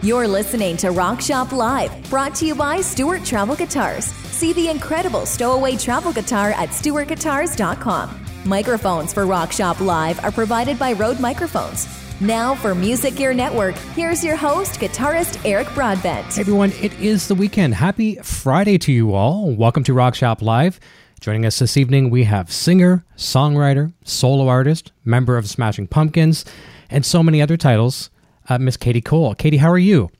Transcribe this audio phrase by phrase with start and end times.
[0.00, 4.04] You're listening to Rock Shop Live, brought to you by Stewart Travel Guitars.
[4.04, 8.24] See the incredible stowaway travel guitar at stewartguitars.com.
[8.44, 11.88] Microphones for Rock Shop Live are provided by Rode Microphones.
[12.20, 16.32] Now for Music Gear Network, here's your host, guitarist Eric Broadbent.
[16.32, 17.74] Hey everyone, it is the weekend.
[17.74, 19.50] Happy Friday to you all.
[19.50, 20.78] Welcome to Rock Shop Live.
[21.18, 26.44] Joining us this evening, we have singer, songwriter, solo artist, member of Smashing Pumpkins,
[26.88, 28.10] and so many other titles
[28.48, 29.34] uh, Miss Katie Cole.
[29.34, 30.10] Katie, how are you?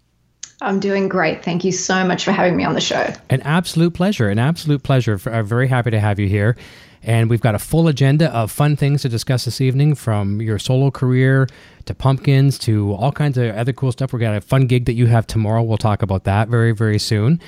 [0.61, 1.45] I'm doing great.
[1.45, 3.13] Thank you so much for having me on the show.
[3.31, 4.29] An absolute pleasure.
[4.29, 5.21] An absolute pleasure.
[5.27, 6.57] I'm very happy to have you here.
[7.03, 10.59] And we've got a full agenda of fun things to discuss this evening from your
[10.59, 11.47] solo career
[11.85, 14.13] to pumpkins to all kinds of other cool stuff.
[14.13, 15.63] We've got a fun gig that you have tomorrow.
[15.63, 17.41] We'll talk about that very, very soon.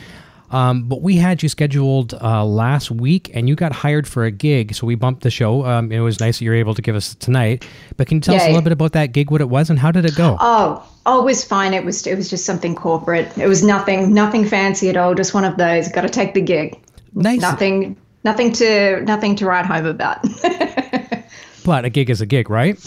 [0.51, 4.31] Um, but we had you scheduled uh, last week, and you got hired for a
[4.31, 5.65] gig, so we bumped the show.
[5.65, 7.67] Um, it was nice that you were able to give us tonight.
[7.97, 8.41] But can you tell Yay.
[8.41, 10.37] us a little bit about that gig, what it was, and how did it go?
[10.41, 11.73] Oh, oh, it was fine.
[11.73, 13.37] It was it was just something corporate.
[13.39, 15.15] It was nothing nothing fancy at all.
[15.15, 15.89] Just one of those.
[15.89, 16.81] Got to take the gig.
[17.15, 17.41] Nice.
[17.41, 20.25] Nothing nothing to nothing to write home about.
[21.65, 22.79] but a gig is a gig, right?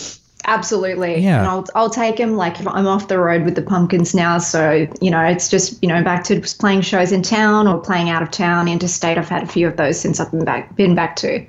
[0.45, 1.19] Absolutely.
[1.19, 1.39] Yeah.
[1.39, 2.35] And I'll, I'll take him.
[2.35, 4.37] Like, I'm off the road with the pumpkins now.
[4.39, 8.09] So, you know, it's just, you know, back to playing shows in town or playing
[8.09, 9.17] out of town, interstate.
[9.17, 11.45] I've had a few of those since I've been back, been back to.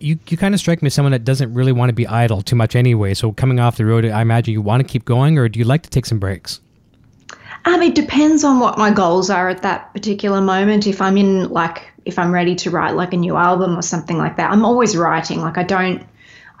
[0.00, 2.42] You, you kind of strike me as someone that doesn't really want to be idle
[2.42, 3.14] too much anyway.
[3.14, 5.64] So, coming off the road, I imagine you want to keep going, or do you
[5.64, 6.60] like to take some breaks?
[7.66, 10.86] Um, it depends on what my goals are at that particular moment.
[10.86, 14.16] If I'm in, like, if I'm ready to write like a new album or something
[14.16, 15.42] like that, I'm always writing.
[15.42, 16.02] Like, I don't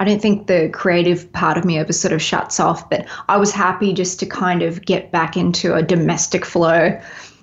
[0.00, 3.36] I don't think the creative part of me ever sort of shuts off, but I
[3.36, 6.98] was happy just to kind of get back into a domestic flow.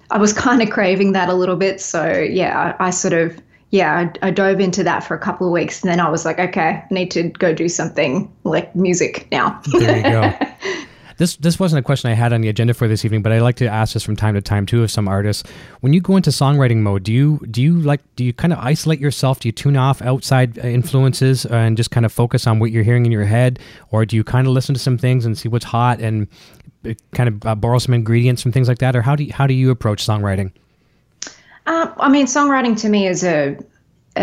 [0.10, 1.80] I was kind of craving that a little bit.
[1.80, 5.46] So, yeah, I, I sort of, yeah, I, I, dove into that for a couple
[5.46, 5.84] of weeks.
[5.84, 9.62] And then I was like, okay, I need to go do something like music now.
[9.74, 10.34] There you go.
[11.18, 13.40] This this wasn't a question I had on the agenda for this evening, but I
[13.40, 15.44] like to ask this from time to time too of some artists.
[15.82, 18.60] When you go into songwriting mode, do you do you like do you kind of
[18.60, 19.40] isolate yourself?
[19.40, 23.06] Do you tune off outside influences and just kind of focus on what you're hearing
[23.06, 23.60] in your head,
[23.92, 26.28] or do you kind of listen to some things and see what's hot and
[26.86, 29.34] uh, kind of uh, borrow some ingredients from things like that, or how do you,
[29.34, 30.52] how do you approach songwriting?
[31.66, 33.58] Uh, I mean, songwriting to me is a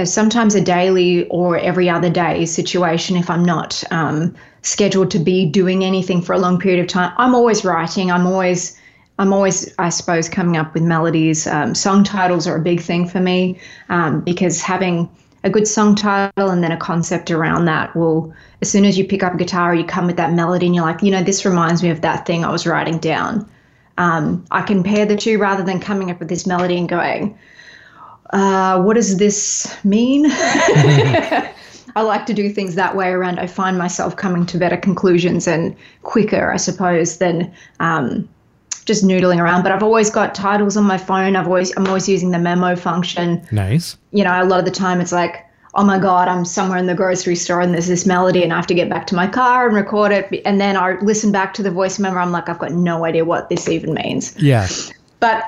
[0.05, 5.47] sometimes a daily or every other day situation if I'm not um, scheduled to be
[5.47, 7.13] doing anything for a long period of time.
[7.17, 8.11] I'm always writing.
[8.11, 8.81] I'm always
[9.17, 11.47] I'm always, I suppose, coming up with melodies.
[11.47, 15.09] Um, song titles are a big thing for me um, because having
[15.45, 19.07] a good song title and then a concept around that will, as soon as you
[19.07, 21.45] pick up a guitar, you come with that melody and you're like, you know, this
[21.45, 23.49] reminds me of that thing I was writing down.
[23.99, 27.39] Um, I can pair the two rather than coming up with this melody and going,
[28.31, 30.25] uh, what does this mean?
[31.97, 33.39] I like to do things that way around.
[33.39, 38.29] I find myself coming to better conclusions and quicker, I suppose, than um,
[38.85, 39.63] just noodling around.
[39.63, 41.37] But I've always got titles on my phone.
[41.37, 43.47] I've always I'm always using the memo function.
[43.53, 43.97] Nice.
[44.13, 45.45] You know, a lot of the time it's like,
[45.75, 48.57] oh my god, I'm somewhere in the grocery store and there's this melody, and I
[48.57, 50.43] have to get back to my car and record it.
[50.45, 52.19] And then I listen back to the voice memo.
[52.19, 54.37] I'm like, I've got no idea what this even means.
[54.41, 54.69] Yeah.
[55.21, 55.45] But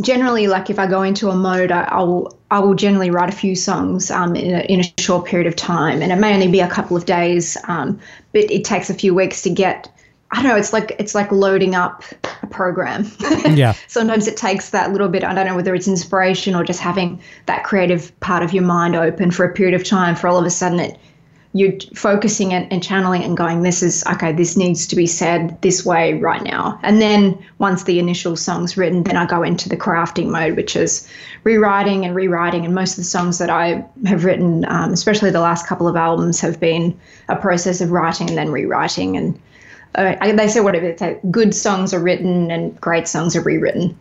[0.00, 3.28] generally like if I go into a mode, I, I will I will generally write
[3.28, 6.32] a few songs um, in, a, in a short period of time, and it may
[6.34, 7.98] only be a couple of days, um,
[8.32, 9.90] but it takes a few weeks to get.
[10.30, 10.56] I don't know.
[10.56, 12.04] It's like it's like loading up
[12.42, 13.10] a program.
[13.48, 13.72] Yeah.
[13.86, 15.24] Sometimes it takes that little bit.
[15.24, 18.94] I don't know whether it's inspiration or just having that creative part of your mind
[18.94, 20.14] open for a period of time.
[20.14, 20.98] For all of a sudden, it
[21.54, 25.06] you're focusing it and channeling it and going, this is okay, this needs to be
[25.06, 26.78] said this way right now.
[26.82, 30.76] And then once the initial song's written, then I go into the crafting mode, which
[30.76, 31.08] is
[31.44, 32.66] rewriting and rewriting.
[32.66, 35.96] And most of the songs that I have written, um, especially the last couple of
[35.96, 36.98] albums, have been
[37.28, 39.16] a process of writing and then rewriting.
[39.16, 39.40] And
[39.94, 43.98] uh, they say whatever, they say, good songs are written and great songs are rewritten.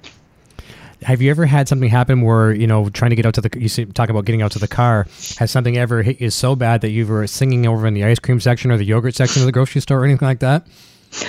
[1.04, 3.60] Have you ever had something happen where you know trying to get out to the
[3.60, 5.08] you see, talk about getting out to the car?
[5.38, 8.20] Has something ever hit you so bad that you were singing over in the ice
[8.20, 10.66] cream section or the yogurt section of the grocery store or anything like that?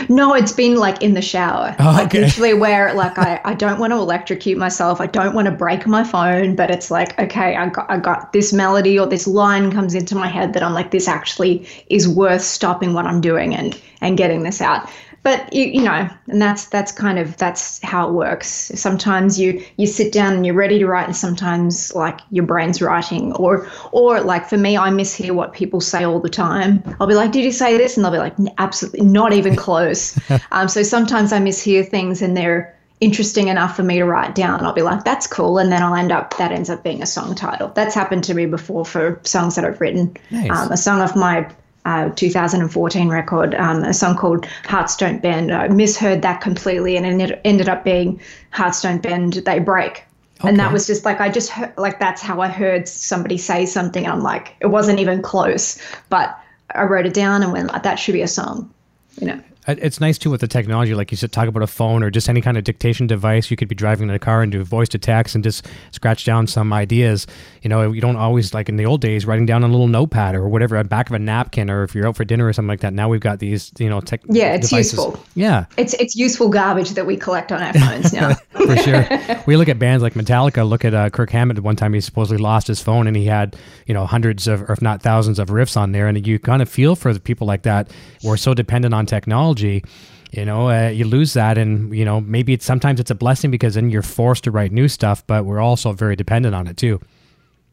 [0.09, 1.75] No, it's been like in the shower.
[1.79, 2.23] Oh, like okay.
[2.23, 5.01] usually where like I, I don't want to electrocute myself.
[5.01, 8.33] I don't want to break my phone, but it's like, okay, I got I got
[8.33, 12.09] this melody or this line comes into my head that I'm like, this actually is
[12.09, 14.89] worth stopping what I'm doing and and getting this out
[15.23, 18.49] but you, you know and that's that's kind of that's how it works.
[18.75, 22.81] Sometimes you you sit down and you're ready to write and sometimes like your brain's
[22.81, 26.83] writing or or like for me i mishear what people say all the time.
[27.01, 27.97] I'll be like did you say this?
[27.97, 30.19] And they'll be like absolutely not even close.
[30.53, 34.65] Um, so sometimes i mishear things and they're interesting enough for me to write down.
[34.65, 37.07] I'll be like that's cool and then i'll end up that ends up being a
[37.07, 37.69] song title.
[37.75, 40.17] That's happened to me before for songs that i've written.
[40.31, 40.51] Nice.
[40.51, 41.49] um, a song of my
[41.89, 45.51] uh, 2014 record, um, a song called Hearts Don't Bend.
[45.51, 48.21] I misheard that completely, and it ended up being
[48.51, 50.05] Hearts Don't Bend, They Break.
[50.41, 50.51] Okay.
[50.51, 53.65] And that was just like I just heard, like that's how I heard somebody say
[53.65, 54.05] something.
[54.05, 55.81] And I'm like, it wasn't even close,
[56.11, 56.39] but
[56.75, 58.73] I wrote it down and went, that should be a song,
[59.19, 59.41] you know.
[59.69, 62.11] Uh, it's nice too with the technology, like you said, talk about a phone or
[62.11, 63.51] just any kind of dictation device.
[63.51, 66.25] You could be driving in a car and do voice to text and just scratch
[66.25, 67.27] down some ideas.
[67.63, 69.87] You know, you don't always like in the old days writing down on a little
[69.87, 72.53] notepad or whatever, a back of a napkin, or if you're out for dinner or
[72.55, 72.95] something like that.
[72.95, 74.23] Now we've got these, you know, tech.
[74.27, 74.95] Yeah, it's devices.
[74.95, 75.23] useful.
[75.35, 78.37] Yeah, it's it's useful garbage that we collect on our phones now.
[78.69, 79.07] for sure,
[79.47, 80.69] we look at bands like Metallica.
[80.69, 81.61] Look at uh, Kirk Hammett.
[81.61, 83.57] One time he supposedly lost his phone and he had
[83.87, 86.63] you know hundreds of, or if not thousands of riffs on there, and you kind
[86.63, 87.91] of feel for the people like that.
[88.23, 89.85] We're so dependent on technology
[90.33, 93.51] you know uh, you lose that and you know maybe it's sometimes it's a blessing
[93.51, 96.77] because then you're forced to write new stuff but we're also very dependent on it
[96.77, 97.01] too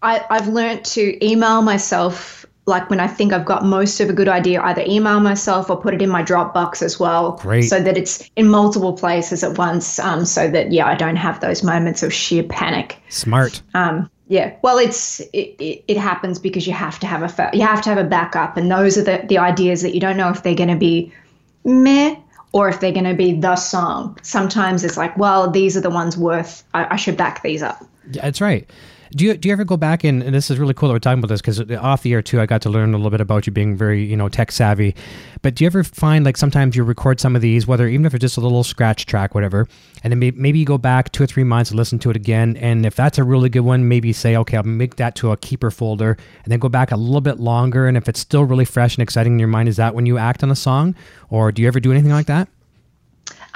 [0.01, 4.14] I, i've learned to email myself like when i think i've got most of a
[4.14, 7.64] good idea either email myself or put it in my dropbox as well Great.
[7.64, 11.40] so that it's in multiple places at once um, so that yeah i don't have
[11.40, 16.66] those moments of sheer panic smart um, yeah well it's it, it, it, happens because
[16.66, 19.04] you have to have a fa- you have to have a backup and those are
[19.04, 21.12] the, the ideas that you don't know if they're going to be
[21.64, 22.16] meh
[22.56, 24.18] or if they're going to be the song.
[24.22, 27.86] Sometimes it's like, well, these are the ones worth, I, I should back these up.
[28.12, 28.70] Yeah, that's right.
[29.16, 31.00] Do you do you ever go back and, and this is really cool that we're
[31.00, 33.22] talking about this because off the air too I got to learn a little bit
[33.22, 34.94] about you being very you know tech savvy,
[35.42, 38.14] but do you ever find like sometimes you record some of these whether even if
[38.14, 39.70] it's just a little scratch track whatever,
[40.04, 42.58] and then maybe, you go back two or three months and listen to it again,
[42.58, 45.38] and if that's a really good one, maybe say okay I'll make that to a
[45.38, 48.66] keeper folder, and then go back a little bit longer, and if it's still really
[48.66, 50.94] fresh and exciting in your mind, is that when you act on a song,
[51.30, 52.50] or do you ever do anything like that?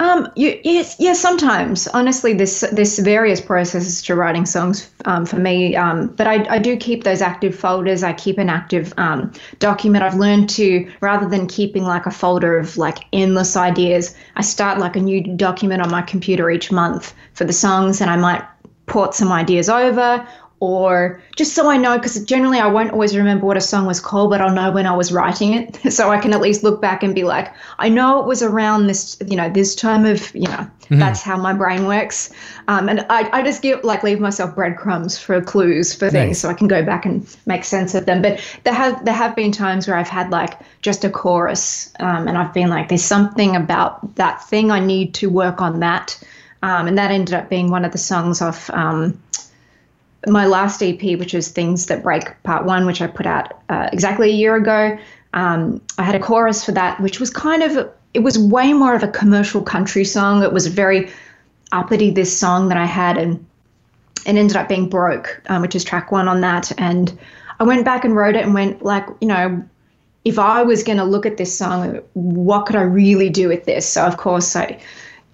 [0.00, 1.20] Um, you, yes, yes.
[1.20, 5.76] Sometimes, honestly, this this various processes to writing songs um, for me.
[5.76, 8.02] Um, but I, I do keep those active folders.
[8.02, 10.02] I keep an active um, document.
[10.02, 14.78] I've learned to rather than keeping like a folder of like endless ideas, I start
[14.78, 18.42] like a new document on my computer each month for the songs, and I might
[18.86, 20.26] port some ideas over
[20.60, 23.98] or just so I know, because generally I won't always remember what a song was
[23.98, 26.82] called, but I'll know when I was writing it, so I can at least look
[26.82, 30.34] back and be like, I know it was around this, you know, this time of,
[30.34, 30.50] you know,
[30.82, 30.98] mm-hmm.
[30.98, 32.30] that's how my brain works,
[32.68, 36.40] um, and I, I just give like leave myself breadcrumbs for clues for things, nice.
[36.40, 38.20] so I can go back and make sense of them.
[38.20, 42.28] But there have there have been times where I've had like just a chorus, um,
[42.28, 46.22] and I've been like, there's something about that thing I need to work on that,
[46.62, 48.68] um, and that ended up being one of the songs off.
[48.68, 49.18] Um,
[50.26, 53.88] my last EP, which is Things That Break Part One, which I put out uh,
[53.92, 54.98] exactly a year ago,
[55.32, 58.94] um, I had a chorus for that, which was kind of, it was way more
[58.94, 60.42] of a commercial country song.
[60.42, 61.10] It was very
[61.72, 63.44] uppity, this song that I had, and
[64.26, 66.72] it ended up being Broke, um, which is track one on that.
[66.78, 67.16] And
[67.58, 69.64] I went back and wrote it and went, like, you know,
[70.24, 73.64] if I was going to look at this song, what could I really do with
[73.64, 73.88] this?
[73.88, 74.78] So, of course, I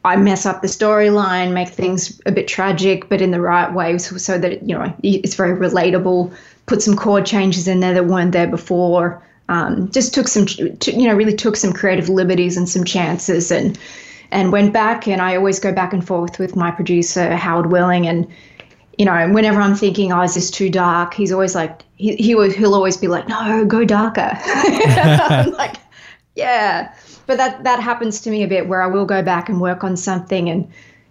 [0.07, 3.99] I mess up the storyline, make things a bit tragic, but in the right way,
[3.99, 6.35] so, so that you know it's very relatable.
[6.67, 9.23] Put some chord changes in there that weren't there before.
[9.49, 13.79] Um, just took some, you know, really took some creative liberties and some chances, and
[14.31, 15.09] and went back.
[15.09, 18.29] And I always go back and forth with my producer Howard Willing, and
[18.99, 21.15] you know, whenever I'm thinking, oh, is this too dark?
[21.15, 24.39] He's always like, he, he will, he'll always be like, no, go darker.
[25.53, 25.77] Like,
[26.37, 26.95] yeah.
[27.27, 29.83] But that that happens to me a bit where I will go back and work
[29.83, 30.71] on something and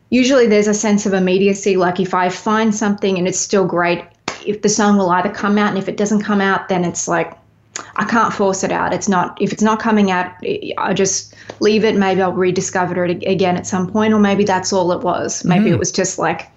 [0.09, 4.05] usually there's a sense of immediacy like if I find something and it's still great
[4.45, 7.07] if the song will either come out and if it doesn't come out then it's
[7.07, 7.33] like
[7.97, 8.93] I can't force it out.
[8.93, 10.31] It's not if it's not coming out
[10.77, 11.95] I just leave it.
[11.97, 15.43] Maybe I'll rediscover it again at some point or maybe that's all it was.
[15.43, 15.73] Maybe mm.
[15.73, 16.49] it was just like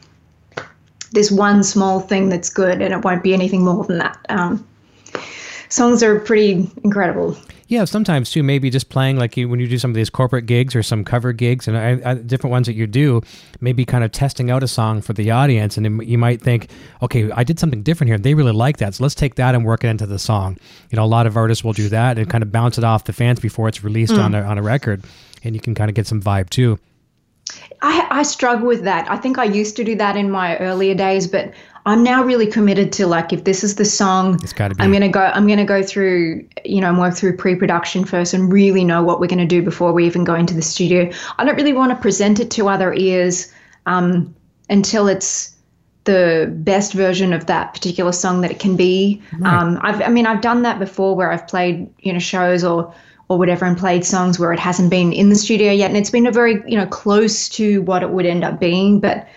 [1.11, 4.19] this one small thing that's good and it won't be anything more than that.
[4.29, 4.68] Um,
[5.69, 7.37] songs are pretty incredible
[7.69, 8.43] yeah, sometimes too.
[8.43, 11.05] Maybe just playing like you when you do some of these corporate gigs or some
[11.05, 13.21] cover gigs and I, I, different ones that you do.
[13.61, 16.71] Maybe kind of testing out a song for the audience, and you might think,
[17.03, 18.19] okay, I did something different here.
[18.19, 20.57] They really like that, so let's take that and work it into the song.
[20.91, 23.05] You know, a lot of artists will do that and kind of bounce it off
[23.05, 24.25] the fans before it's released mm.
[24.25, 25.05] on a, on a record,
[25.45, 26.79] and you can kind of get some vibe too.
[27.83, 29.11] I, I struggle with that.
[29.11, 31.53] I think I used to do that in my earlier days, but
[31.87, 34.83] I'm now really committed to like if this is the song, it's gotta be.
[34.83, 35.21] I'm gonna go.
[35.21, 39.21] I'm gonna go through, you know, and work through pre-production first, and really know what
[39.21, 41.11] we're gonna do before we even go into the studio.
[41.39, 43.53] I don't really want to present it to other ears
[43.87, 44.35] um,
[44.69, 45.55] until it's
[46.05, 49.23] the best version of that particular song that it can be.
[49.39, 49.53] Right.
[49.53, 52.95] Um, I've, I mean, I've done that before where I've played, you know, shows or
[53.29, 56.11] or whatever and played songs where it hasn't been in the studio yet, and it's
[56.11, 59.29] been a very, you know, close to what it would end up being, but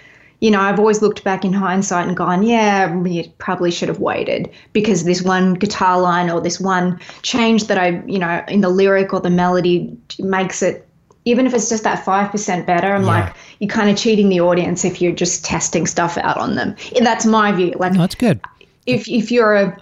[0.42, 4.00] you know, I've always looked back in hindsight and gone, yeah, you probably should have
[4.00, 8.62] waited because this one guitar line or this one change that I, you know, in
[8.62, 10.88] the lyric or the melody makes it,
[11.26, 13.08] even if it's just that 5% better, I'm yeah.
[13.08, 16.76] like, you're kind of cheating the audience if you're just testing stuff out on them.
[17.00, 17.76] That's my view.
[17.78, 18.42] Like, no, that's good.
[18.88, 19.78] If, if you're a,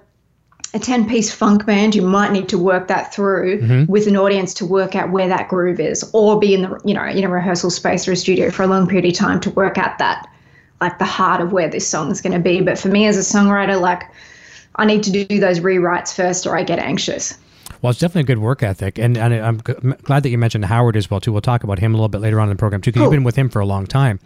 [0.74, 3.92] a 10 piece funk band, you might need to work that through mm-hmm.
[3.92, 6.94] with an audience to work out where that groove is or be in the, you
[6.94, 9.50] know, in a rehearsal space or a studio for a long period of time to
[9.52, 10.30] work out that
[10.80, 12.62] like the heart of where this song is going to be.
[12.62, 14.04] But for me as a songwriter, like
[14.76, 17.38] I need to do those rewrites first or I get anxious.
[17.82, 20.98] Well, it's definitely a good work ethic, and, and I'm glad that you mentioned Howard
[20.98, 21.32] as well too.
[21.32, 23.06] We'll talk about him a little bit later on in the program too, because cool.
[23.06, 24.20] you've been with him for a long time.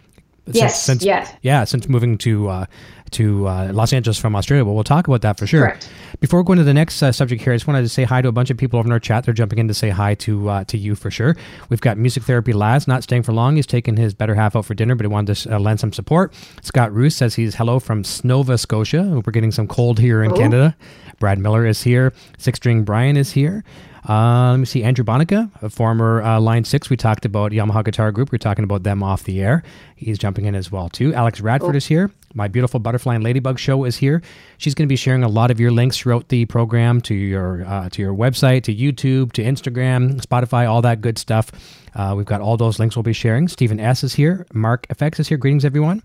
[0.46, 0.82] Yes.
[0.82, 1.32] Since, yes.
[1.42, 1.64] Yeah.
[1.64, 2.66] Since moving to uh,
[3.12, 4.64] to uh, Los Angeles from Australia.
[4.64, 5.62] But we'll talk about that for sure.
[5.62, 5.88] Correct.
[6.20, 8.20] Before we go into the next uh, subject here, I just wanted to say hi
[8.22, 9.24] to a bunch of people over in our chat.
[9.24, 11.36] They're jumping in to say hi to uh, to you for sure.
[11.68, 13.56] We've got Music Therapy Laz not staying for long.
[13.56, 15.92] He's taking his better half out for dinner, but he wanted to uh, lend some
[15.92, 16.34] support.
[16.62, 19.22] Scott Roos says he's hello from Nova Scotia.
[19.24, 20.36] We're getting some cold here in oh.
[20.36, 20.76] Canada.
[21.18, 22.12] Brad Miller is here.
[22.38, 23.64] Six String Brian is here.
[24.06, 24.82] Uh, let me see.
[24.82, 26.90] Andrew Bonica, a former uh, Line 6.
[26.90, 28.32] We talked about Yamaha Guitar Group.
[28.32, 29.62] We are talking about them off the air.
[29.96, 31.14] He's jumping in as well, too.
[31.14, 31.78] Alex Radford oh.
[31.78, 32.10] is here.
[32.34, 34.20] My beautiful Butterfly and Ladybug show is here.
[34.58, 37.64] She's going to be sharing a lot of your links throughout the program to your
[37.64, 41.50] uh, to your website, to YouTube, to Instagram, Spotify, all that good stuff.
[41.94, 43.48] Uh, we've got all those links we'll be sharing.
[43.48, 44.46] Stephen S is here.
[44.52, 45.38] Mark FX is here.
[45.38, 46.02] Greetings, everyone.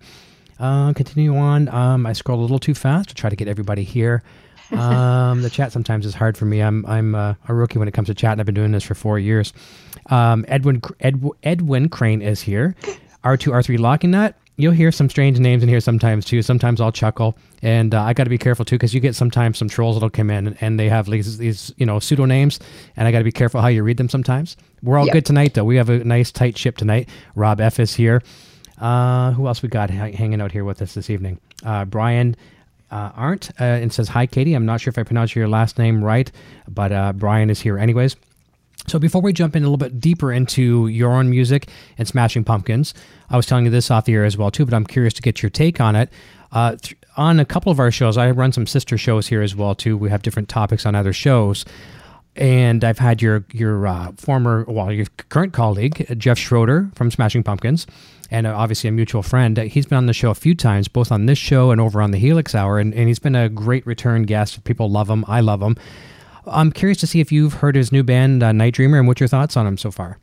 [0.60, 1.68] Uh, continue on.
[1.70, 4.24] Um, I scrolled a little too fast to try to get everybody here.
[4.72, 6.62] Um, the chat sometimes is hard for me.
[6.62, 8.84] I'm I'm uh, a rookie when it comes to chat, and I've been doing this
[8.84, 9.54] for four years.
[10.08, 12.76] Um, Edwin Ed, Edwin Crane is here.
[13.24, 14.38] R2 R3 locking that.
[14.56, 16.42] You'll hear some strange names in here sometimes too.
[16.42, 19.58] Sometimes I'll chuckle, and uh, I got to be careful too because you get sometimes
[19.58, 22.60] some trolls that'll come in and, and they have these, these you know pseudo names,
[22.98, 24.58] and I got to be careful how you read them sometimes.
[24.84, 25.14] We're all yep.
[25.14, 25.64] good tonight though.
[25.64, 27.08] We have a nice tight ship tonight.
[27.36, 28.22] Rob F is here.
[28.78, 31.40] Uh, who else we got hanging out here with us this evening?
[31.64, 32.36] Uh, Brian
[32.92, 34.54] uh, Arndt uh, and says, Hi, Katie.
[34.54, 36.32] I'm not sure if I pronounced your last name right,
[36.68, 38.16] but uh, Brian is here anyways.
[38.88, 42.44] So before we jump in a little bit deeper into your own music and Smashing
[42.44, 42.94] Pumpkins,
[43.30, 45.22] I was telling you this off the air as well too, but I'm curious to
[45.22, 46.10] get your take on it.
[46.52, 49.56] Uh, th- on a couple of our shows, I run some sister shows here as
[49.56, 49.98] well too.
[49.98, 51.66] We have different topics on other shows,
[52.40, 57.44] and I've had your your uh, former, well, your current colleague Jeff Schroeder from Smashing
[57.44, 57.86] Pumpkins
[58.32, 59.58] and uh, obviously a mutual friend.
[59.58, 62.12] He's been on the show a few times, both on this show and over on
[62.12, 64.64] the Helix Hour, and, and he's been a great return guest.
[64.64, 65.26] People love him.
[65.28, 65.76] I love him.
[66.46, 69.20] I'm curious to see if you've heard his new band, uh, Night Dreamer, and what
[69.20, 70.20] your thoughts on him so far.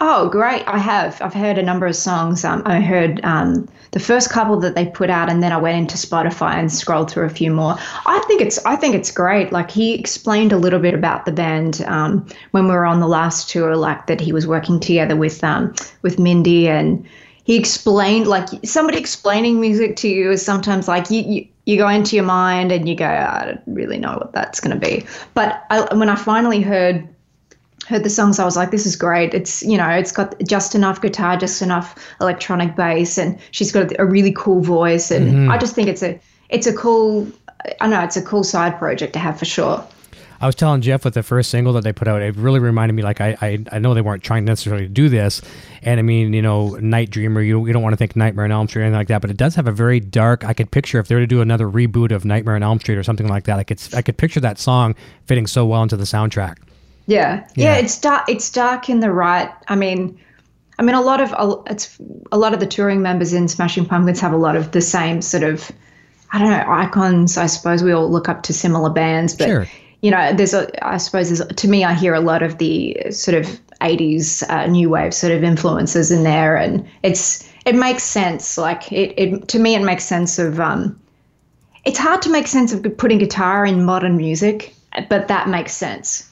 [0.00, 0.66] Oh, great!
[0.66, 1.20] I have.
[1.22, 2.44] I've heard a number of songs.
[2.44, 5.78] Um, I heard um, the first couple that they put out, and then I went
[5.78, 7.76] into Spotify and scrolled through a few more.
[8.06, 8.64] I think it's.
[8.64, 9.52] I think it's great.
[9.52, 13.08] Like he explained a little bit about the band um, when we were on the
[13.08, 17.06] last tour, like that he was working together with um, with Mindy, and
[17.44, 21.22] he explained like somebody explaining music to you is sometimes like you.
[21.22, 24.60] you you go into your mind and you go, I don't really know what that's
[24.60, 25.04] going to be.
[25.34, 27.08] But I, when I finally heard
[27.86, 29.34] heard the songs, I was like, this is great.
[29.34, 33.92] It's, you know, it's got just enough guitar, just enough electronic bass, and she's got
[33.98, 35.10] a really cool voice.
[35.10, 35.50] And mm-hmm.
[35.50, 37.30] I just think it's a, it's a cool,
[37.80, 39.86] I know it's a cool side project to have for sure.
[40.40, 42.94] I was telling Jeff with the first single that they put out, it really reminded
[42.94, 45.40] me like I, I, I know they weren't trying necessarily to do this,
[45.82, 48.52] and I mean you know Night Dreamer, you you don't want to think Nightmare on
[48.52, 50.44] Elm Street or anything like that, but it does have a very dark.
[50.44, 52.96] I could picture if they were to do another reboot of Nightmare on Elm Street
[52.96, 55.96] or something like that, I could I could picture that song fitting so well into
[55.96, 56.58] the soundtrack.
[57.06, 57.46] Yeah.
[57.54, 58.28] yeah, yeah, it's dark.
[58.28, 59.50] It's dark in the right.
[59.68, 60.18] I mean,
[60.78, 61.96] I mean, a lot of it's
[62.32, 65.22] a lot of the touring members in Smashing Pumpkins have a lot of the same
[65.22, 65.70] sort of,
[66.32, 67.36] I don't know, icons.
[67.38, 69.66] I suppose we all look up to similar bands, but sure.
[70.02, 70.68] you know, there's a.
[70.86, 73.46] I suppose there's to me, I hear a lot of the sort of
[73.80, 78.58] '80s uh, new wave sort of influences in there, and it's it makes sense.
[78.58, 80.60] Like it, it to me, it makes sense of.
[80.60, 81.00] um
[81.84, 84.74] It's hard to make sense of putting guitar in modern music,
[85.08, 86.28] but that makes sense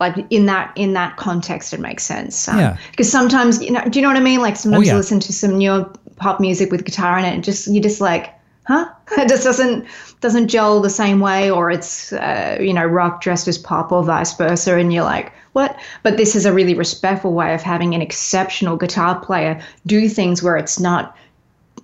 [0.00, 2.48] like in that in that context it makes sense.
[2.48, 2.76] Um, yeah.
[2.90, 4.40] because sometimes you know do you know what i mean?
[4.40, 4.92] Like sometimes oh, yeah.
[4.92, 8.00] you listen to some newer pop music with guitar in it and just you just
[8.00, 8.34] like
[8.66, 8.88] huh?
[9.18, 9.86] It just doesn't
[10.20, 14.04] doesn't gel the same way or it's uh, you know rock dressed as pop or
[14.04, 15.76] vice versa and you're like what?
[16.04, 20.40] But this is a really respectful way of having an exceptional guitar player do things
[20.40, 21.16] where it's not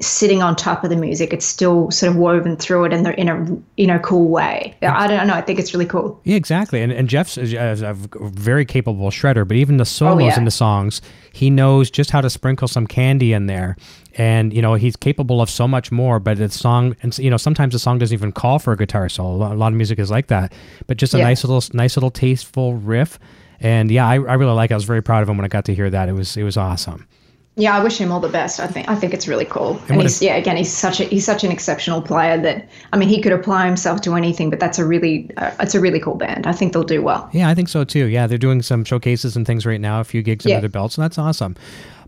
[0.00, 1.32] sitting on top of the music.
[1.32, 4.76] It's still sort of woven through it in, the, in a in a cool way.
[4.82, 5.34] I don't know.
[5.34, 6.20] I think it's really cool.
[6.24, 6.82] Yeah, exactly.
[6.82, 10.38] And and Jeff's is a very capable shredder, but even the oh, solos oh, yeah.
[10.38, 11.00] in the songs,
[11.32, 13.76] he knows just how to sprinkle some candy in there.
[14.16, 16.20] And you know he's capable of so much more.
[16.20, 19.08] But the song, and you know sometimes the song doesn't even call for a guitar
[19.08, 19.52] solo.
[19.52, 20.52] A lot of music is like that.
[20.86, 21.24] But just a yeah.
[21.24, 23.18] nice little, nice little tasteful riff.
[23.60, 24.70] And yeah, I, I really like.
[24.70, 24.74] it.
[24.74, 26.08] I was very proud of him when I got to hear that.
[26.08, 27.06] It was it was awesome.
[27.56, 28.58] Yeah, I wish him all the best.
[28.58, 29.78] I think I think it's really cool.
[29.82, 32.68] And, and he's if, yeah, again, he's such a he's such an exceptional player that
[32.92, 34.50] I mean, he could apply himself to anything.
[34.50, 36.46] But that's a really uh, it's a really cool band.
[36.46, 37.30] I think they'll do well.
[37.32, 38.06] Yeah, I think so too.
[38.06, 40.00] Yeah, they're doing some showcases and things right now.
[40.00, 40.56] A few gigs yeah.
[40.56, 41.54] under their belts, so that's awesome.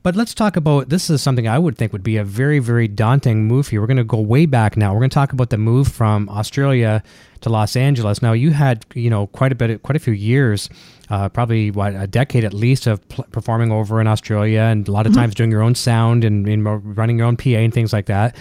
[0.02, 2.86] But let's talk about this is something I would think would be a very, very
[2.86, 3.80] daunting move here.
[3.80, 4.92] We're going to go way back now.
[4.92, 7.02] We're going to talk about the move from Australia
[7.40, 8.22] to Los Angeles.
[8.22, 10.70] Now, you had, you know, quite a bit, quite a few years,
[11.10, 14.92] uh, probably what a decade at least of pl- performing over in Australia, and a
[14.92, 15.22] lot of mm-hmm.
[15.22, 18.36] times doing your own sound and, and running your own PA and things like that.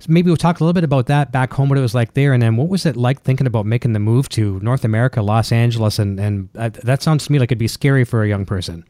[0.00, 2.14] So maybe we'll talk a little bit about that back home, what it was like
[2.14, 5.22] there, and then what was it like thinking about making the move to North America,
[5.22, 8.28] Los Angeles, and and uh, that sounds to me like it'd be scary for a
[8.28, 8.84] young person.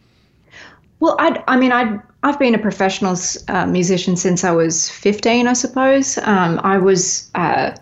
[1.01, 3.17] Well, I, I mean, I, I've been a professional
[3.49, 6.19] uh, musician since I was 15, I suppose.
[6.19, 7.77] Um, I was, uh,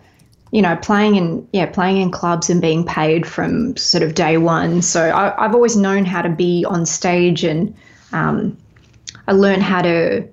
[0.56, 4.38] you know, playing in, yeah, playing in clubs and being paid from sort of day
[4.38, 4.80] one.
[4.80, 7.74] So I, have always known how to be on stage and
[8.12, 8.56] um,
[9.28, 10.26] I learned how to,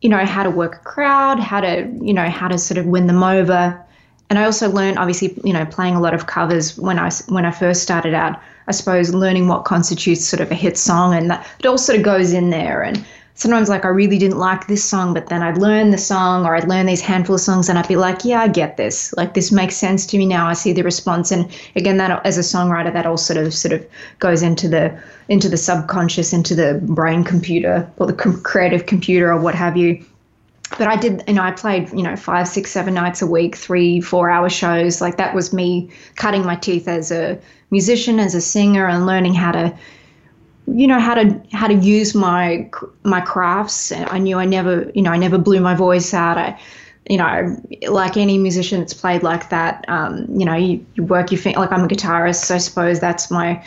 [0.00, 2.86] you know, how to work a crowd, how to, you know, how to sort of
[2.86, 3.80] win them over.
[4.28, 7.44] And I also learned, obviously, you know, playing a lot of covers when I, when
[7.44, 8.42] I first started out.
[8.66, 11.98] I suppose, learning what constitutes sort of a hit song, and that it all sort
[11.98, 12.82] of goes in there.
[12.82, 13.02] And
[13.38, 16.54] sometimes, like, I really didn't like this song, but then I'd learn the song, or
[16.54, 19.14] I'd learn these handful of songs, and I'd be like, yeah, I get this.
[19.16, 20.46] Like, this makes sense to me now.
[20.46, 23.72] I see the response, and again, that as a songwriter, that all sort of sort
[23.72, 23.86] of
[24.18, 29.40] goes into the into the subconscious, into the brain computer or the creative computer or
[29.40, 30.04] what have you
[30.76, 33.56] but I did, you know, I played, you know, five, six, seven nights a week,
[33.56, 35.00] three, four hour shows.
[35.00, 37.38] Like that was me cutting my teeth as a
[37.70, 39.74] musician, as a singer, and learning how to,
[40.74, 42.70] you know, how to how to use my
[43.04, 43.92] my crafts.
[43.92, 46.38] I knew I never, you know, I never blew my voice out.
[46.38, 46.60] I,
[47.08, 47.56] you know,
[47.88, 51.60] like any musician that's played like that, um, you know, you, you work your finger.
[51.60, 53.62] Like I'm a guitarist, so I suppose that's my.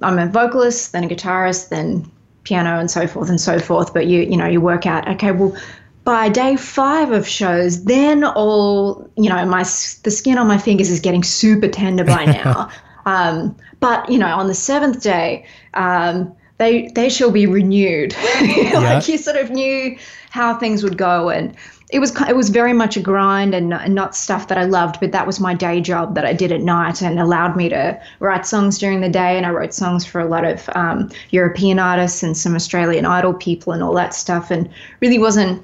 [0.00, 2.10] I'm a vocalist, then a guitarist, then
[2.44, 3.92] piano, and so forth and so forth.
[3.92, 5.06] But you, you know, you work out.
[5.08, 5.56] Okay, well
[6.04, 9.62] by day five of shows, then all you know, my
[10.02, 12.68] the skin on my fingers is getting super tender by now.
[13.06, 18.14] um, but you know, on the seventh day, um, they they shall be renewed.
[18.40, 19.96] like you sort of knew
[20.30, 21.54] how things would go, and
[21.90, 25.00] it was it was very much a grind and, and not stuff that I loved,
[25.00, 28.00] but that was my day job that I did at night and allowed me to
[28.20, 29.36] write songs during the day.
[29.36, 33.34] And I wrote songs for a lot of um, European artists and some Australian Idol
[33.34, 34.68] people and all that stuff, and
[35.00, 35.62] really wasn't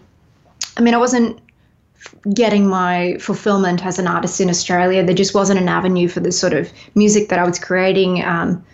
[0.78, 1.40] I mean, I wasn't
[2.32, 5.04] getting my fulfillment as an artist in Australia.
[5.04, 8.24] There just wasn't an avenue for the sort of music that I was creating.
[8.24, 8.64] Um,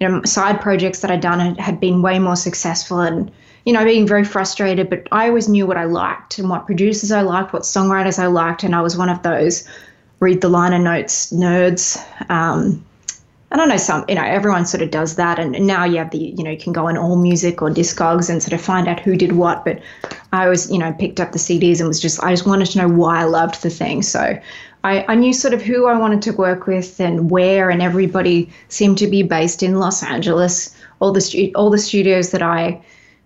[0.00, 3.30] you know, side projects that I'd done had, had been way more successful and,
[3.64, 7.12] you know, being very frustrated, but I always knew what I liked and what producers
[7.12, 8.62] I liked, what songwriters I liked.
[8.62, 9.68] And I was one of those
[10.20, 11.98] read the liner notes nerds.
[12.30, 12.84] Um,
[13.50, 16.10] and I know some you know everyone sort of does that and now you have
[16.10, 18.88] the you know you can go on all music or discogs and sort of find
[18.88, 19.80] out who did what but
[20.32, 22.78] I always you know picked up the CDs and was just I just wanted to
[22.78, 24.38] know why I loved the thing so
[24.84, 28.50] I, I knew sort of who I wanted to work with and where and everybody
[28.68, 30.74] seemed to be based in Los Angeles.
[31.00, 32.80] All the stu- all the studios that I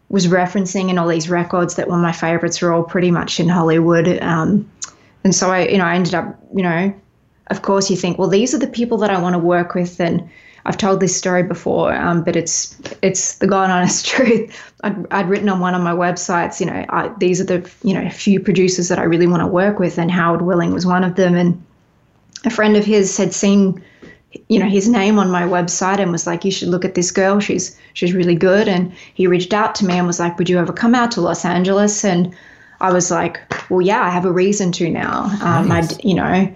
[0.08, 3.48] was referencing and all these records that were my favorites were all pretty much in
[3.48, 4.22] Hollywood.
[4.22, 4.70] Um,
[5.24, 6.94] and so I you know I ended up you know
[7.52, 10.00] of course you think, well, these are the people that I want to work with,
[10.00, 10.28] and
[10.64, 14.72] I've told this story before, um, but it's it's the God honest truth.
[14.82, 17.94] I'd, I'd written on one of my websites, you know, I, these are the you
[17.94, 21.04] know few producers that I really want to work with, and Howard Willing was one
[21.04, 21.34] of them.
[21.34, 21.64] And
[22.44, 23.82] a friend of his had seen,
[24.48, 27.10] you know, his name on my website and was like, you should look at this
[27.10, 27.40] girl.
[27.40, 28.68] She's she's really good.
[28.68, 31.20] And he reached out to me and was like, would you ever come out to
[31.20, 32.04] Los Angeles?
[32.04, 32.34] And
[32.80, 35.24] I was like, well, yeah, I have a reason to now.
[35.42, 35.92] Um, nice.
[35.92, 36.52] I, you know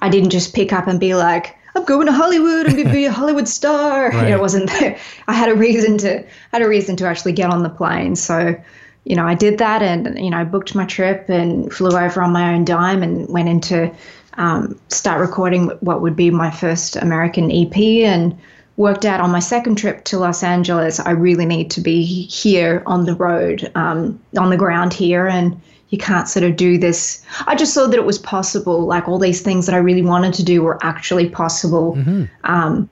[0.00, 2.66] I didn't just pick up and be like, I'm going to Hollywood.
[2.66, 4.10] Going to be a Hollywood star.
[4.10, 4.30] Right.
[4.30, 4.98] it wasn't there.
[5.28, 8.16] I had a reason to had a reason to actually get on the plane.
[8.16, 8.60] So,
[9.04, 12.20] you know, I did that, and you know, I booked my trip and flew over
[12.20, 13.94] on my own dime and went into
[14.34, 18.36] um, start recording what would be my first American EP and
[18.76, 21.00] worked out on my second trip to Los Angeles.
[21.00, 25.60] I really need to be here on the road, um, on the ground here, and
[25.90, 27.24] you can't sort of do this.
[27.46, 28.86] I just saw that it was possible.
[28.86, 31.96] Like all these things that I really wanted to do were actually possible.
[31.96, 32.24] Mm-hmm.
[32.44, 32.90] Um,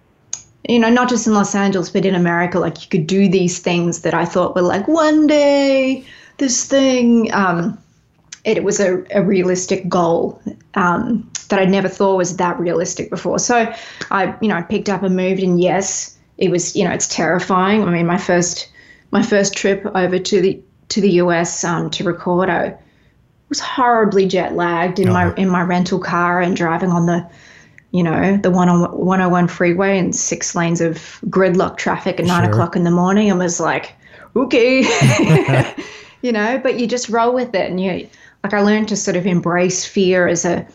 [0.68, 2.59] you know, not just in Los Angeles, but in America.
[2.59, 6.04] Like you could do these things that I thought were like one day
[6.38, 7.32] this thing.
[7.32, 7.78] Um,
[8.44, 10.40] it, was a, a realistic goal
[10.74, 13.38] um, that I never thought was that realistic before.
[13.38, 13.72] So
[14.11, 16.74] I, you know, I picked up and moved, and yes, it was.
[16.74, 17.85] You know, it's terrifying.
[17.85, 18.70] I mean, my first
[19.11, 22.76] my first trip over to the to the US um, to record, I
[23.48, 25.12] was horribly jet lagged in oh.
[25.12, 27.28] my in my rental car and driving on the
[27.92, 32.48] you know the one on 101 freeway and six lanes of gridlock traffic at nine
[32.48, 33.94] o'clock in the morning and was like
[34.35, 34.82] okay
[36.26, 37.70] you know, but you just roll with it.
[37.70, 38.09] And you,
[38.42, 40.66] like, I learned to sort of embrace fear as a,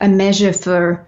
[0.00, 1.06] a measure for,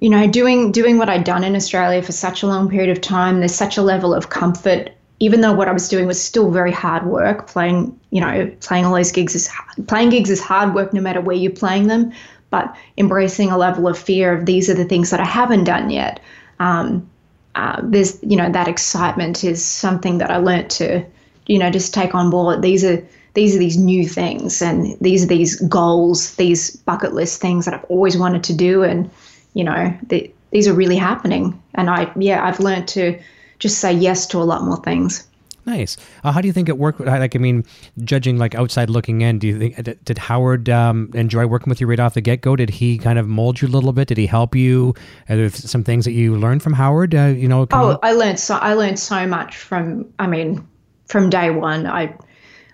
[0.00, 3.00] you know, doing doing what I'd done in Australia for such a long period of
[3.00, 3.38] time.
[3.38, 4.90] There's such a level of comfort,
[5.24, 7.46] even though what I was doing was still very hard work.
[7.46, 9.48] Playing, you know, playing all those gigs is
[9.86, 12.12] playing gigs is hard work, no matter where you're playing them.
[12.50, 15.88] But embracing a level of fear of these are the things that I haven't done
[15.88, 16.20] yet.
[16.60, 17.08] Um,
[17.54, 21.02] uh, there's, you know, that excitement is something that I learnt to,
[21.46, 22.60] you know, just take on board.
[22.60, 27.40] These are these are these new things and these are these goals, these bucket list
[27.40, 29.10] things that I've always wanted to do, and
[29.54, 31.62] you know, the, these are really happening.
[31.74, 33.18] And I, yeah, I've learned to
[33.58, 35.26] just say yes to a lot more things.
[35.66, 35.96] Nice.
[36.22, 37.00] Uh, how do you think it worked?
[37.00, 37.64] Like, I mean,
[38.02, 41.86] judging like outside looking in, do you think did Howard um, enjoy working with you
[41.86, 42.54] right off the get go?
[42.54, 44.08] Did he kind of mold you a little bit?
[44.08, 44.94] Did he help you?
[45.28, 47.14] Are there some things that you learned from Howard?
[47.14, 47.66] Uh, you know.
[47.72, 50.12] Oh, I learned so I learned so much from.
[50.18, 50.66] I mean,
[51.06, 52.14] from day one, I,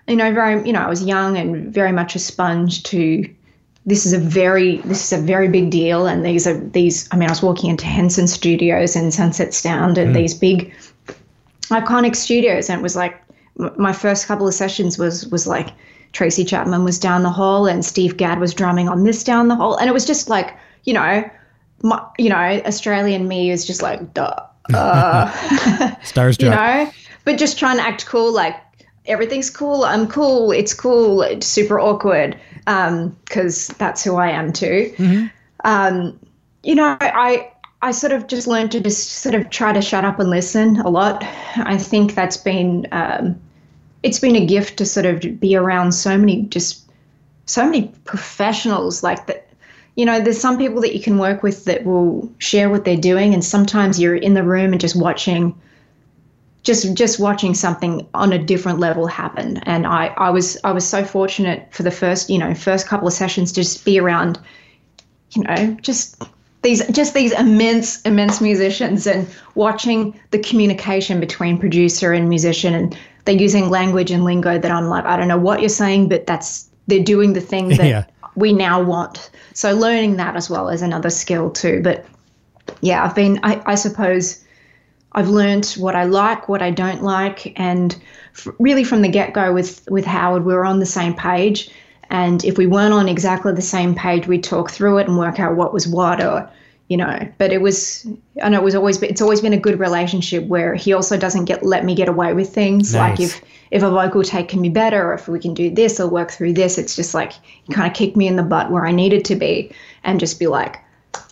[0.07, 3.29] you know, very you know, I was young and very much a sponge to.
[3.85, 7.09] This is a very this is a very big deal, and these are these.
[7.11, 10.19] I mean, I was walking into Henson Studios in Sunset Sound, and mm.
[10.19, 10.71] these big
[11.71, 13.21] iconic studios and it was like
[13.55, 15.69] my first couple of sessions was was like
[16.11, 19.55] Tracy Chapman was down the hall and Steve Gadd was drumming on this down the
[19.55, 21.29] hall and it was just like you know
[21.81, 24.35] my, you know Australian me is just like duh
[24.73, 26.91] uh, stars you know
[27.23, 28.55] but just trying to act cool like
[29.05, 32.37] everything's cool I'm cool it's cool it's super awkward
[33.25, 35.25] because um, that's who I am too mm-hmm.
[35.63, 36.19] um,
[36.63, 40.05] you know I I sort of just learned to just sort of try to shut
[40.05, 41.23] up and listen a lot.
[41.55, 43.39] I think that's been um,
[44.03, 46.89] it's been a gift to sort of be around so many just
[47.47, 49.47] so many professionals like that.
[49.95, 52.95] You know, there's some people that you can work with that will share what they're
[52.95, 55.59] doing, and sometimes you're in the room and just watching,
[56.63, 59.57] just just watching something on a different level happen.
[59.63, 63.07] And I I was I was so fortunate for the first you know first couple
[63.07, 64.39] of sessions to just be around,
[65.31, 66.21] you know, just
[66.61, 72.97] these just these immense immense musicians and watching the communication between producer and musician and
[73.25, 76.27] they're using language and lingo that I'm like I don't know what you're saying but
[76.27, 78.05] that's they're doing the thing that yeah.
[78.35, 82.05] we now want so learning that as well is another skill too but
[82.81, 84.43] yeah I've been I, I suppose
[85.13, 87.95] I've learned what I like what I don't like and
[88.33, 91.69] f- really from the get-go with with Howard we were on the same page.
[92.09, 95.39] And if we weren't on exactly the same page, we'd talk through it and work
[95.39, 96.49] out what was what or
[96.89, 97.27] you know.
[97.37, 98.05] But it was
[98.43, 101.45] i know it was always it's always been a good relationship where he also doesn't
[101.45, 102.93] get let me get away with things.
[102.93, 103.09] Nice.
[103.09, 105.99] like if if a vocal take can be better or if we can do this
[105.99, 107.31] or work through this it's just like
[107.63, 109.71] he kind of kicked me in the butt where i needed to be
[110.03, 110.77] and just be like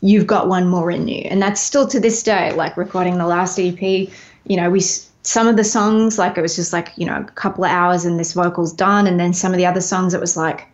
[0.02, 1.22] you've got one more in you.
[1.30, 5.48] And that's still to this day like recording the last ep you know we some
[5.48, 8.20] of the songs like it was just like you know a couple of hours and
[8.20, 9.08] this vocal's done.
[9.08, 10.68] And then some of the other songs it was like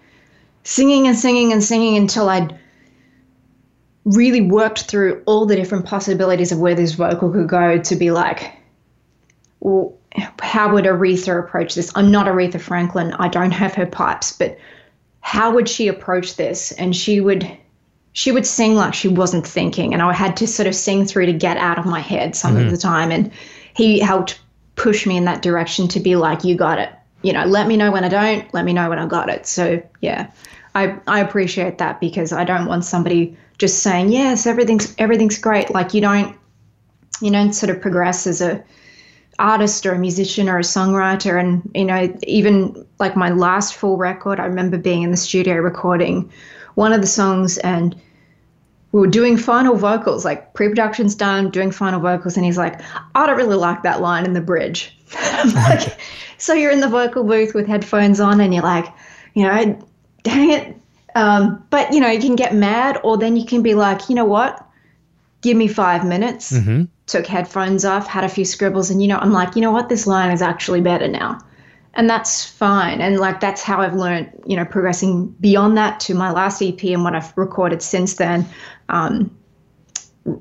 [0.64, 2.60] singing and singing and singing until i'd
[4.04, 8.10] really worked through all the different possibilities of where this vocal could go to be
[8.12, 8.52] like
[9.60, 9.96] well
[10.40, 11.92] how would aretha approach this?
[11.96, 13.14] I'm not aretha franklin.
[13.14, 14.58] I don't have her pipes but
[15.26, 16.72] how would she approach this?
[16.74, 17.58] And she would
[18.16, 21.28] she would sing like she wasn't thinking and i had to sort of sing through
[21.28, 22.66] to get out of my head some mm-hmm.
[22.66, 23.32] of the time and
[23.76, 24.40] he helped
[24.76, 26.90] push me in that direction to be like, you got it.
[27.22, 29.46] You know, let me know when I don't, let me know when I got it.
[29.48, 30.30] So yeah,
[30.76, 35.72] I, I appreciate that because I don't want somebody just saying, yes, everything's everything's great.
[35.72, 36.38] Like you don't
[37.22, 38.64] you don't sort of progress as a
[39.40, 43.98] artist or a musician or a songwriter and you know even like my last full
[43.98, 46.32] record i remember being in the studio recording
[46.76, 47.96] one of the songs and
[48.96, 52.80] we were doing final vocals, like pre-production's done, doing final vocals, and he's like,
[53.14, 54.98] I don't really like that line in the bridge.
[55.54, 56.00] like,
[56.38, 58.86] so you're in the vocal booth with headphones on, and you're like,
[59.34, 59.78] you know,
[60.24, 60.78] dang it.
[61.14, 64.16] Um, but you know, you can get mad, or then you can be like, you
[64.16, 64.66] know what?
[65.42, 66.54] Give me five minutes.
[66.54, 66.84] Mm-hmm.
[67.08, 69.90] Took headphones off, had a few scribbles, and you know, I'm like, you know what?
[69.90, 71.40] This line is actually better now
[71.96, 73.02] and that's fine.
[73.02, 76.84] And like that's how i've learned you know progressing beyond that to my last ep
[76.84, 78.48] and what i've recorded since then.
[78.90, 79.36] Um,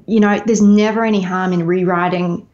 [0.07, 2.47] you know there's never any harm in rewriting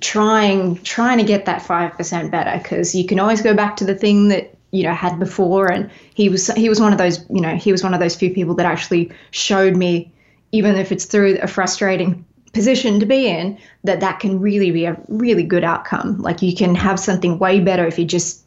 [0.00, 3.94] trying trying to get that 5% better because you can always go back to the
[3.94, 5.70] thing that you know had before.
[5.70, 8.14] And he was he was one of those you know he was one of those
[8.14, 10.12] few people that actually showed me
[10.52, 14.84] even if it's through a frustrating position to be in that that can really be
[14.84, 18.44] a really good outcome like you can have something way better if you just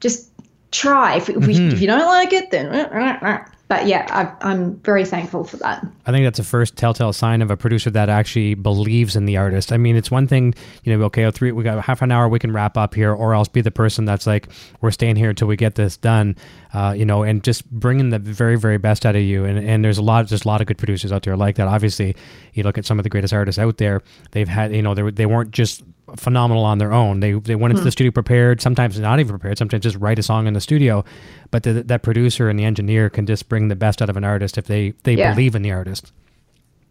[0.00, 0.30] just
[0.70, 1.46] try if, if, mm-hmm.
[1.46, 5.84] we, if you don't like it then but yeah, I, I'm very thankful for that.
[6.06, 9.36] I think that's the first telltale sign of a producer that actually believes in the
[9.36, 9.72] artist.
[9.72, 12.28] I mean, it's one thing, you know, okay, oh, three, we got half an hour,
[12.28, 14.48] we can wrap up here, or else be the person that's like,
[14.80, 16.36] we're staying here until we get this done,
[16.72, 19.44] uh, you know, and just bringing the very, very best out of you.
[19.44, 21.66] And, and there's a lot, just a lot of good producers out there like that.
[21.66, 22.14] Obviously,
[22.52, 25.10] you look at some of the greatest artists out there, they've had, you know, they,
[25.10, 25.82] they weren't just
[26.16, 27.20] phenomenal on their own.
[27.20, 27.86] They they went into hmm.
[27.86, 31.04] the studio prepared, sometimes not even prepared, sometimes just write a song in the studio.
[31.50, 34.24] But the, that producer and the engineer can just bring the best out of an
[34.24, 35.32] artist if they they Yeah.
[35.32, 36.12] believe in the artist.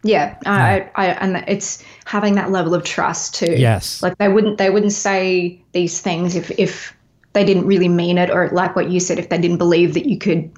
[0.06, 3.56] Yeah, I, I, and it's having that level of trust too.
[3.58, 4.04] Yes.
[4.04, 6.93] like they wouldn't they wouldn't say these things if if
[7.34, 10.08] they didn't really mean it, or like what you said, if they didn't believe that
[10.08, 10.52] you could,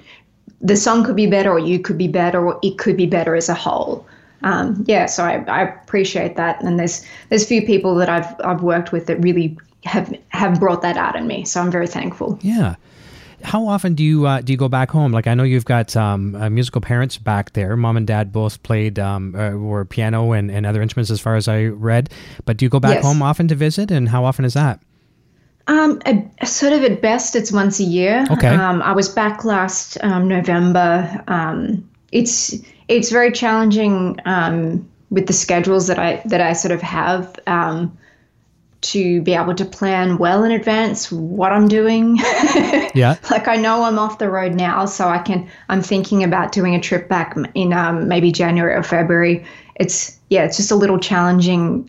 [0.62, 3.36] the song could be better, or you could be better, or it could be better
[3.36, 4.06] as a whole.
[4.44, 8.62] Um, yeah, so I, I appreciate that, and there's there's few people that I've I've
[8.62, 12.40] worked with that really have have brought that out in me, so I'm very thankful.
[12.42, 12.76] Yeah.
[13.44, 15.12] How often do you uh, do you go back home?
[15.12, 17.78] Like I know you've got um, uh, musical parents back there.
[17.78, 21.36] Mom and dad both played um, uh, were piano and, and other instruments, as far
[21.36, 22.10] as I read.
[22.46, 23.04] But do you go back Yes.
[23.04, 23.92] home often to visit?
[23.92, 24.82] And how often is that?
[25.68, 28.26] Um, at, sort of at best, it's once a year.
[28.32, 28.48] Okay.
[28.48, 31.24] Um, I was back last um, November.
[31.28, 32.56] Um, it's
[32.88, 37.98] it's very challenging um, with the schedules that I that I sort of have um,
[38.82, 42.20] to be able to plan well in advance what I'm doing.
[42.96, 43.18] Yeah.
[43.30, 45.50] like I know I'm off the road now, so I can.
[45.68, 49.46] I'm thinking about doing a trip back in um, maybe January or February.
[49.76, 51.86] It's yeah, it's just a little challenging.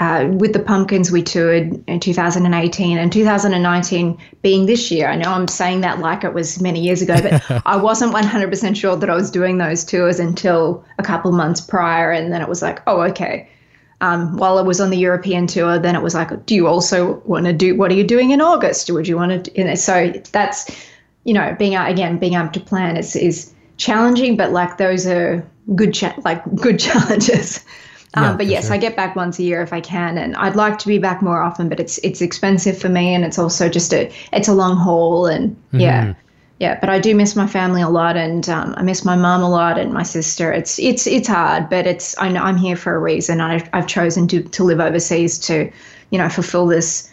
[0.00, 5.08] Uh, with the pumpkins, we toured in 2018 and 2019 being this year.
[5.08, 8.76] I know I'm saying that like it was many years ago, but I wasn't 100%
[8.76, 12.48] sure that I was doing those tours until a couple months prior, and then it
[12.48, 13.48] was like, oh, okay.
[14.00, 17.20] Um, while I was on the European tour, then it was like, do you also
[17.26, 17.76] want to do?
[17.76, 18.90] What are you doing in August?
[18.90, 19.58] Would you want to?
[19.58, 20.70] You know, so that's
[21.24, 25.06] you know, being out again, being able to plan is is challenging, but like those
[25.06, 27.64] are good, cha- like good challenges.
[28.16, 28.70] Yeah, um, but yes, sure.
[28.70, 31.22] I get back once a year if I can, and I'd like to be back
[31.22, 31.68] more often.
[31.68, 35.26] But it's it's expensive for me, and it's also just a it's a long haul,
[35.26, 35.80] and Mm-hmm.
[35.80, 36.14] yeah,
[36.58, 36.78] yeah.
[36.80, 39.50] But I do miss my family a lot, and um, I miss my mom a
[39.50, 40.52] lot and my sister.
[40.52, 43.40] It's it's it's hard, but it's I know I'm here for a reason.
[43.40, 45.70] I've I've chosen to to live overseas to,
[46.10, 47.09] you know, fulfill this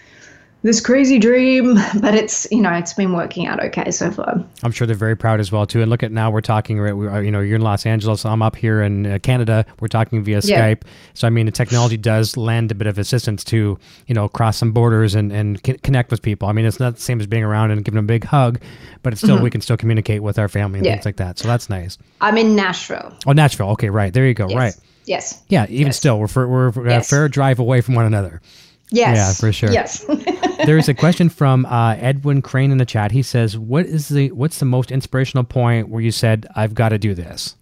[0.68, 1.76] this crazy dream.
[2.02, 4.44] But it's you know it's been working out okay so far.
[4.64, 5.82] I'm sure they're very proud as well too.
[5.82, 6.80] And look at now we're talking.
[6.80, 8.26] right, are- You know, you're in Los Angeles.
[8.26, 9.66] I'm up here in uh, Canada.
[9.80, 10.60] We're talking via Yeah.
[10.62, 10.82] Skype.
[11.16, 13.78] So I mean, the technology does lend a bit of assistance to
[14.08, 16.48] you know cross some borders and and c- connect with people.
[16.48, 18.60] I mean, it's not the same as being around and giving them a big hug,
[19.04, 20.86] but it's still we can still communicate with our family and Mm-hmm.
[20.86, 20.96] Yeah.
[20.96, 21.40] things like that.
[21.40, 21.98] So that's nice.
[22.22, 23.14] I'm in Nashville.
[23.26, 23.70] Oh, Nashville.
[23.72, 24.48] Okay, right there you go.
[24.50, 24.58] Yes.
[24.58, 24.76] Right.
[25.06, 25.42] Yes.
[25.48, 25.66] Yeah.
[25.70, 25.98] Even Yes.
[25.98, 28.42] still, we're for, we're a fair drive away from one another.
[28.89, 29.17] Yes.
[29.17, 29.71] Yeah, for sure.
[29.71, 30.06] Yes.
[30.65, 33.12] there is a question from uh, Edwin Crane in the chat.
[33.12, 36.89] He says, "What is the what's the most inspirational point where you said I've got
[36.89, 37.56] to do this?"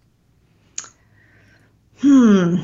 [2.00, 2.62] Hmm.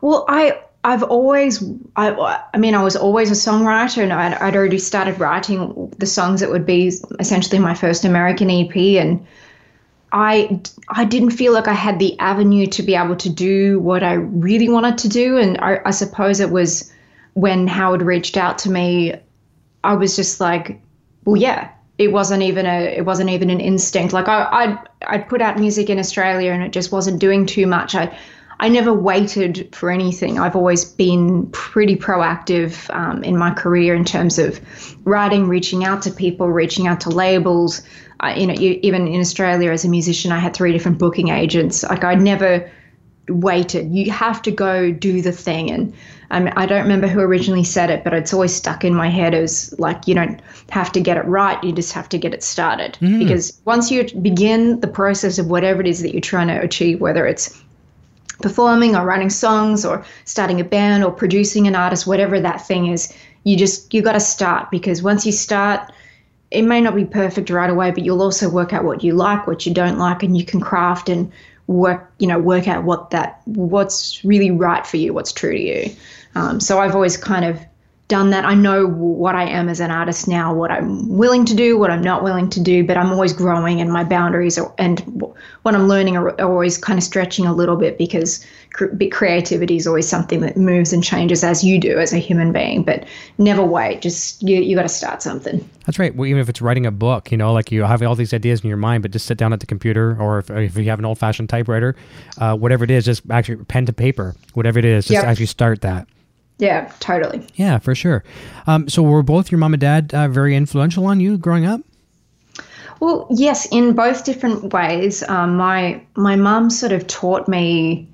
[0.00, 1.64] Well, I I've always
[1.96, 2.10] I
[2.54, 6.40] I mean I was always a songwriter and I'd, I'd already started writing the songs
[6.40, 9.26] that would be essentially my first American EP and
[10.12, 14.04] I I didn't feel like I had the avenue to be able to do what
[14.04, 16.92] I really wanted to do and I, I suppose it was
[17.36, 19.12] when Howard reached out to me
[19.84, 20.80] I was just like
[21.26, 25.28] well yeah it wasn't even a it wasn't even an instinct like I I I'd
[25.28, 28.18] put out music in Australia and it just wasn't doing too much I
[28.58, 30.38] I never waited for anything.
[30.38, 34.58] I've always been pretty proactive um, in my career in terms of
[35.06, 37.82] writing, reaching out to people, reaching out to labels.
[38.34, 41.82] You know, you, even in Australia as a musician, I had three different booking agents.
[41.82, 42.70] Like I never
[43.28, 43.92] waited.
[43.92, 45.70] You have to go do the thing.
[45.70, 45.94] And
[46.30, 49.34] um, I don't remember who originally said it, but it's always stuck in my head
[49.34, 51.62] as like, you don't have to get it right.
[51.62, 52.98] You just have to get it started.
[53.18, 57.00] Because once you begin the process of whatever it is that you're trying to achieve,
[57.00, 57.60] whether it's
[58.42, 62.86] performing or writing songs or starting a band or producing an artist, whatever that thing
[62.86, 63.12] is,
[63.44, 65.92] you just, you got to start because once you start,
[66.50, 69.46] it may not be perfect right away, but you'll also work out what you like,
[69.46, 71.32] what you don't like, and you can craft and
[71.66, 75.60] work, you know, work out what that, what's really right for you, what's true to
[75.60, 75.96] you.
[76.34, 77.60] Um, so I've always kind of
[78.08, 78.44] done that.
[78.44, 81.90] I know what I am as an artist now, what I'm willing to do, what
[81.90, 85.00] I'm not willing to do, but I'm always growing and my boundaries are, and
[85.62, 89.76] what I'm learning are, are always kind of stretching a little bit because cre- creativity
[89.76, 93.04] is always something that moves and changes as you do as a human being, but
[93.38, 94.02] never wait.
[94.02, 95.68] Just you, you got to start something.
[95.84, 96.14] That's right.
[96.14, 98.60] Well, even if it's writing a book, you know, like you have all these ideas
[98.60, 101.00] in your mind, but just sit down at the computer, or if, if you have
[101.00, 101.96] an old-fashioned typewriter,
[102.38, 105.24] uh, whatever it is, just actually pen to paper, whatever it is, just Yep.
[105.24, 106.06] actually start that.
[106.58, 107.46] Yeah, totally.
[107.54, 108.24] Yeah, for sure.
[108.66, 111.82] Um, so were both your mom and dad uh, very influential on you growing up?
[113.00, 115.22] Well, yes, in both different ways.
[115.28, 118.08] Um, my my mum sort of taught me.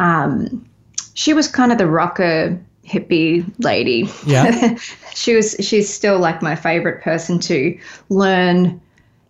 [0.00, 0.68] Um,
[1.14, 4.08] she was kind of the rocker hippie lady.
[4.26, 4.76] Yeah.
[5.14, 5.54] she was.
[5.60, 8.80] She's still like my favorite person to learn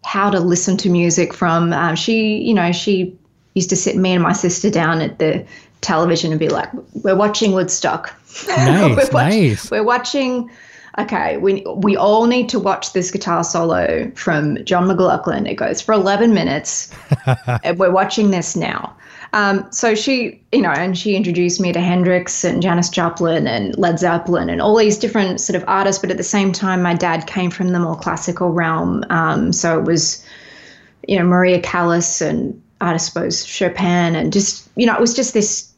[0.04, 1.74] how to listen to music from.
[1.74, 3.14] Um, she, you know, she
[3.54, 5.44] used to sit me and my sister down at the
[5.80, 8.14] television and be like, "We're watching Woodstock.
[8.46, 9.70] Nice, we're, watch- nice.
[9.70, 10.50] we're watching."
[10.98, 15.46] Okay, we we all need to watch this guitar solo from John McLaughlin.
[15.46, 16.92] It goes for 11 minutes.
[17.62, 18.96] and we're watching this now.
[19.32, 23.76] Um, so she, you know, and she introduced me to Hendrix and Janis Joplin and
[23.76, 26.00] Led Zeppelin and all these different sort of artists.
[26.00, 29.04] But at the same time, my dad came from the more classical realm.
[29.10, 30.24] Um, so it was,
[31.06, 35.34] you know, Maria Callas and I suppose Chopin and just, you know, it was just
[35.34, 35.72] this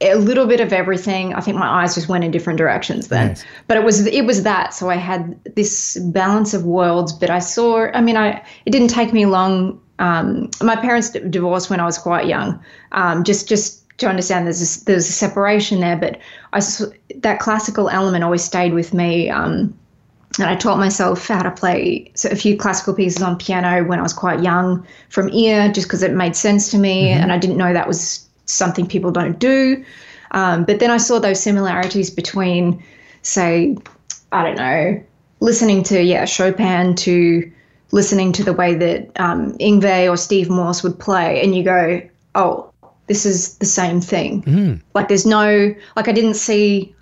[0.00, 1.34] a little bit of everything.
[1.34, 3.28] I think my eyes just went in different directions then.
[3.28, 3.44] Nice.
[3.68, 4.74] But it was it was that.
[4.74, 7.12] So I had this balance of worlds.
[7.12, 7.86] But I saw.
[7.94, 9.80] I mean, I it didn't take me long.
[9.98, 12.62] Um, my parents divorced when I was quite young.
[12.92, 15.96] Um, just just to understand, there's a, there's a separation there.
[15.96, 16.18] But
[16.52, 16.60] I
[17.16, 19.30] that classical element always stayed with me.
[19.30, 19.78] Um,
[20.38, 23.98] and I taught myself how to play so a few classical pieces on piano when
[23.98, 27.38] I was quite young from ear, just because it made sense to me, and I
[27.38, 29.84] didn't know that was something people don't do.
[30.32, 32.82] Um, but then I saw those similarities between,
[33.22, 33.76] say,
[34.32, 35.02] I don't know,
[35.40, 37.50] listening to yeah Chopin to
[37.92, 42.02] listening to the way that um, Yngwie or Steve Morse would play, and you go,
[42.34, 42.70] oh,
[43.06, 44.42] this is the same thing.
[44.94, 46.94] Like there's no like I didn't see.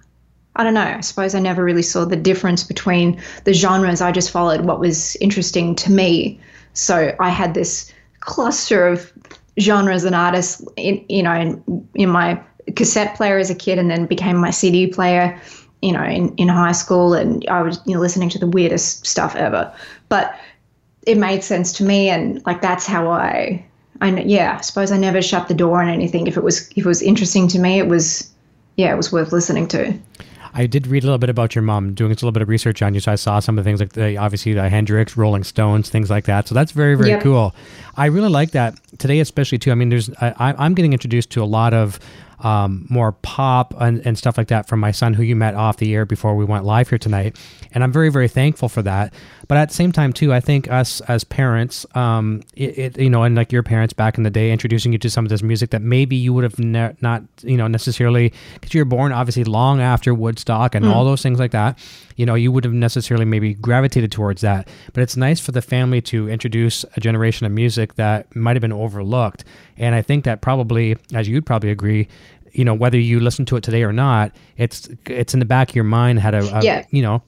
[0.57, 0.83] I don't know.
[0.83, 4.03] I suppose I never really saw the difference between the genres.
[4.03, 6.39] I just followed what was interesting to me.
[6.75, 9.13] So I had this cluster of
[9.59, 12.41] genres and artists, in, you know, in, in my
[12.77, 15.41] cassette player as a kid, and then became my CD player,
[15.81, 19.07] you know, in, in high school, and I was you know listening to the weirdest
[19.07, 19.73] stuff ever.
[20.09, 20.39] But
[21.07, 23.65] it made sense to me, and like that's how I,
[24.01, 26.27] I yeah, I suppose I never shut the door on anything.
[26.27, 28.31] If it was if it was interesting to me, it was,
[28.77, 29.99] yeah, it was worth listening to.
[30.55, 32.83] I did read a little bit about your mom, doing a little bit of research
[32.83, 33.01] on you.
[33.01, 36.11] So I saw some of the things like the obviously the Hendrix, Rolling Stones, things
[36.11, 36.47] like that.
[36.49, 37.23] So that's very very Yep.
[37.23, 37.55] cool.
[37.97, 39.71] I really like that today, especially too.
[39.73, 41.99] I mean, there's I, I- I'm getting introduced to a lot of
[42.41, 45.77] um, more pop and, and stuff like that from my son, who you met off
[45.77, 47.39] the air before we went live here tonight,
[47.73, 49.15] and I'm very very thankful for that.
[49.53, 53.11] But at the same time too, I think us as parents, um, it, it you
[53.11, 55.43] know, and like your parents back in the day, introducing you to some of this
[55.43, 59.13] music that maybe you would have ne- not you know necessarily because you were born
[59.13, 61.79] obviously long after Woodstock and all those things like that.
[62.17, 64.69] You know, you would have necessarily maybe gravitated towards that.
[64.95, 68.63] But it's nice for the family to introduce a generation of music that might have
[68.63, 69.45] been overlooked.
[69.77, 72.09] And I think that probably, as you'd probably agree,
[72.53, 75.69] you know, whether you listen to it today or not, it's it's in the back
[75.69, 76.87] of your mind had a, a Yeah.
[76.91, 77.23] you know,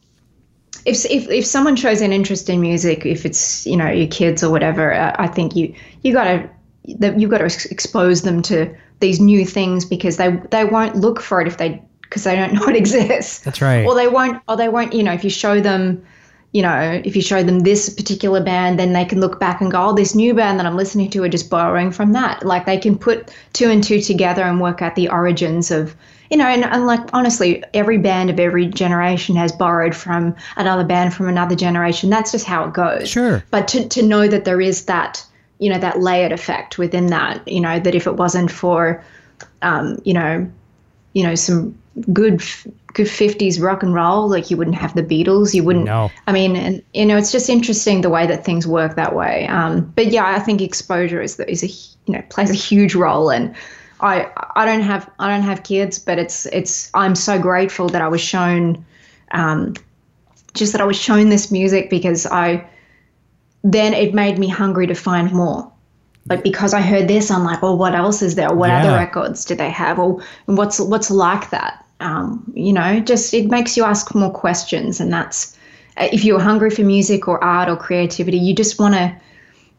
[0.85, 4.45] if, if if someone shows an interest in music, if it's you know your kids
[4.45, 6.49] or whatever, uh, I think you you gotta
[6.99, 10.97] that you got to ex- expose them to these new things because they they won't
[10.97, 13.41] look for it if they because they don't know it exists.
[13.41, 13.87] That's right.
[13.87, 16.05] Or they won't or they won't you know if you show them
[16.53, 19.73] you know if you show them this particular band then they can look back and
[19.73, 22.65] go oh this new band that I'm listening to are just borrowing from that like
[22.65, 25.97] they can put two and two together and work out the origins of
[26.35, 30.83] you know and, and like honestly every band of every generation has borrowed from another
[30.83, 33.45] band from another generation that's just how it goes Sure.
[33.53, 35.25] but to, to know that there is that
[35.61, 39.05] you know that layered effect within that you know that if it wasn't for
[39.63, 40.51] um, you know
[41.13, 41.79] you know some
[42.13, 42.43] good
[42.95, 46.11] good 50s rock and roll like you wouldn't have the beatles you wouldn't No.
[46.27, 49.47] i mean and you know it's just interesting the way that things work that way
[49.47, 51.69] um, but yeah i think exposure is the, is a
[52.11, 53.55] you know plays a huge role and
[54.05, 58.03] i i don't have i don't have kids but it's it's i'm so grateful that
[58.03, 58.85] i was shown
[59.33, 59.75] um,
[60.55, 62.65] just that i was shown this music because i
[63.65, 65.71] then it made me hungry to find more
[66.29, 68.53] like because I heard this, I'm like, well, what else is there?
[68.55, 68.79] What Yeah.
[68.79, 69.99] other records do they have?
[69.99, 71.85] Or what's what's like that?
[72.01, 75.57] Um, you know, just it makes you ask more questions, and that's
[75.99, 79.15] if you're hungry for music or art or creativity, you just want to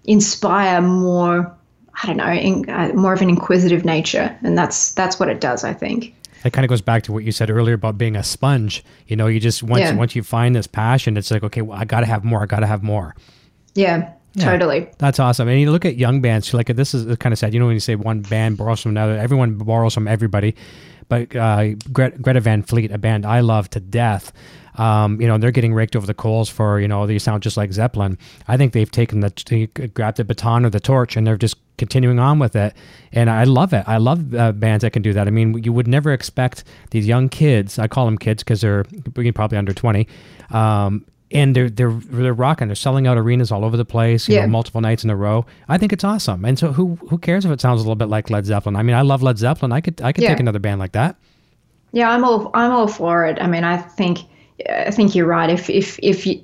[0.05, 1.54] inspire more.
[2.03, 5.39] I don't know, in, uh, more of an inquisitive nature, and that's that's what it
[5.41, 5.63] does.
[5.63, 6.13] I think.
[6.43, 8.83] That kind of goes back to what you said earlier about being a sponge.
[9.07, 9.95] You know, you just once Yeah.
[9.95, 12.43] once you find this passion, it's like, okay, well, I got to have more.
[12.43, 13.15] I got to have more.
[13.73, 14.45] Yeah, Yeah.
[14.51, 14.87] totally.
[14.99, 15.47] That's awesome.
[15.47, 17.53] And you look at young bands, like this is kind of sad.
[17.53, 20.55] You know, when you say one band borrows from another, everyone borrows from everybody.
[21.09, 24.31] But uh, Gre- Greta Van Fleet, a band I love to death,
[24.77, 27.57] um, you know, they're getting raked over the coals for, you know, they sound just
[27.57, 28.17] like Zeppelin.
[28.47, 31.57] I think they've taken the, they grabbed the baton or the torch and they're just
[31.77, 32.73] continuing on with it.
[33.11, 33.83] And I love it.
[33.87, 35.27] I love uh, bands that can do that.
[35.27, 38.85] I mean, you would never expect these young kids, I call them kids because they're
[39.33, 40.07] probably under 20,
[40.51, 42.67] um, and they're they're they're rocking.
[42.67, 44.41] They're selling out arenas all over the place, you Yeah.
[44.41, 45.45] know, multiple nights in a row.
[45.67, 46.45] I think it's awesome.
[46.45, 48.75] And so who who cares if it sounds a little bit like Led Zeppelin?
[48.75, 49.71] I mean, I love Led Zeppelin.
[49.71, 50.29] I could I could Yeah.
[50.29, 51.15] take another band like that.
[51.91, 53.37] Yeah, I'm all I'm all for it.
[53.41, 54.19] I mean, I think
[54.69, 55.49] I think you're right.
[55.49, 56.41] If if if you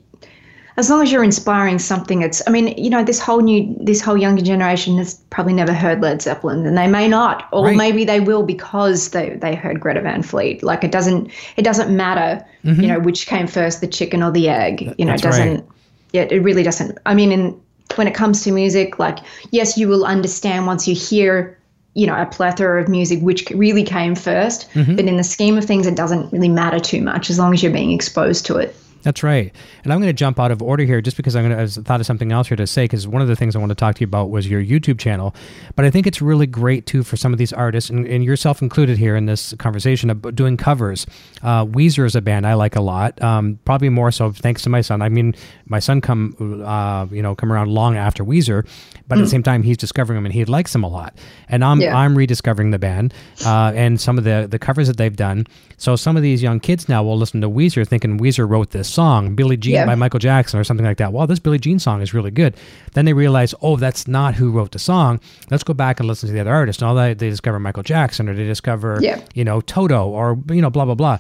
[0.78, 2.42] as long as you're inspiring something, it's.
[2.48, 6.02] I mean, you know, this whole new, this whole younger generation has probably never heard
[6.02, 7.76] Led Zeppelin, and they may not, or Right.
[7.78, 10.64] maybe they will because they they heard Greta Van Fleet.
[10.64, 14.48] Like it doesn't it doesn't matter, you know, which came first, the chicken or the
[14.50, 14.82] egg.
[14.98, 15.24] You know, it Mm-hmm.
[15.24, 15.46] That's right.
[15.46, 15.66] doesn't.
[16.14, 16.98] Yeah, it really doesn't.
[17.06, 17.62] I mean, in
[17.96, 19.20] when it comes to music, like
[19.52, 21.58] yes, you will understand once you hear.
[21.94, 24.96] You know, a plethora of music which really came 1st Mm-hmm.
[24.96, 27.62] but in the scheme of things, it doesn't really matter too much as long as
[27.62, 28.76] you're being exposed to it.
[29.04, 29.54] That's right.
[29.84, 31.84] And I'm going to jump out of order here just because I'm going to I
[31.84, 33.76] thought of something else here to say because one of the things I want to
[33.76, 35.36] talk to you about was your YouTube channel.
[35.76, 38.62] But I think it's really great too for some of these artists and, and yourself
[38.62, 41.06] included here in this conversation of doing covers.
[41.42, 43.22] Uh, Weezer is a band I like a lot.
[43.22, 45.02] Um, probably more so thanks to my son.
[45.02, 45.34] I mean,
[45.66, 48.68] my son come uh, you know come around long after Weezer,
[49.08, 51.18] but at the same time he's discovering them and he likes them a lot.
[51.50, 51.96] And I'm Yeah.
[51.96, 53.14] I'm rediscovering the band
[53.46, 55.48] uh, and some of the the covers that they've done.
[55.78, 58.88] So some of these young kids now will listen to Weezer thinking Weezer wrote this
[58.92, 59.86] song, Billie Jean Yeah.
[59.88, 61.12] by Michael Jackson or something like that.
[61.14, 62.56] Well, this Billie Jean song is really good.
[62.94, 65.20] Then they realize, oh, that's not who wrote the song.
[65.50, 66.82] Let's go back and listen to the other artist.
[66.82, 69.20] And all that they discover Michael Jackson or they discover, Yeah.
[69.34, 71.18] you know, Toto or you know, blah blah blah.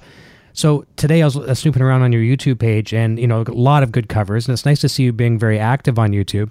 [0.54, 3.52] So today I was uh, snooping around on your YouTube page, and you know, a
[3.54, 6.50] lot of good covers, and it's nice to see you being very active on YouTube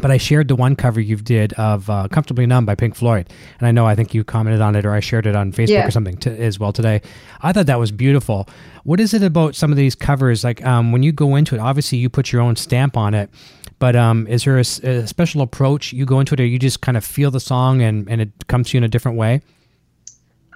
[0.00, 3.28] but I shared the one cover you did of uh, "Comfortably Numb" by Pink Floyd,
[3.58, 5.68] and I know I think you commented on it or I shared it on Facebook
[5.68, 5.86] Yeah.
[5.86, 7.00] or something t- as well today.
[7.42, 8.48] I thought that was beautiful.
[8.84, 10.44] What is it about some of these covers?
[10.44, 13.30] Like um, when you go into it, obviously you put your own stamp on it,
[13.78, 16.96] but um, is there a special approach you go into it, or you just kind
[16.96, 19.40] of feel the song and and it comes to you in a different way?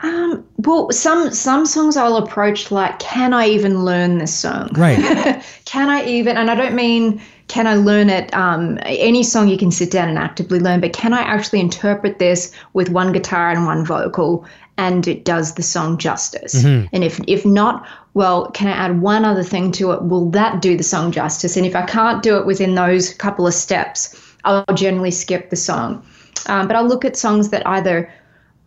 [0.02, 4.70] Um, well, some some songs I'll approach like, can I even learn this song?
[4.72, 4.98] Right.
[5.66, 6.36] can I even?
[6.38, 7.20] And I don't mean
[7.50, 8.32] can I learn it.
[8.32, 12.20] Um, any song you can sit down and actively learn, but can I actually interpret
[12.20, 14.46] this with one guitar and one vocal,
[14.78, 16.54] and it does the song justice?
[16.92, 17.84] And if if not,
[18.14, 20.02] well, can I add one other thing to it?
[20.04, 21.56] Will that do the song justice?
[21.56, 25.56] And if I can't do it within those couple of steps, I'll generally skip the
[25.56, 26.06] song.
[26.46, 28.08] Um, but I'll look at songs that either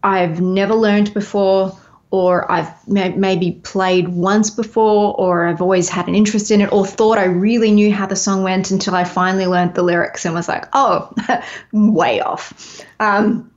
[0.03, 1.71] I've never learned before,
[2.13, 6.71] or I've may- maybe played once before, or I've always had an interest in it,
[6.71, 10.23] or thought I really knew how the song went until I finally learned the lyrics
[10.23, 11.11] and was like, oh,
[11.73, 12.83] way off.
[12.99, 13.51] Um,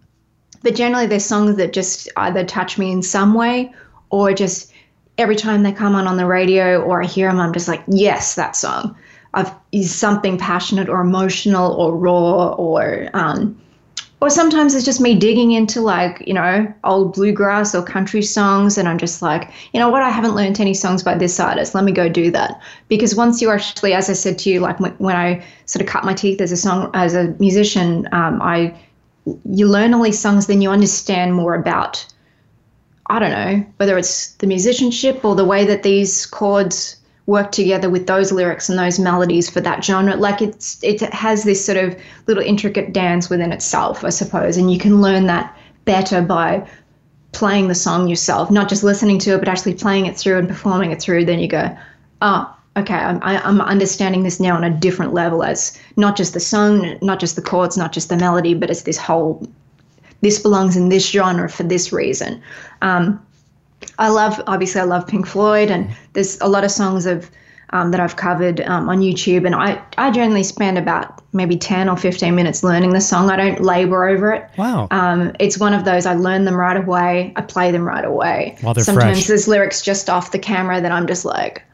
[0.63, 3.75] but generally, there's songs that just either touch me in some way,
[4.09, 4.73] or just
[5.19, 7.83] every time they come on on the radio or I hear them, I'm just like,
[7.87, 8.97] yes, that song.
[9.35, 13.61] I've, is something passionate or emotional or raw or um,
[14.21, 18.79] or sometimes it's just me digging into like you know old bluegrass or country songs
[18.79, 20.03] and i'm just like you know what?
[20.03, 21.75] I haven't learned any songs by this artist.
[21.75, 22.61] Let me go do that.
[22.89, 25.89] Because once you actually as i said to you like when, when i sort of
[25.89, 28.75] cut my teeth as a song as a musician um, i
[29.45, 32.07] you learn all these songs then you understand more about
[33.07, 36.97] i don't know whether it's the musicianship or the way that these chords
[37.27, 40.17] work together with those lyrics and those melodies for that genre.
[40.17, 41.97] Like it's it has this sort of
[42.27, 46.67] little intricate dance within itself i suppose and you can learn that better by
[47.33, 50.49] playing the song yourself not just listening to it but actually playing it through and
[50.49, 51.25] performing it through.
[51.25, 51.77] Then you go
[52.23, 56.35] oh okay i'm, I, I'm understanding this now on a different level as not just
[56.35, 59.47] the song not just the chords not just the melody but it's this whole
[60.23, 62.43] this belongs in this genre for this reason.
[62.83, 63.25] Um,
[63.99, 67.31] I love, obviously, I love Pink Floyd, and there's a lot of songs of
[67.71, 71.89] um, that I've covered um, on YouTube, and I, I generally spend about maybe 10
[71.89, 73.31] or 15 minutes learning the song.
[73.31, 74.49] I don't labor over it.
[74.57, 74.89] Wow.
[74.91, 78.57] Um, it's one of those I learn them right away, I play them right away.
[78.61, 79.27] While they're Sometimes fresh.
[79.27, 81.65] there's lyrics just off the camera that I'm just like,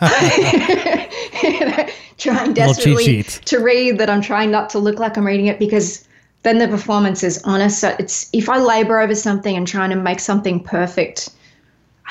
[2.18, 6.06] trying desperately to read that I'm trying not to look like I'm reading it because
[6.42, 7.80] then the performance is honest.
[7.80, 11.30] So it's if I labor over something and trying to make something perfect,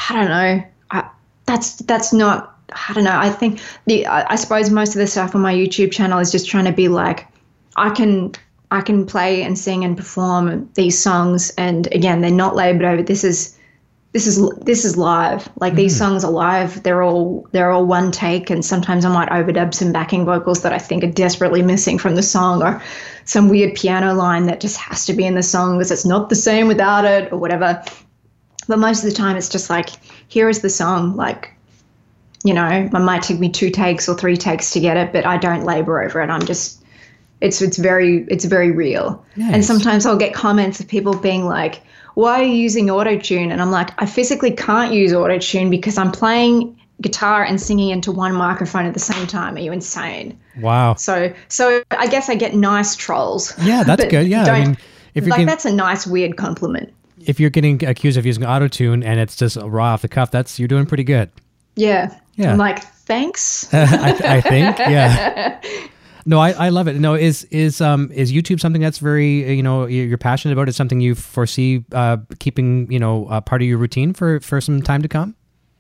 [0.09, 0.63] I don't know.
[0.91, 1.09] I,
[1.45, 2.51] that's that's not.
[2.89, 3.17] I don't know.
[3.17, 6.31] I think the I, I suppose most of the stuff on my YouTube channel is
[6.31, 7.27] just trying to be like,
[7.75, 8.33] I can
[8.71, 13.03] I can play and sing and perform these songs, and again, they're not labored over.
[13.03, 13.54] This is
[14.15, 15.49] this is this is live.
[15.59, 15.97] Like these hmm.
[15.97, 16.81] songs are live.
[16.83, 20.71] They're all they're all one take, and sometimes I might overdub some backing vocals that
[20.71, 22.81] I think are desperately missing from the song, or
[23.25, 26.29] some weird piano line that just has to be in the song because it's not
[26.29, 27.83] the same without it, or whatever.
[28.69, 29.89] But most of the time, it's just like
[30.29, 31.17] here is the song.
[31.17, 31.51] Like
[32.45, 35.25] you know, it might take me two takes or three takes to get it, but
[35.25, 36.29] I don't labor over it.
[36.29, 36.81] I'm just
[37.41, 39.25] it's it's very it's very real.
[39.35, 41.81] And sometimes I'll get comments of people being like,
[42.15, 45.69] "Why are you using auto tune?" And I'm like, "I physically can't use auto tune
[45.69, 49.55] because I'm playing guitar and singing into one microphone at the same time.
[49.55, 50.37] Are you insane?
[50.59, 50.95] Wow.
[50.95, 53.53] So, so I guess I get nice trolls.
[53.61, 54.27] Yeah, that's good.
[54.27, 54.77] Yeah, I mean,
[55.13, 56.93] if you're like getting, that's a nice weird compliment.
[57.19, 60.31] If you're getting accused of using auto tune and it's just raw off the cuff,
[60.31, 61.29] that's you're doing pretty good.
[61.75, 62.17] Yeah.
[62.35, 62.51] Yeah.
[62.51, 63.67] I'm like, thanks.
[63.73, 64.77] I, I think.
[64.79, 65.61] Yeah.
[66.25, 66.95] No, I, I love it.
[66.95, 70.67] No, is is um is YouTube something that's very you know you're passionate about?
[70.67, 74.59] Is something you foresee uh, keeping you know uh, part of your routine for for
[74.59, 75.35] some time to come?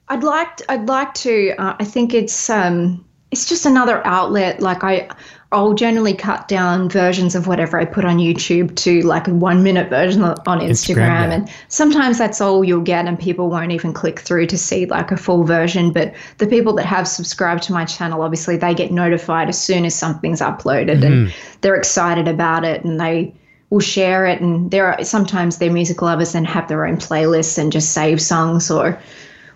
[0.07, 1.55] I'd like I'd like to.
[1.57, 4.61] Uh, I think it's um it's just another outlet.
[4.61, 5.09] Like I
[5.55, 9.63] I'll generally cut down versions of whatever I put on YouTube to like a one
[9.63, 10.69] minute version on Instagram.
[10.69, 11.31] Instagram yeah.
[11.31, 15.11] And sometimes that's all you'll get, and people won't even click through to see like
[15.11, 15.93] a full version.
[15.93, 19.85] But the people that have subscribed to my channel, obviously, they get notified as soon
[19.85, 21.05] as something's uploaded mm-hmm.
[21.05, 23.33] and they're excited about it and they
[23.69, 24.41] will share it.
[24.41, 28.21] And there are sometimes they're music lovers and have their own playlists and just save
[28.21, 28.99] songs or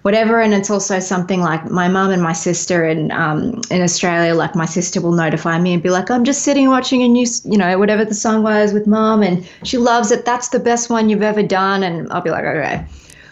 [0.04, 0.39] whatever.
[0.39, 4.56] And it's also something like my mum and my sister in um, in Australia, like
[4.56, 7.58] my sister will notify me and be like, I'm just sitting watching a new, you
[7.58, 10.26] know, whatever the song was with mum, and she loves it.
[10.26, 11.84] That's the best one you've ever done.
[11.84, 12.86] And I'll be like, okay.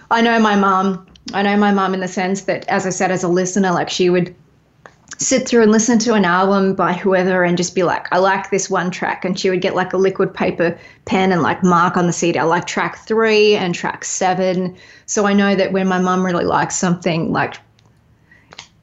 [0.10, 1.06] I know my mum.
[1.34, 3.90] I know my mum in the sense that, as I said, as a listener, like
[3.90, 4.34] she would
[5.18, 8.50] sit through and listen to an album by whoever and just be like, I like
[8.50, 9.26] this one track.
[9.26, 12.38] And she would get like a liquid paper pen and like mark on the CD.
[12.38, 14.76] I like track three and track seven.
[15.06, 17.56] So I know that when my mum really likes something, like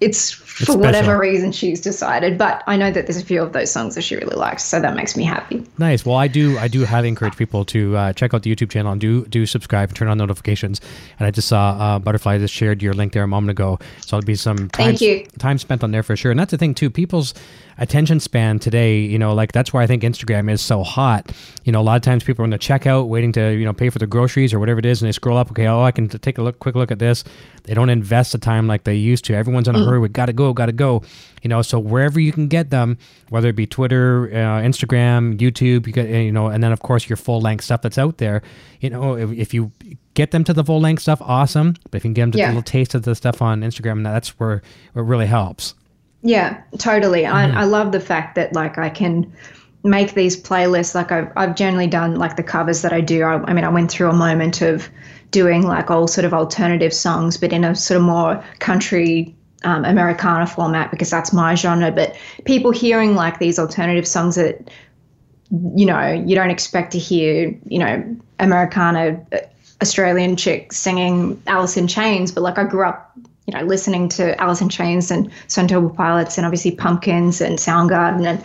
[0.01, 2.37] it's for it's whatever reason she's decided.
[2.37, 4.81] But I know that there's a few of those songs that she really likes, so
[4.81, 5.65] that makes me happy.
[5.79, 6.05] Nice.
[6.05, 8.93] Well, I do I do highly encourage people to uh, check out the YouTube channel
[8.93, 10.81] and do do subscribe and turn on notifications.
[11.19, 14.19] And I just saw uh, Butterfly just shared your link there a moment ago, so
[14.19, 15.27] it'll be some time, Thank you.
[15.39, 16.31] time spent on there for sure.
[16.31, 16.91] And that's the thing too.
[16.91, 17.35] People's
[17.79, 21.33] attention span today, you know, like that's why I think Instagram is so hot.
[21.65, 23.73] You know, a lot of times people are in the checkout waiting to, you know,
[23.73, 25.91] pay for the groceries or whatever it is, and they scroll up, okay, oh, I
[25.91, 27.25] can take a look, quick look at this.
[27.65, 29.35] They don't invest the time like they used to.
[29.35, 29.87] Everyone's in a mm.
[29.87, 29.99] hurry.
[29.99, 31.03] We got to go, got to go.
[31.43, 32.99] You know, so wherever you can get them,
[33.29, 37.09] whether it be Twitter, uh, Instagram, YouTube, you get, you know, and then of course
[37.09, 38.43] your full length stuff that's out there.
[38.81, 39.73] You know, if, if you
[40.15, 41.75] get them to the full length stuff, awesome.
[41.91, 42.47] But if you can get them to yeah.
[42.47, 44.63] a little taste of the stuff on Instagram, that's where it
[44.95, 45.75] really helps.
[46.25, 47.23] Yeah, totally.
[47.23, 47.33] Mm.
[47.33, 49.31] I, I love the fact that like I can
[49.85, 50.95] make these playlists.
[50.95, 53.23] Like I've, I've generally done like the covers that I do.
[53.23, 54.89] I, I mean, I went through a moment of
[55.31, 59.85] doing like all sort of alternative songs, but in a sort of more country um,
[59.85, 61.93] Americana format because that's my genre.
[61.93, 62.17] But
[62.47, 64.71] people hearing like these alternative songs that
[65.77, 69.39] you know you don't expect to hear, you know, Americana uh,
[69.83, 73.15] Australian chick singing Alice in Chains, but like I grew up
[73.47, 77.59] you know, listening to Alice in Chains and Stone Temple Pilots and obviously Pumpkins and
[77.59, 78.45] Soundgarden and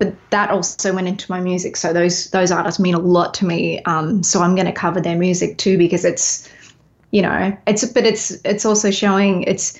[0.00, 1.76] but that also went into my music.
[1.76, 3.82] So those those artists mean a lot to me.
[3.82, 6.48] Um, so I'm going to cover their music too because it's,
[7.10, 9.78] you know, it's but it's it's also showing it's,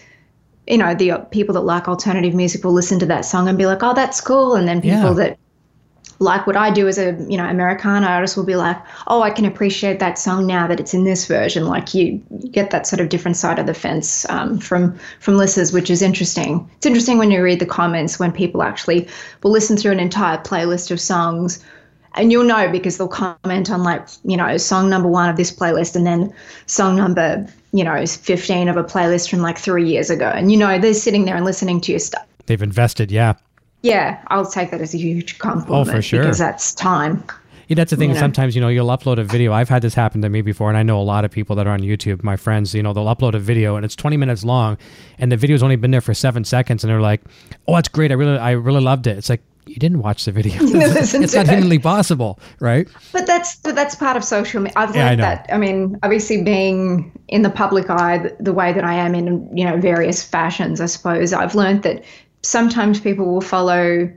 [0.66, 3.64] you know, the people that like alternative music will listen to that song and be
[3.64, 5.12] like, oh, that's cool, and then people yeah.
[5.14, 5.38] that
[6.20, 9.30] like what I do as a you know Americana artist will be like, oh, I
[9.30, 11.66] can appreciate that song now that it's in this version.
[11.66, 15.72] Like you, get that sort of different side of the fence um, from from listeners,
[15.72, 16.68] which is interesting.
[16.76, 19.08] It's interesting when you read the comments when people actually
[19.42, 21.64] will listen through an entire playlist of songs.
[22.14, 25.52] And you'll know because they'll comment on like, you know, song number one of this
[25.52, 26.34] playlist and then
[26.66, 30.26] song number, you know, 15 of a playlist from like three years ago.
[30.26, 32.26] And you know, they're sitting there and listening to your stuff.
[32.46, 33.34] They've invested, yeah.
[33.82, 35.88] Yeah, I'll take that as a huge compliment.
[35.88, 36.20] Oh, for sure.
[36.20, 37.24] Because that's time.
[37.68, 38.10] Yeah, that's the thing.
[38.10, 38.20] You know?
[38.20, 39.52] Sometimes, you know, you'll upload a video.
[39.52, 41.68] I've had this happen to me before, and I know a lot of people that
[41.68, 44.44] are on YouTube, my friends, you know, they'll upload a video and it's 20 minutes
[44.44, 44.76] long,
[45.18, 47.20] and the video's only been there for seven seconds, and they're like,
[47.68, 48.10] oh, that's great.
[48.10, 49.16] I really, I really loved it.
[49.16, 50.54] It's like, you didn't watch the video.
[50.60, 52.88] it's not humanly possible, right?
[53.12, 54.74] But that's but that's part of social media.
[54.76, 55.46] I've learned yeah, I that.
[55.52, 59.56] I mean, obviously, being in the public eye the, the way that I am in
[59.56, 62.02] you know various fashions, I suppose I've learned that
[62.42, 64.10] sometimes people will follow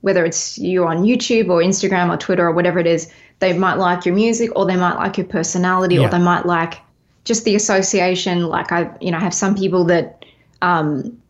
[0.00, 3.74] whether it's you on YouTube or Instagram or Twitter or whatever it is, they might
[3.74, 6.02] like your music or they might like your personality yeah.
[6.06, 6.74] or they might like
[7.24, 8.46] just the association.
[8.46, 10.24] Like I, you know, have some people that,
[10.62, 11.20] um,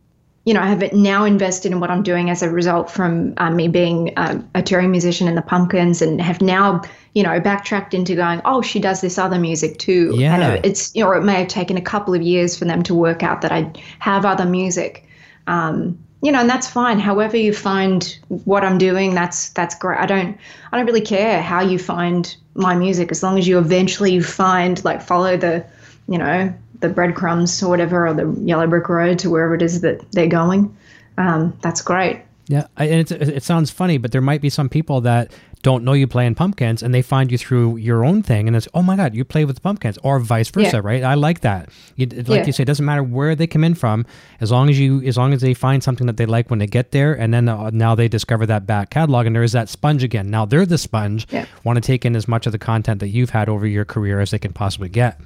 [0.44, 3.57] you know, I have now invested in what I'm doing as a result from um,
[3.57, 6.82] me being um, a touring musician in the Pumpkins and have now,
[7.14, 10.14] you know, backtracked into going, oh, she does this other music too.
[10.16, 10.34] Yeah.
[10.36, 12.94] And it's, you know, it may have taken a couple of years for them to
[12.94, 15.07] work out that I have other music.
[15.46, 16.98] Um, you know, and that's fine.
[16.98, 19.98] However you find what I'm doing, that's that's great.
[19.98, 20.36] I don't
[20.72, 24.84] I don't really care how you find my music as long as you eventually find
[24.84, 25.64] like follow the,
[26.08, 29.80] you know, the breadcrumbs or whatever or the yellow brick road to wherever it is
[29.82, 30.76] that they're going.
[31.18, 32.22] Um, that's great.
[32.48, 35.32] Yeah, and it sounds funny, but there might be some people that
[35.62, 38.56] don't know you play in Pumpkins and they find you through your own thing and
[38.56, 40.80] it's oh my god you play with the Pumpkins or vice versa Yeah.
[40.82, 42.46] right I like that you, like Yeah.
[42.46, 44.06] you say it doesn't matter where they come in from
[44.40, 46.66] as long as you as long as they find something that they like when they
[46.66, 49.68] get there and then uh, now they discover that back catalog and there is that
[49.68, 51.46] sponge again now they're the sponge Yeah.
[51.64, 54.20] want to take in as much of the content that you've had over your career
[54.20, 55.20] as they can possibly get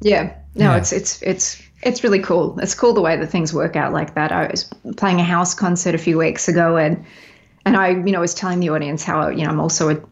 [0.00, 0.34] Yeah.
[0.54, 2.58] No, it's it's it's it's really cool.
[2.60, 4.30] It's cool the way that things work out like that.
[4.30, 4.64] I was
[4.96, 7.02] playing a house concert a few weeks ago and
[7.64, 10.02] and I, you know, was telling the audience how, you know, I'm also a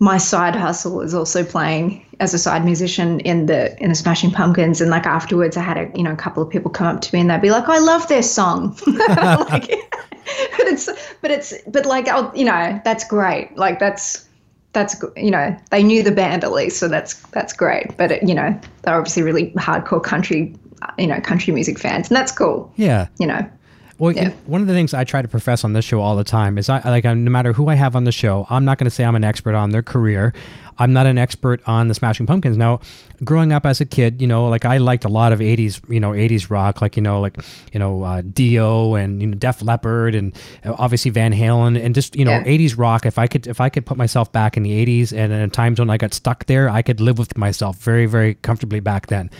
[0.00, 4.30] my side hustle is also playing as a side musician in the in the Smashing
[4.30, 4.80] Pumpkins.
[4.80, 7.14] And like afterwards I had a you know a couple of people come up to
[7.14, 8.76] me and they'd be like I love this song.
[9.08, 9.70] Like,
[10.56, 10.88] but it's
[11.22, 13.56] but it's but like I'll, you know that's great.
[13.56, 14.28] Like that's
[14.72, 17.96] that's you know they knew the band at least so that's that's great.
[17.96, 20.54] But it, you know they're obviously really hardcore country
[20.98, 22.72] you know country music fans and that's cool.
[22.76, 23.08] Yeah.
[23.18, 23.50] You know
[23.98, 24.30] Well, Yeah.
[24.46, 26.68] one of the things I try to profess on this show all the time is
[26.68, 29.04] I like no matter who I have on the show, I'm not going to say
[29.04, 30.32] I'm an expert on their career.
[30.80, 32.56] I'm not an expert on the Smashing Pumpkins.
[32.56, 32.78] Now,
[33.24, 35.98] growing up as a kid, you know, like I liked a lot of '80s, you
[35.98, 37.36] know, '80s rock, like you know, like
[37.72, 40.32] you know, uh, Dio and you know, Def Leppard and
[40.64, 42.44] uh, obviously Van Halen and just you know, Yeah.
[42.44, 43.04] '80s rock.
[43.04, 45.80] If I could, if I could put myself back in the '80s and in times
[45.80, 49.30] when I got stuck there, I could live with myself very, very comfortably back then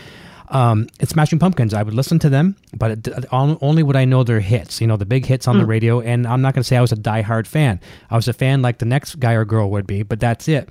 [0.49, 1.73] um, it's Smashing Pumpkins.
[1.73, 4.97] I would listen to them, but it, only would I know their hits, you know,
[4.97, 6.01] the big hits on the radio.
[6.01, 7.79] And I'm not going to say I was a diehard fan.
[8.09, 10.69] I was a fan like the next guy or girl would be, but that's it.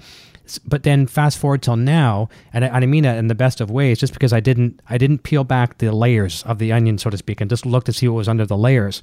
[0.67, 3.61] But then fast forward till now, and I, and I mean that in the best
[3.61, 6.97] of ways, just because I didn't I didn't peel back the layers of the onion,
[6.97, 9.03] so to speak, and just look to see what was under the layers.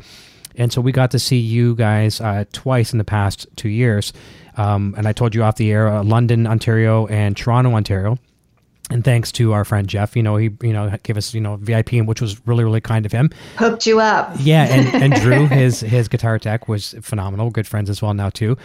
[0.57, 4.11] And so we got to see you guys uh, twice in the past two years.
[4.57, 8.17] Um, and I told you off the air, uh, London, Ontario, and Toronto, Ontario
[8.89, 11.57] and thanks to our friend Jeff, you know, he you know gave us you know
[11.57, 13.29] VIP, which was really really kind of him.
[13.57, 17.49] hooked you up Yeah, and, and Drew, his his guitar tech was phenomenal.
[17.49, 18.57] Good friends as well now too.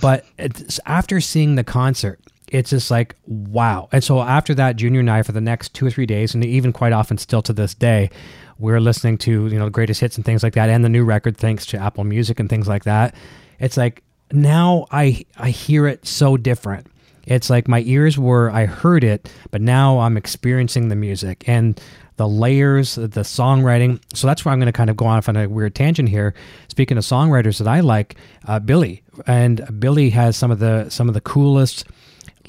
[0.00, 3.88] But it's, after seeing the concert, it's just like wow.
[3.92, 6.44] And so after that, Junior and I for the next two or three days, and
[6.44, 8.10] even quite often still to this day,
[8.58, 11.04] we're listening to you know the greatest hits and things like that, and the new
[11.04, 13.14] record thanks to Apple Music and things like that.
[13.58, 14.02] It's like
[14.32, 16.86] now I I hear it so different.
[17.26, 21.80] It's like my ears were, I heard it, but now I'm experiencing the music and
[22.16, 24.00] the layers, the songwriting.
[24.14, 26.34] So that's where I'm going to kind of go off on a weird tangent here.
[26.68, 28.16] Speaking of songwriters that I like,
[28.46, 31.84] uh, Billy, and Billy has some of the some of the coolest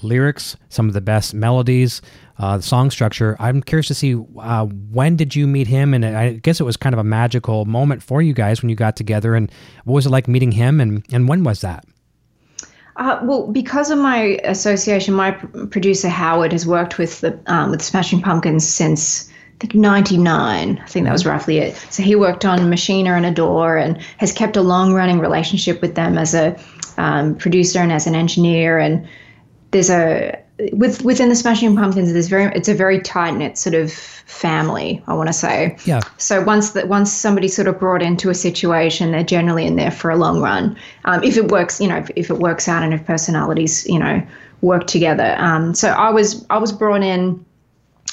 [0.02, 2.02] lyrics, some of the best melodies,
[2.38, 3.38] uh, the song structure.
[3.40, 6.78] I'm curious to see uh, when did you meet him, and I guess it was
[6.78, 9.36] kind of a magical moment for you guys when you got together.
[9.36, 9.52] And
[9.86, 11.86] what was it like meeting him, and and when was that?
[12.96, 17.82] Uh, well, because of my association, my producer Howard has worked with the um, with
[17.82, 20.80] Smashing Pumpkins since I think '99.
[20.80, 21.76] I think that was roughly it.
[21.90, 25.96] So he worked on Machina and Adore, and has kept a long running relationship with
[25.96, 26.60] them as a
[26.98, 28.78] um, producer and as an engineer.
[28.78, 29.08] And
[29.72, 33.76] there's a with within the Smashing Pumpkins, there's very it's a very tight knit sort
[33.76, 35.02] of family.
[35.08, 35.78] I want to say.
[35.86, 36.02] Yeah.
[36.18, 39.92] So once that once somebody's sort of brought into a situation, they're generally in there
[39.92, 40.78] for a long run.
[41.06, 44.00] Um, if it works, you know, if, if it works out and if personalities, you
[44.00, 44.22] know,
[44.62, 45.36] work together.
[45.38, 47.44] Um, so I was I was brought in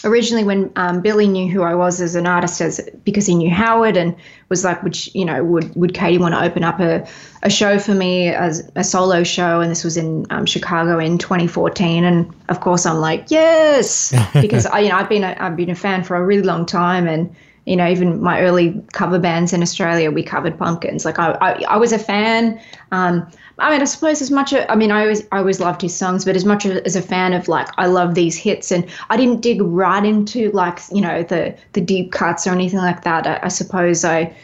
[0.05, 3.51] originally when um, Billy knew who I was as an artist, as because he knew
[3.51, 4.17] Howard and
[4.49, 7.07] was like, would you know, would would Katie want to open up a,
[7.43, 9.61] a show for me as a solo show?
[9.61, 14.67] And this was in um, Chicago in 2014, and of course I'm like, yes, because
[14.67, 17.07] I you know I've been a, I've been a fan for a really long time,
[17.07, 17.35] and
[17.67, 21.05] you know even my early cover bands in Australia we covered Pumpkins.
[21.05, 22.61] Like I I, I was a fan.
[22.93, 23.31] Um,
[23.61, 24.55] I mean, I suppose as much.
[24.55, 27.35] I mean, I always, I always loved his songs, but as much as a fan
[27.35, 31.23] of like, I love these hits, and I didn't dig right into like, you know,
[31.23, 33.27] the the deep cuts or anything like that.
[33.27, 34.35] I, I suppose I,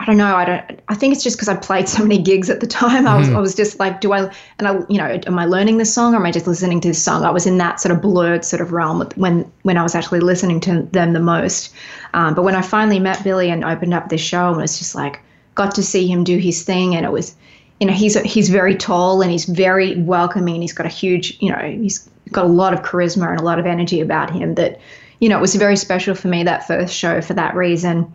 [0.00, 0.34] I don't know.
[0.34, 0.80] I don't.
[0.88, 3.06] I think it's just because I played so many gigs at the time.
[3.06, 4.32] I was, I was just like, do I?
[4.58, 6.88] And I, you know, am I learning this song or am I just listening to
[6.88, 7.22] this song?
[7.22, 10.20] I was in that sort of blurred sort of realm when when I was actually
[10.20, 11.74] listening to them the most.
[12.14, 14.94] Um, but when I finally met Billy and opened up this show, and was just
[14.94, 15.20] like,
[15.54, 17.36] got to see him do his thing, and it was
[17.78, 21.36] you know he's he's very tall and he's very welcoming and he's got a huge
[21.40, 24.54] you know he's got a lot of charisma and a lot of energy about him
[24.54, 24.80] that
[25.18, 28.10] you know it was very special for me that first show for that reason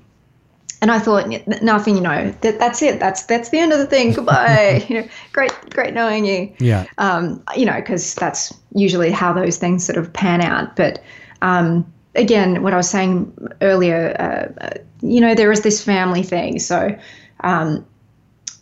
[0.85, 1.27] and I thought
[1.63, 5.01] nothing you know that that's it that's that's the end of the thing goodbye you
[5.01, 6.85] know great great knowing you Yeah.
[6.99, 10.75] um, you know, because that's usually how those things sort of pan out.
[10.75, 11.01] But
[11.41, 14.69] um, again, what I was saying earlier, uh, uh,
[15.01, 16.59] you know, there is this family thing.
[16.59, 16.95] So
[17.39, 17.83] um,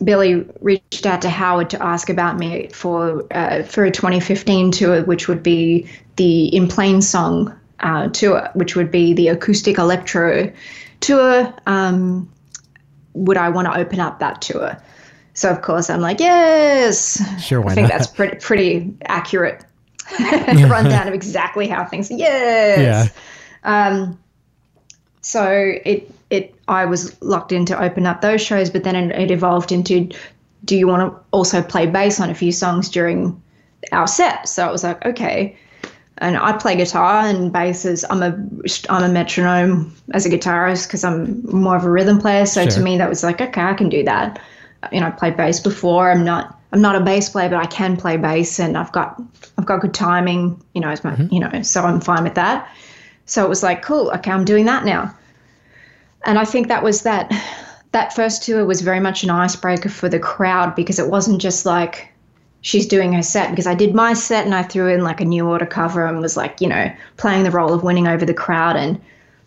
[0.02, 5.02] Billy reached out to Howard to ask about me for uh, for a 2015 tour,
[5.04, 10.50] which would be the In Plainsong uh, tour, which would be the acoustic electro
[11.04, 11.54] tour.
[11.66, 12.30] Um,
[13.14, 14.76] would I want to open up that tour?
[15.34, 17.20] So of course I'm like, yes.
[17.42, 17.98] Sure, why I think not?
[17.98, 19.64] that's pretty pretty accurate
[20.20, 22.10] rundown of exactly how things.
[22.10, 23.10] Yes.
[23.64, 23.86] Yeah.
[23.86, 24.18] Um,
[25.20, 29.18] so it it I was locked in to open up those shows, but then it,
[29.18, 30.10] it evolved into,
[30.64, 33.40] do you want to also play bass on a few songs during
[33.92, 34.48] our set?
[34.48, 35.56] So it was like, okay.
[36.18, 38.38] And I play guitar and bass is I'm a
[38.88, 42.46] I'm a metronome as a guitarist because I'm more of a rhythm player.
[42.46, 44.40] So to me that was like, okay, I can do that.
[44.92, 46.10] You know, I played bass before.
[46.10, 49.20] I'm not I'm not a bass player, but I can play bass and I've got
[49.58, 50.62] I've got good timing.
[50.74, 51.34] You know, as my mm-hmm.
[51.34, 52.68] you know, so I'm fine with that.
[53.26, 55.14] So it was like, cool, okay, I'm doing that now.
[56.26, 57.32] And I think that was that
[57.92, 61.66] that first tour was very much an icebreaker for the crowd because it wasn't just
[61.66, 62.13] like
[62.64, 65.24] she's doing her set because I did my set and I threw in like a
[65.24, 68.32] new order cover and was like, you know, playing the role of winning over the
[68.32, 68.98] crowd and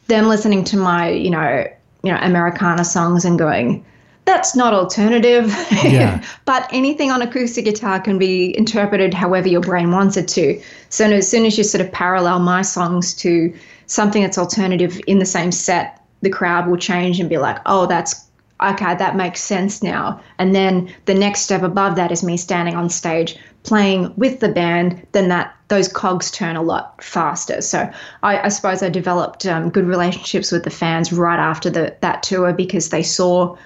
[0.05, 1.68] them listening to my, you know,
[2.03, 3.84] you know, Americana songs and going,
[4.26, 5.47] that's not alternative.
[5.84, 6.24] Yeah.
[6.45, 10.61] but anything on acoustic guitar can be interpreted however your brain wants it to.
[10.89, 13.51] So as soon as you sort of parallel my songs to
[13.88, 17.88] something that's alternative in the same set, the crowd will change and be like, oh,
[17.88, 18.27] that's
[18.62, 20.20] okay, that makes sense now.
[20.39, 24.49] And then the next step above that is me standing on stage playing with the
[24.49, 25.05] band.
[25.12, 27.62] Then that those cogs turn a lot faster.
[27.62, 27.89] So
[28.24, 32.24] I, I suppose I developed um, good relationships with the fans right after the that
[32.24, 33.58] tour because they saw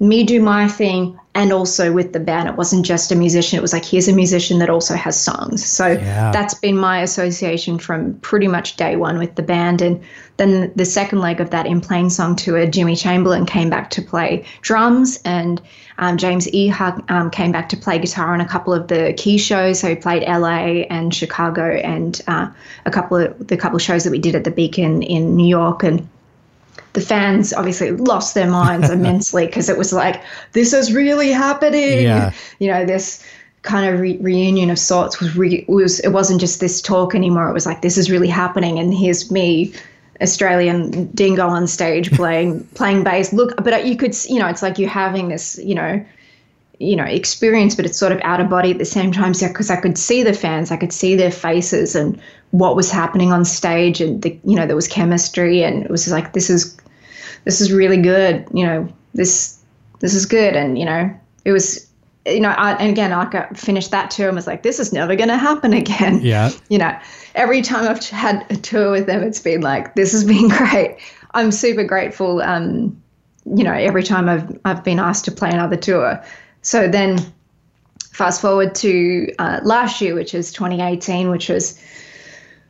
[0.00, 2.48] me do my thing and also with the band.
[2.48, 3.58] It wasn't just a musician.
[3.58, 5.64] It was like here's a musician that also has songs.
[5.64, 6.30] So Yeah.
[6.30, 9.82] that's been my association from pretty much day one with the band.
[9.82, 10.00] And
[10.36, 14.44] then the second leg of that in Plainsong tour Jimmy Chamberlin came back to play
[14.62, 15.60] drums and
[15.98, 19.38] um, James Iha um, came back to play guitar on a couple of the key
[19.38, 19.80] shows.
[19.80, 22.48] So he played la and chicago and uh,
[22.84, 25.46] a couple of the couple of shows that we did at the beacon in new
[25.46, 25.82] york.
[25.82, 26.08] And
[26.94, 30.22] the fans obviously lost their minds immensely because it was like
[30.52, 32.02] this is really happening.
[32.02, 32.32] Yeah.
[32.58, 33.22] you know this
[33.62, 37.48] kind of re- reunion of sorts was re- was it wasn't just this talk anymore.
[37.48, 39.74] It was like this is really happening and here's me
[40.20, 43.32] australian dingo on stage playing playing bass.
[43.32, 46.04] Look but you could you know it's like you're having this you know
[46.78, 49.32] you know experience but it's sort of out of body at the same time.
[49.32, 52.20] Because i could see the fans i could see their faces and
[52.52, 56.08] what was happening on stage and the you know there was chemistry and it was
[56.08, 56.76] like this is
[57.44, 59.58] this is really good you know this
[60.00, 61.10] this is good and you know
[61.44, 61.88] it was
[62.26, 64.92] you know I, and again i got finished that tour and was like this is
[64.92, 66.50] never going to happen again Yeah.
[66.68, 66.98] you know
[67.34, 70.98] every time i've had a tour with them it's been like this has been great
[71.32, 73.00] i'm super grateful um
[73.44, 76.22] you know every time i've i've been asked to play another tour
[76.62, 77.18] so then
[78.12, 81.78] fast forward to uh, last year which is 2018 which was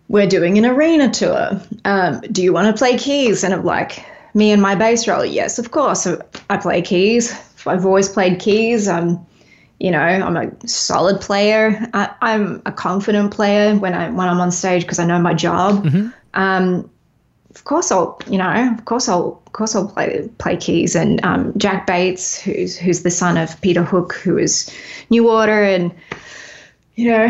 [0.08, 1.60] we're doing an arena tour.
[1.84, 3.42] Um, do you want to play keys?
[3.42, 4.04] And I'm like,
[4.34, 6.06] me and my bass role, yes, of course.
[6.50, 7.32] I play keys.
[7.66, 8.88] I've always played keys.
[8.88, 9.24] I'm,
[9.80, 11.88] you know, I'm a solid player.
[11.94, 15.34] I, I'm a confident player when I when I'm on stage because I know my
[15.34, 15.86] job.
[16.34, 16.90] Um,
[17.54, 20.96] of course, I'll, you know, of course I'll, of course I'll play play keys.
[20.96, 24.70] And um, Jack Bates, who's who's the son of Peter Hook, who is
[25.10, 25.94] New Order, and
[26.96, 27.28] you know,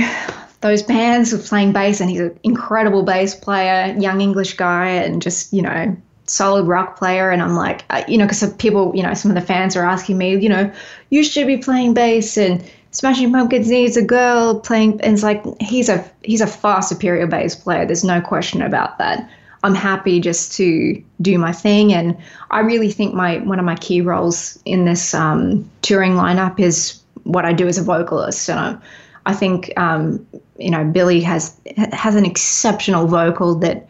[0.63, 5.21] those bands of playing bass, and he's an incredible bass player, young English guy, and
[5.21, 5.97] just you know,
[6.27, 7.31] solid rock player.
[7.31, 9.85] And I'm like, uh, you know, because people, you know, some of the fans are
[9.85, 10.73] asking me, you know,
[11.11, 15.01] you should be playing bass, and Smashing Pumpkins needs a girl playing.
[15.01, 17.85] And it's like he's a he's a far superior bass player.
[17.85, 19.29] There's no question about that.
[19.65, 22.17] I'm happy just to do my thing, and
[22.51, 27.01] I really think my one of my key roles in this um, touring lineup is
[27.23, 28.77] what I do as a vocalist, and I,
[29.25, 30.27] I think um,
[30.59, 31.59] you know Billy has
[31.93, 33.89] has an exceptional vocal that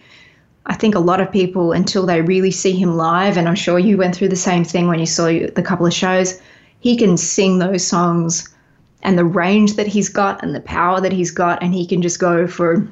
[0.67, 3.79] I think a lot of people until they really see him live, and I'm sure
[3.79, 6.41] you went through the same thing when you saw the couple of shows.
[6.81, 8.49] He can sing those songs,
[9.03, 12.01] and the range that he's got, and the power that he's got, and he can
[12.01, 12.89] just go for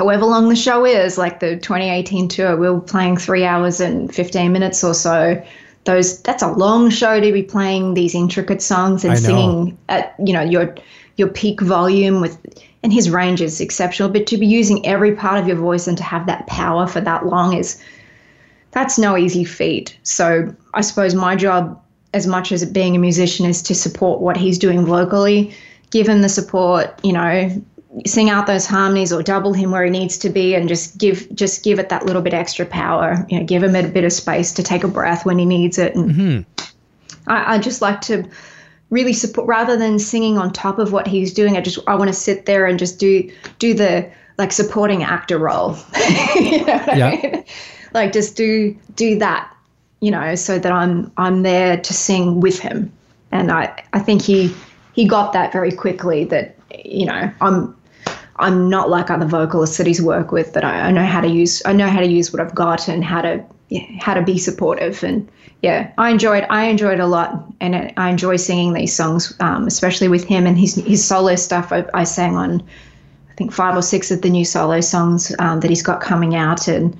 [0.00, 4.14] however long the show is, like the 2018 tour, we were playing three hours and
[4.14, 5.42] 15 minutes or so.
[5.84, 10.32] Those that's a long show to be playing these intricate songs and singing at you
[10.32, 10.74] know your
[11.16, 12.38] your peak volume with
[12.82, 14.08] and his range is exceptional.
[14.08, 17.00] But to be using every part of your voice and to have that power for
[17.00, 17.82] that long is
[18.72, 19.96] that's no easy feat.
[20.02, 21.80] So I suppose my job,
[22.14, 25.54] as much as being a musician, is to support what he's doing vocally,
[25.90, 27.62] give him the support, you know,
[28.06, 31.28] sing out those harmonies or double him where he needs to be and just give
[31.34, 33.26] just give it that little bit extra power.
[33.28, 35.76] You know, give him a bit of space to take a breath when he needs
[35.78, 35.94] it.
[35.94, 36.70] And mm-hmm.
[37.26, 38.28] I, I just like to
[38.90, 41.56] really support rather than singing on top of what he's doing.
[41.56, 45.38] I just I want to sit there and just do do the like supporting actor
[45.38, 45.76] role.
[46.34, 47.08] you know Yeah.
[47.08, 47.44] I mean?
[47.94, 49.52] Like just do do that,
[50.00, 52.92] you know, so that I'm I'm there to sing with him.
[53.32, 54.54] and I I think he
[54.92, 56.24] he got that very quickly.
[56.24, 57.76] That you know I'm
[58.36, 60.52] I'm not like other vocalists that he's worked with.
[60.54, 62.88] That I, I know how to use I know how to use what I've got
[62.88, 65.28] and how to yeah, how to be supportive and
[65.62, 70.08] yeah I enjoyed I enjoyed a lot and I enjoy singing these songs um, especially
[70.08, 71.72] with him and his his solo stuff.
[71.72, 72.62] I, I sang on
[73.30, 76.34] I think five or six of the new solo songs um, that he's got coming
[76.34, 76.96] out and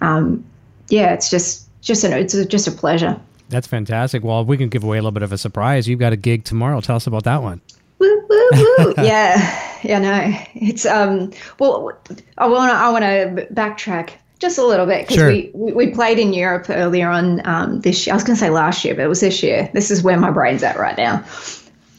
[0.00, 0.44] um,
[0.88, 3.18] yeah it's just just an it's a, just a pleasure.
[3.48, 4.24] That's fantastic.
[4.24, 6.44] Well we can give away a little bit of a surprise you've got a gig
[6.44, 6.80] tomorrow.
[6.80, 7.60] Tell us about that one.
[7.98, 8.94] Woo, woo, woo.
[9.02, 11.98] yeah yeah no it's um well
[12.38, 15.28] I want to I want to backtrack just a little bit because sure.
[15.28, 18.14] we, we played in Europe earlier on um, this year.
[18.14, 19.70] I was going to say last year, but it was this year.
[19.74, 21.24] This is where my brain's at right now.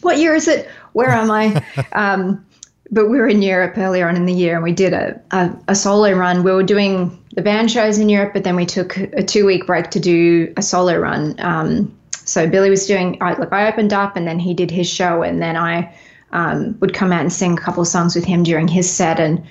[0.02, 0.68] What year is it?
[0.94, 1.64] Where am I?
[1.94, 2.44] um,
[2.90, 5.56] but we were in Europe earlier on in the year and we did a, a,
[5.70, 6.44] a, solo run.
[6.44, 9.66] We were doing the band shows in Europe, but then we took a two week
[9.66, 11.36] break to do a solo run.
[11.40, 14.90] Um, so Billy was doing, I, like I opened up and then he did his
[14.90, 15.96] show and then I
[16.32, 19.20] um, would come out and sing a couple songs with him during his set.
[19.20, 19.46] And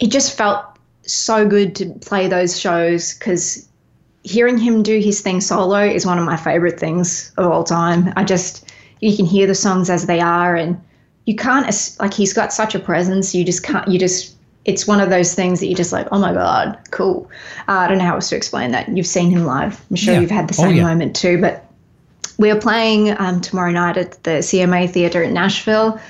[0.00, 0.64] it just felt
[1.12, 3.68] so good to play those shows because
[4.22, 8.12] hearing him do his thing solo is one of my favorite things of all time.
[8.16, 10.80] I just you can hear the songs as they are, and
[11.26, 11.66] you can't
[11.98, 13.34] like he's got such a presence.
[13.34, 13.88] You just can't.
[13.88, 16.08] You just it's one of those things that you're just like.
[16.12, 17.30] Oh my god, cool.
[17.68, 18.88] Uh, I don't know how else to explain that.
[18.88, 19.82] You've seen him live.
[19.90, 20.20] I'm sure yeah.
[20.20, 20.82] you've had the oh, same oh, yeah.
[20.84, 21.40] moment too.
[21.40, 21.64] But
[22.38, 26.00] we are playing um, tomorrow night at the CMA Theatre in Nashville.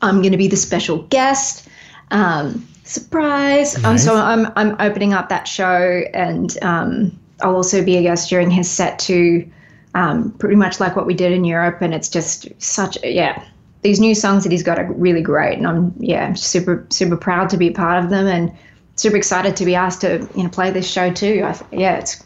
[0.00, 1.68] I'm going to be the special guest.
[2.10, 3.74] Um, surprise.
[3.74, 3.84] Nice.
[3.84, 8.28] Um, so I'm I'm opening up that show, and um, I'll also be a guest
[8.30, 9.48] during his set too.
[9.94, 13.44] Um, pretty much like what we did in Europe, and it's just such yeah.
[13.82, 17.48] These new songs that he's got are really great, and I'm yeah super super proud
[17.50, 18.52] to be part of them, and
[18.96, 21.42] super excited to be asked to you know play this show too.
[21.44, 22.22] I, yeah, it's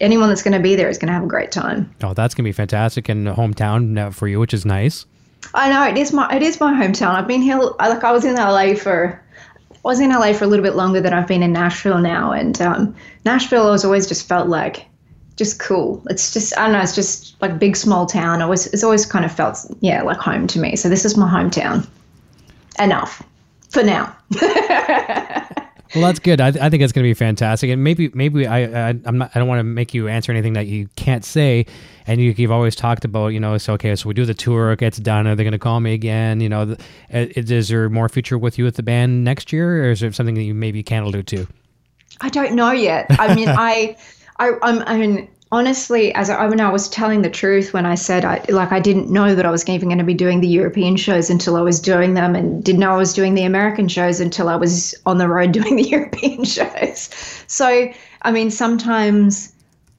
[0.00, 1.94] anyone that's going to be there is going to have a great time.
[2.02, 5.06] Oh, that's going to be fantastic in hometown uh, for you, which is nice.
[5.54, 7.14] I know it is my it is my hometown.
[7.14, 9.22] I've been here like I was in LA for
[9.86, 12.60] was in LA for a little bit longer than I've been in Nashville now, and
[12.60, 14.86] um, Nashville has always just felt like
[15.36, 16.02] just cool.
[16.08, 16.80] It's just I don't know.
[16.80, 18.42] It's just like big small town.
[18.42, 20.76] It was it's always kind of felt yeah like home to me.
[20.76, 21.86] So this is my hometown.
[22.78, 23.22] Enough
[23.70, 24.16] for now.
[25.94, 26.40] Well, that's good.
[26.40, 29.30] I, I think it's going to be fantastic, and maybe maybe I I, I'm not,
[29.34, 31.66] I don't want to make you answer anything that you can't say.
[32.08, 33.96] And you, have always talked about, you know, so okay.
[33.96, 35.26] So we do the tour, it gets done.
[35.26, 36.40] Are they going to call me again?
[36.40, 36.76] You know, uh,
[37.10, 40.12] is, is there more future with you with the band next year, or is there
[40.12, 41.48] something that you maybe can't allude to?
[42.20, 43.06] I don't know yet.
[43.10, 43.96] I mean, I,
[44.38, 47.94] I, I'm, I mean, honestly, as I, when I was telling the truth when I
[47.94, 50.48] said I like I didn't know that I was even going to be doing the
[50.48, 53.88] European shows until I was doing them, and didn't know I was doing the American
[53.88, 57.10] shows until I was on the road doing the European shows.
[57.46, 57.92] So
[58.22, 59.52] I mean, sometimes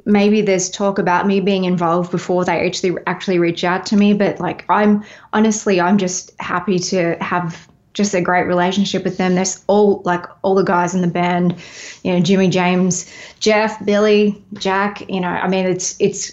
[0.06, 4.14] maybe there's talk about me being involved before they actually actually reach out to me,
[4.14, 7.68] but like I'm honestly, I'm just happy to have
[7.98, 9.34] just a great relationship with them.
[9.34, 11.56] There's all like all the guys in the band,
[12.04, 16.32] you know, Jimmy James, Jeff, Billy, Jack, you know, I mean it's it's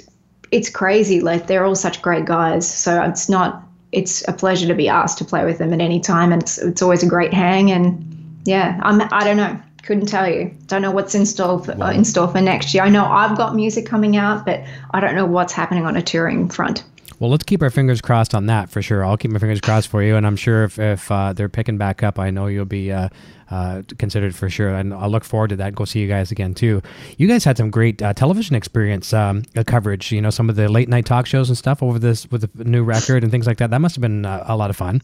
[0.53, 1.21] it's crazy.
[1.21, 2.73] Like they're all such great guys.
[2.73, 3.62] So it's not
[3.93, 6.59] it's a pleasure to be asked to play with them at any time and it's
[6.59, 8.05] it's always a great hang and
[8.45, 9.59] yeah, I'm I don't know.
[9.85, 10.55] Couldn't tell you.
[10.67, 11.89] Don't know what's in store for, wow.
[11.89, 12.83] uh, in store for next year.
[12.83, 14.62] I know I've got music coming out, but
[14.93, 16.85] I don't know what's happening on a touring front.
[17.18, 19.05] Well, let's keep our fingers crossed on that for sure.
[19.05, 21.78] I'll keep my fingers crossed for you, and I'm sure if, if uh, they're picking
[21.78, 23.09] back up, I know you'll be uh,
[23.50, 24.74] uh, considered for sure.
[24.74, 25.74] And I'll look forward to that.
[25.74, 26.82] Go see you guys again too.
[27.16, 30.12] You guys had some great uh, television experience um, uh, coverage.
[30.12, 32.64] You know, some of the late night talk shows and stuff over this with the
[32.64, 33.70] new record and things like that.
[33.70, 35.02] That must have been uh, a lot of fun.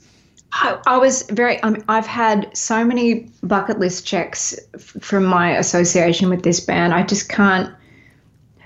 [0.52, 1.60] I, I was very.
[1.60, 6.92] Um, I've had so many bucket list checks f- from my association with this band.
[6.92, 7.72] I just can't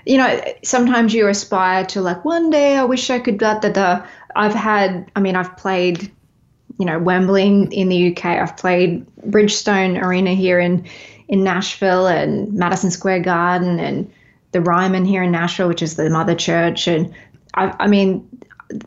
[0.05, 3.69] you know, sometimes you aspire to like one day I wish I could da da
[3.69, 4.05] da.
[4.35, 6.11] I've had, I mean, I've played,
[6.77, 8.25] you know, Wembley in the UK.
[8.25, 10.85] I've played Bridgestone Arena here in
[11.27, 14.11] in Nashville and Madison Square Garden and
[14.51, 16.87] the Ryman here in Nashville, which is the mother church.
[16.87, 17.13] And
[17.55, 18.27] I, I mean,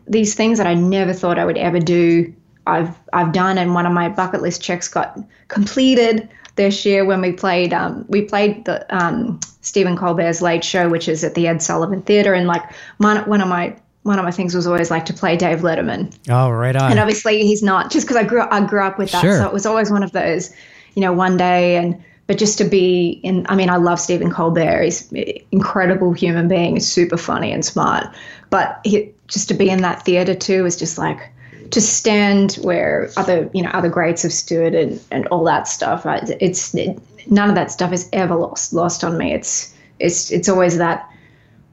[0.07, 2.33] these things that I never thought I would ever do,
[2.65, 6.29] I've I've done, and one of my bucket list checks got completed
[6.59, 11.07] this year when we played um, we played the um, Stephen Colbert's Late Show, which
[11.07, 12.63] is at the Ed Sullivan Theatre, and like
[12.97, 16.13] one one of my one of my things was always like to play Dave Letterman.
[16.29, 16.91] Oh, right on.
[16.91, 19.37] And obviously he's not just because I grew I grew up with that, sure.
[19.37, 20.53] so it was always one of those,
[20.95, 24.29] you know, one day and but just to be in I mean I love Stephen
[24.29, 24.83] Colbert.
[24.83, 26.73] He's an incredible human being.
[26.73, 28.13] He's super funny and smart,
[28.49, 31.31] but he, just to be in that theater too is just like
[31.71, 36.03] to stand where other you know other greats have stood and and all that stuff
[36.39, 36.97] it's it,
[37.29, 41.09] none of that stuff is ever lost lost on me it's it's it's always that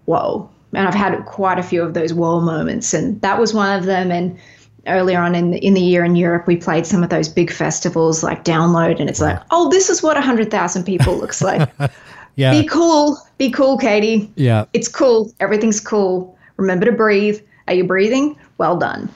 [0.07, 3.77] whoa and I've had quite a few of those whoa moments, and that was one
[3.79, 4.11] of them.
[4.11, 4.39] And
[4.87, 7.51] earlier on in the, in the year in Europe, we played some of those big
[7.51, 11.69] festivals like Download, and it's like, oh, this is what hundred thousand people looks like.
[12.37, 12.51] yeah.
[12.51, 14.31] Be cool, be cool, Katie.
[14.37, 14.67] Yeah.
[14.75, 15.33] It's cool.
[15.41, 16.37] Everything's cool.
[16.57, 17.41] Remember to breathe.
[17.69, 18.39] Are you breathing?
[18.59, 19.09] Well done.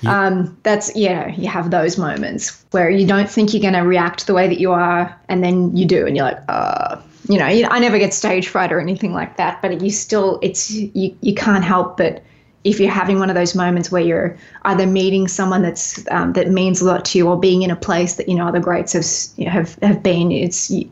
[0.00, 0.26] Yeah.
[0.26, 4.26] Um, that's yeah, you have those moments where you don't think you're going to react
[4.26, 7.46] the way that you are, and then you do, and you're like, uh, you know,
[7.46, 11.34] I never get stage fright or anything like that, but you still, it's you, you
[11.34, 12.22] can't help but
[12.64, 16.48] if you're having one of those moments where you're either meeting someone that's um, that
[16.48, 18.92] means a lot to you or being in a place that you know other greats
[18.92, 20.90] have have have been, it's you,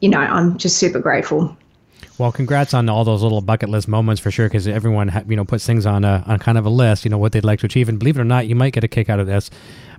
[0.00, 1.56] you know, I'm just super grateful.
[2.18, 5.36] Well, congrats on all those little bucket list moments for sure, because everyone ha- you
[5.36, 7.60] know puts things on a on kind of a list, you know what they'd like
[7.60, 9.50] to achieve, and believe it or not, you might get a kick out of this.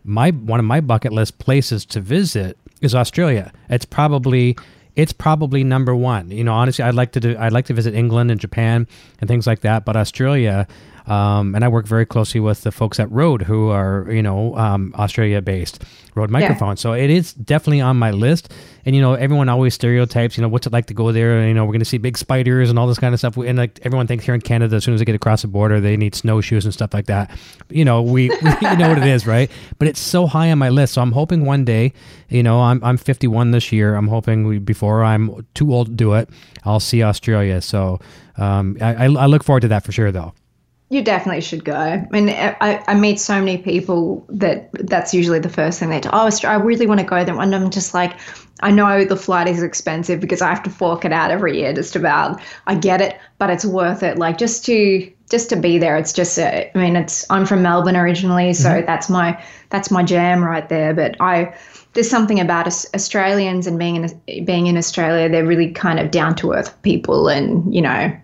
[0.03, 3.51] My one of my bucket list places to visit is Australia.
[3.69, 4.55] It's probably
[4.95, 6.29] it's probably number one.
[6.29, 8.87] You know, honestly, I'd like to do I'd like to visit England and Japan
[9.19, 10.67] and things like that, but Australia
[11.07, 14.55] um, and I work very closely with the folks at Rode who are, you know,
[14.57, 15.83] um, Australia based
[16.15, 16.69] Rode microphone.
[16.69, 16.75] Yeah.
[16.75, 18.53] So it is definitely on my list.
[18.85, 21.47] And, you know, everyone always stereotypes, you know, what's it like to go there?
[21.47, 23.35] You know, we're going to see big spiders and all this kind of stuff.
[23.37, 25.79] And like everyone thinks here in Canada, as soon as they get across the border,
[25.79, 27.31] they need snowshoes and stuff like that.
[27.69, 29.49] You know, we, we you know what it is, right?
[29.79, 30.93] But it's so high on my list.
[30.93, 31.93] So I'm hoping one day,
[32.29, 33.95] you know, I'm, I'm 51 this year.
[33.95, 36.29] I'm hoping we, before I'm too old to do it,
[36.63, 37.61] I'll see Australia.
[37.61, 37.99] So
[38.37, 40.33] um, I, I look forward to that for sure, though.
[40.93, 41.73] You definitely should go.
[41.73, 45.99] I mean, I, I meet so many people that that's usually the first thing they
[45.99, 46.09] do.
[46.13, 47.39] Oh, I really want to go there.
[47.41, 48.15] And I'm just like,
[48.61, 51.73] I know the flight is expensive because I have to fork it out every year
[51.73, 52.39] just about.
[52.67, 54.19] I get it, but it's worth it.
[54.19, 55.97] Like just to just to be there.
[55.97, 58.85] It's just a, I mean, it's I'm from Melbourne originally, so mm-hmm.
[58.85, 60.93] that's my that's my jam right there.
[60.93, 61.55] But I
[61.93, 65.27] there's something about us Australians and being in being in Australia.
[65.27, 68.15] They're really kind of down to earth people, and you know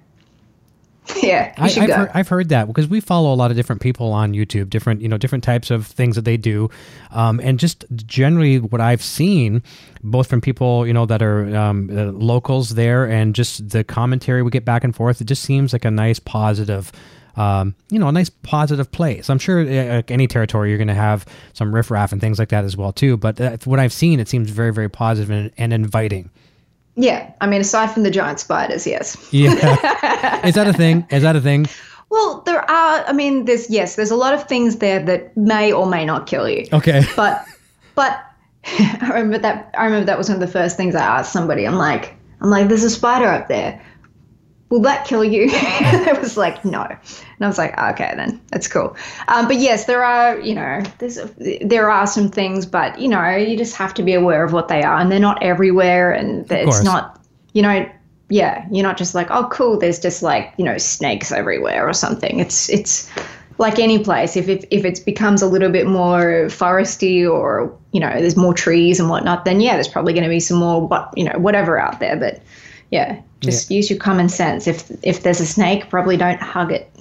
[1.23, 4.11] yeah, I, have heard, I've heard that because we follow a lot of different people
[4.11, 6.69] on YouTube, different you know different types of things that they do,
[7.11, 9.63] um, and just generally what I've seen,
[10.03, 14.43] both from people you know that are um, uh, locals there, and just the commentary
[14.43, 15.21] we get back and forth.
[15.21, 16.91] It just seems like a nice positive.
[17.35, 19.29] Um, you know, a nice positive place.
[19.29, 22.65] I'm sure uh, any territory you're going to have some riffraff and things like that
[22.65, 23.15] as well too.
[23.15, 26.31] But uh, what I've seen, it seems very, very positive and, and inviting.
[26.99, 29.15] Yeah, I mean, aside from the giant spiders, yes.
[29.31, 29.53] Yeah,
[30.45, 31.07] is that a thing?
[31.11, 31.65] Is that a thing?
[32.09, 33.05] Well, there are.
[33.07, 36.27] I mean, there's yes, there's a lot of things there that may or may not
[36.27, 36.67] kill you.
[36.73, 37.03] Okay.
[37.15, 37.45] But,
[37.95, 38.21] but
[38.65, 39.73] I remember that.
[39.77, 41.65] I remember that was one of the first things I asked somebody.
[41.65, 43.81] I'm like, I'm like, there's a spider up there
[44.69, 45.47] will that kill you?
[45.51, 46.83] it was like, no.
[46.83, 46.99] And
[47.41, 48.95] I was like, okay, then that's cool.
[49.27, 51.19] Um, but yes, there are, you know, there's
[51.61, 54.67] there are some things, but you know, you just have to be aware of what
[54.67, 57.19] they are, and they're not everywhere, and it's not,
[57.53, 57.89] you know,
[58.29, 59.79] yeah, you're not just like, oh, cool.
[59.79, 62.39] There's just like, you know, snakes everywhere or something.
[62.39, 63.09] It's it's
[63.57, 64.37] like any place.
[64.37, 68.53] If it if it becomes a little bit more foresty or you know, there's more
[68.53, 71.39] trees and whatnot, then yeah, there's probably going to be some more, what you know,
[71.39, 72.15] whatever out there.
[72.15, 72.43] But
[72.91, 73.77] yeah, just yeah.
[73.77, 74.67] use your common sense.
[74.67, 76.91] If if there's a snake, probably don't hug it.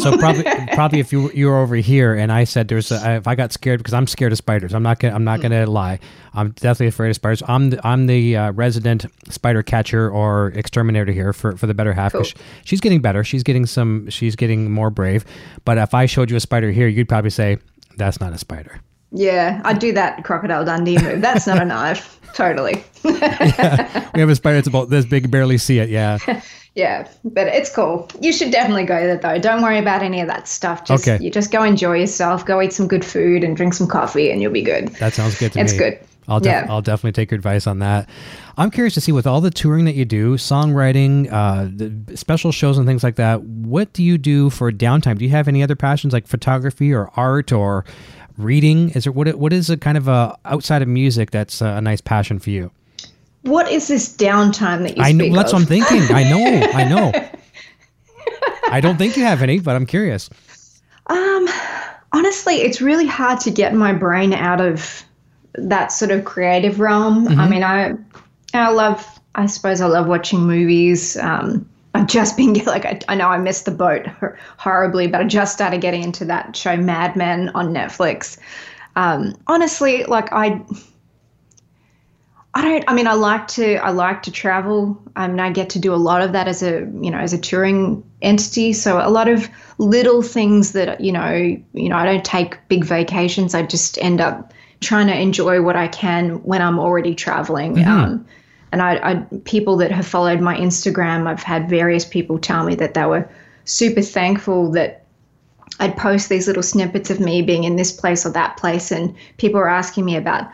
[0.00, 0.42] so probably
[0.74, 3.52] probably if you you were over here and I said there's a, if I got
[3.52, 4.74] scared because I'm scared of spiders.
[4.74, 6.00] I'm not gonna I'm not gonna lie.
[6.34, 7.42] I'm definitely afraid of spiders.
[7.46, 11.92] I'm the, I'm the uh, resident spider catcher or exterminator here for, for the better
[11.92, 12.12] half.
[12.12, 12.24] Cool.
[12.64, 13.24] she's getting better.
[13.24, 14.08] She's getting some.
[14.10, 15.24] She's getting more brave.
[15.64, 17.58] But if I showed you a spider here, you'd probably say
[17.96, 18.80] that's not a spider.
[19.10, 21.20] Yeah, I'd do that crocodile Dundee move.
[21.20, 22.16] That's not a knife.
[22.34, 22.84] Totally.
[23.04, 24.10] yeah.
[24.14, 25.88] We have a spider that's about this big, barely see it.
[25.88, 26.18] Yeah.
[26.74, 28.08] yeah, but it's cool.
[28.20, 29.38] You should definitely go there though.
[29.38, 30.84] Don't worry about any of that stuff.
[30.84, 31.22] Just okay.
[31.24, 34.42] you just go enjoy yourself, go eat some good food and drink some coffee and
[34.42, 34.88] you'll be good.
[34.96, 35.78] That sounds good to it's me.
[35.78, 36.08] It's good.
[36.28, 36.66] I'll, def- yeah.
[36.68, 38.08] I'll definitely take your advice on that.
[38.58, 42.52] I'm curious to see with all the touring that you do, songwriting, uh, the special
[42.52, 43.42] shows and things like that.
[43.42, 45.16] What do you do for downtime?
[45.16, 47.86] Do you have any other passions like photography or art or
[48.38, 48.90] reading?
[48.90, 52.00] Is there what what is a kind of a outside of music that's a nice
[52.00, 52.70] passion for you?
[53.42, 55.02] What is this downtime that you?
[55.02, 55.34] I know.
[55.34, 56.02] That's what I'm thinking.
[56.14, 56.66] I know.
[56.72, 57.12] I know.
[58.70, 60.28] I don't think you have any, but I'm curious.
[61.06, 61.48] Um,
[62.12, 65.04] honestly, it's really hard to get my brain out of
[65.54, 67.26] that sort of creative realm.
[67.26, 67.40] Mm-hmm.
[67.40, 67.94] I mean, I
[68.54, 69.06] I love.
[69.34, 71.16] I suppose I love watching movies.
[71.16, 74.06] Um, I've just been like I, I, know I missed the boat
[74.58, 78.38] horribly, but I just started getting into that show Mad Men on Netflix.
[78.96, 80.60] Um, honestly, like I,
[82.54, 82.84] I don't.
[82.88, 83.76] I mean, I like to.
[83.76, 85.00] I like to travel.
[85.16, 87.32] I mean, I get to do a lot of that as a you know as
[87.32, 88.72] a touring entity.
[88.72, 92.84] So a lot of little things that you know you know I don't take big
[92.84, 93.54] vacations.
[93.54, 97.76] I just end up trying to enjoy what I can when I'm already traveling.
[97.76, 97.90] Mm-hmm.
[97.90, 98.26] Um,
[98.72, 99.14] and I, I
[99.44, 103.28] people that have followed my Instagram, I've had various people tell me that they were
[103.64, 105.04] super thankful that
[105.80, 109.14] I'd post these little snippets of me being in this place or that place, and
[109.36, 110.50] people were asking me about,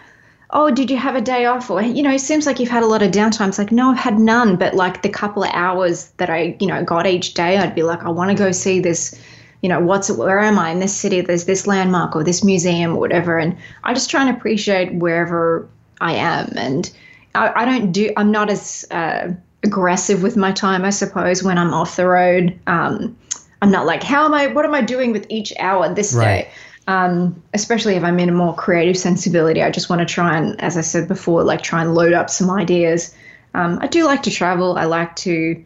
[0.50, 1.70] oh, did you have a day off?
[1.70, 3.48] Or, you know, it seems like you've had a lot of downtime.
[3.48, 4.56] It's like, no, I've had none.
[4.56, 7.82] But like the couple of hours that I, you know, got each day, I'd be
[7.82, 9.20] like, I want to go see this,
[9.62, 11.20] you know, what's, where am I in this city?
[11.22, 13.38] There's this landmark or this museum or whatever.
[13.38, 15.68] And I just try and appreciate wherever
[16.00, 16.52] I am.
[16.56, 16.88] And
[17.34, 19.32] I, I don't do, I'm not as uh,
[19.62, 22.58] aggressive with my time, I suppose, when I'm off the road.
[22.66, 23.16] Um,
[23.62, 26.44] I'm not like, how am I, what am I doing with each hour this right.
[26.44, 26.50] day?
[26.86, 30.60] Um, especially if I'm in a more creative sensibility, I just want to try and,
[30.60, 33.14] as I said before, like try and load up some ideas.
[33.54, 34.76] Um, I do like to travel.
[34.76, 35.64] I like to,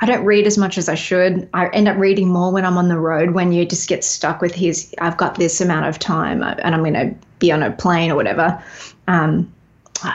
[0.00, 1.48] I don't read as much as I should.
[1.52, 4.40] I end up reading more when I'm on the road when you just get stuck
[4.40, 7.70] with his, I've got this amount of time and I'm going to be on a
[7.70, 8.62] plane or whatever.
[9.08, 9.52] Um,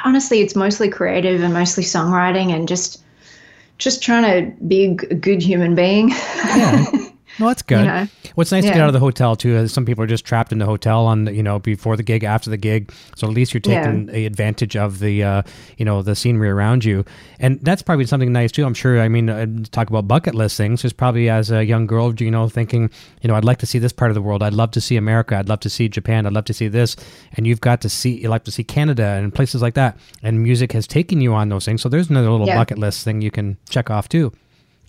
[0.06, 3.04] honestly, it's mostly creative and mostly songwriting and just,
[3.78, 6.10] just trying to be a good human being.
[6.10, 6.86] Yeah.
[7.40, 7.80] Well, that's good.
[7.80, 8.08] You know?
[8.36, 8.72] What's nice yeah.
[8.72, 10.66] to get out of the hotel too is some people are just trapped in the
[10.66, 12.92] hotel on the, you know before the gig, after the gig.
[13.16, 14.28] So at least you're taking yeah.
[14.28, 15.42] advantage of the uh,
[15.78, 17.06] you know the scenery around you,
[17.40, 18.66] and that's probably something nice too.
[18.66, 19.02] I'm sure.
[19.02, 20.82] I mean, uh, talk about bucket list things.
[20.82, 22.90] There's probably as a young girl, you know, thinking,
[23.22, 24.44] you know, I'd like to see this part of the world.
[24.44, 25.36] I'd love to see America.
[25.36, 26.26] I'd love to see Japan.
[26.26, 26.96] I'd love to see this.
[27.34, 29.98] And you've got to see, you like to see Canada and places like that.
[30.22, 31.82] And music has taken you on those things.
[31.82, 32.58] So there's another little yeah.
[32.58, 34.32] bucket list thing you can check off too.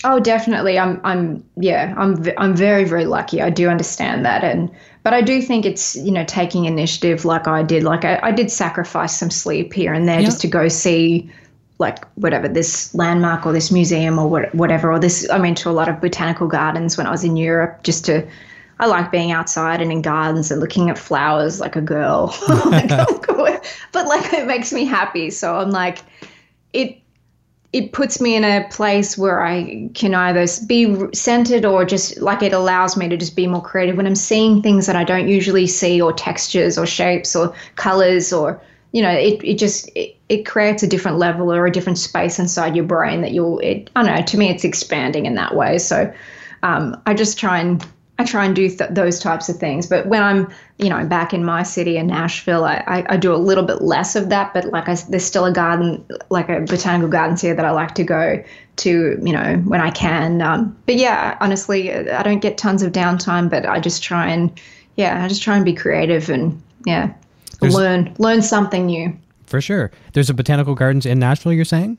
[0.04, 0.78] Oh, definitely.
[0.78, 3.40] I'm, I'm, yeah, I'm, I'm very, very lucky.
[3.40, 4.70] I do understand that, and
[5.02, 7.82] but I do think it's, you know, taking initiative like I did.
[7.82, 11.30] Like I, I did sacrifice some sleep here and there just to go see,
[11.78, 15.28] like whatever this landmark or this museum or what, whatever, or this.
[15.30, 18.26] I mean, to a lot of botanical gardens when I was in Europe, just to.
[18.80, 22.34] I like being outside and in gardens and looking at flowers like a girl.
[22.66, 22.88] like,
[23.92, 25.30] but like it makes me happy.
[25.30, 25.98] So I'm like,
[26.72, 26.98] it
[27.72, 32.42] it puts me in a place where I can either be centered or just like
[32.42, 33.96] it allows me to just be more creative.
[33.96, 38.32] When I'm seeing things that I don't usually see or textures or shapes or colors
[38.32, 38.60] or
[38.92, 42.38] you know it, it just it, it creates a different level or a different space
[42.38, 45.56] inside your brain that you'll it, I don't know to me it's expanding in that
[45.56, 45.78] way.
[45.78, 46.12] So
[46.62, 47.84] um, I just try and
[48.18, 49.86] I try and do th- those types of things.
[49.86, 53.34] But when I'm, you know, back in my city in Nashville, I, I, I do
[53.34, 54.52] a little bit less of that.
[54.52, 57.94] But like, I, there's still a garden, like a botanical gardens here that I like
[57.96, 58.44] to go
[58.76, 60.42] to, you know, when I can.
[60.42, 64.52] Um, but yeah, honestly, I don't get tons of downtime, but I just try and,
[64.96, 67.14] yeah, I just try and be creative and yeah,
[67.60, 69.16] there's, learn learn something new.
[69.46, 69.90] For sure.
[70.12, 71.52] There's a botanical gardens in Nashville.
[71.52, 71.98] You're saying?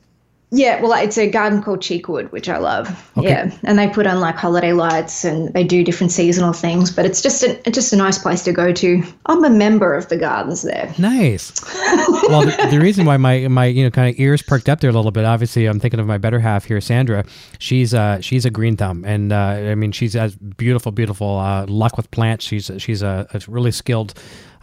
[0.54, 2.88] Yeah, well, it's a garden called Cheekwood, which I love.
[3.16, 3.28] Okay.
[3.28, 7.04] Yeah, and they put on like holiday lights and they do different seasonal things, but
[7.04, 9.02] it's just a it's just a nice place to go to.
[9.26, 10.94] I'm a member of the gardens there.
[10.96, 11.52] Nice.
[12.28, 14.90] well, the, the, reason why my my you know kind of ears perked up there
[14.90, 17.24] a little bit, obviously, I'm thinking of my better half here, Sandra.
[17.58, 21.66] She's uh she's a green thumb, and uh, I mean she's has beautiful, beautiful uh,
[21.66, 22.44] luck with plants.
[22.44, 24.14] She's she's a, a really skilled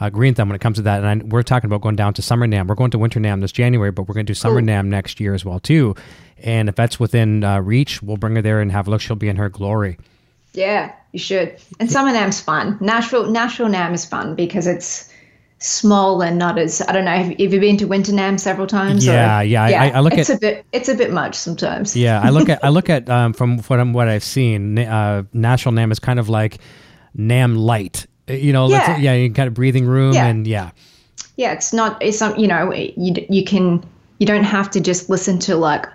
[0.02, 1.04] uh, green thumb when it comes to that.
[1.04, 2.68] And I, we're talking about going down to summer NAMM.
[2.68, 4.64] We're going to winter NAMM this January, but we're going to do summer Ooh.
[4.64, 5.96] NAMM next year as well too.
[6.40, 9.00] And if that's within uh, reach, we'll bring her there and have a look.
[9.00, 9.98] She'll be in her glory.
[10.54, 11.56] Yeah, you should.
[11.80, 12.78] And summer NAMM's fun.
[12.82, 15.10] Nashville Nashville NAMM is fun because it's
[15.60, 17.16] small and not as I don't know.
[17.16, 19.06] Have, have you been to Winter NAMM several times?
[19.06, 19.68] Yeah, or, yeah.
[19.68, 20.66] yeah I, I, look it's at a bit.
[20.74, 21.96] It's a bit much sometimes.
[21.96, 24.80] Yeah, I look at I look at um, from what I'm what I've seen.
[24.80, 26.58] Uh, Nashville NAMM is kind of like
[27.16, 30.28] NAMM light Uh, you know, yeah, yeah, you got a breathing room yeah.
[30.28, 30.72] and yeah.
[31.38, 32.02] Yeah, it's not.
[32.02, 32.38] It's some.
[32.38, 33.84] You know, you you can.
[34.20, 35.88] You don't have to just listen to like.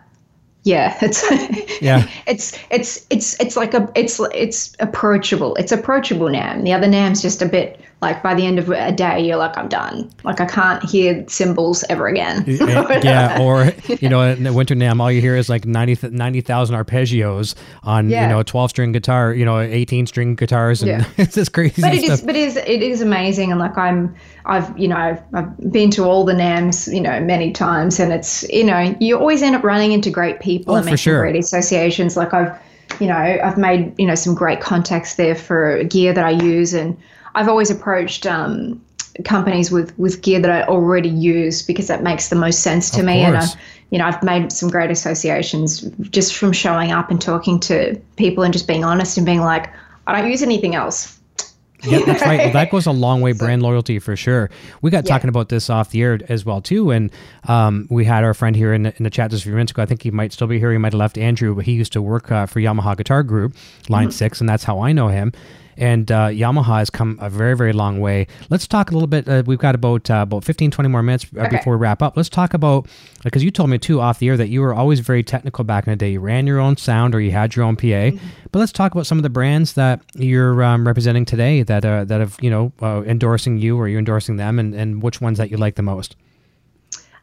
[0.64, 2.08] Yeah, it's yeah.
[2.26, 5.54] It's it's it's it's like a it's it's approachable.
[5.56, 6.52] It's approachable now.
[6.52, 9.36] And the other NAMM's just a bit like by the end of a day you're
[9.36, 12.44] like i'm done like i can't hear cymbals ever again
[13.02, 16.76] yeah or you know in the winter NAMM all you hear is like 90 90,000
[16.76, 18.22] arpeggios on yeah.
[18.22, 21.08] you know a 12 string guitar you know 18 string guitars and yeah.
[21.16, 22.18] it's just crazy but it stuff.
[22.18, 25.72] is but it is it is amazing and like i'm i've you know I've, I've
[25.72, 29.42] been to all the NAMMs you know many times and it's you know you always
[29.42, 31.20] end up running into great people oh, and making sure.
[31.20, 32.56] great associations like i've
[33.00, 36.74] you know i've made you know some great contacts there for gear that i use
[36.74, 36.96] and
[37.36, 38.82] I've always approached um,
[39.24, 43.00] companies with with gear that I already use because that makes the most sense to
[43.00, 43.24] of me.
[43.24, 43.52] Course.
[43.52, 47.60] And I, you know, I've made some great associations just from showing up and talking
[47.60, 49.72] to people and just being honest and being like,
[50.06, 51.12] I don't use anything else.
[51.84, 52.38] yeah, that's right.
[52.38, 53.32] Well, that goes a long way.
[53.32, 54.50] Brand loyalty for sure.
[54.80, 55.10] We got yeah.
[55.10, 57.12] talking about this off the air as well too, and
[57.48, 59.72] um, we had our friend here in the, in the chat just a few minutes
[59.72, 59.82] ago.
[59.82, 60.72] I think he might still be here.
[60.72, 63.54] He might have left Andrew, but he used to work uh, for Yamaha Guitar Group,
[63.90, 64.12] Line mm-hmm.
[64.12, 65.32] Six, and that's how I know him.
[65.76, 68.26] And uh, Yamaha has come a very, very long way.
[68.50, 69.28] Let's talk a little bit.
[69.28, 71.56] Uh, we've got about uh, about 15, 20 more minutes uh, Okay.
[71.56, 72.16] before we wrap up.
[72.16, 72.88] Let's talk about
[73.24, 75.86] because you told me too off the air that you were always very technical back
[75.86, 76.10] in the day.
[76.12, 77.82] You ran your own sound or you had your own PA.
[77.86, 78.26] Mm-hmm.
[78.52, 82.04] But let's talk about some of the brands that you're um, representing today that uh,
[82.04, 85.38] that have you know uh, endorsing you or you're endorsing them, and, and which ones
[85.38, 86.16] that you like the most.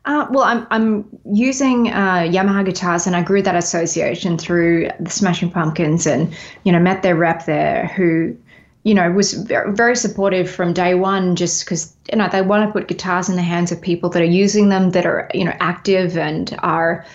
[0.06, 5.10] Uh, well, I'm I'm using uh, Yamaha guitars, and I grew that association through the
[5.10, 6.36] Smashing Pumpkins, and
[6.66, 8.36] you know met their rep there, who
[8.84, 12.72] you know was very, supportive from day one, just because you know they want to
[12.72, 15.56] put guitars in the hands of people that are using them, that are you know
[15.60, 17.06] active and are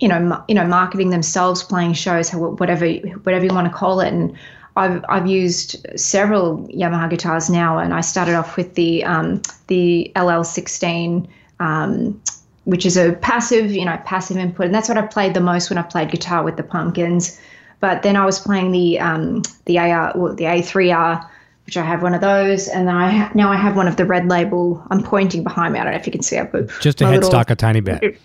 [0.00, 2.88] you know ma- you know marketing themselves, playing shows, whatever
[3.24, 4.36] whatever you want to call it, and.
[4.78, 10.12] I've, I've used several Yamaha guitars now, and I started off with the um, the
[10.14, 11.26] LL16
[11.60, 12.20] um,
[12.64, 15.70] which is a passive, you know, passive input, and that's what I played the most
[15.70, 17.40] when I played guitar with the Pumpkins.
[17.80, 21.28] But then I was playing the um, the AR, well, the A3R,
[21.66, 23.96] which I have one of those, and then I ha- now I have one of
[23.96, 24.82] the Red Label.
[24.90, 25.80] I'm pointing behind me.
[25.80, 26.38] I don't know if you can see.
[26.38, 28.18] I put Just a my little- headstock a tiny bit.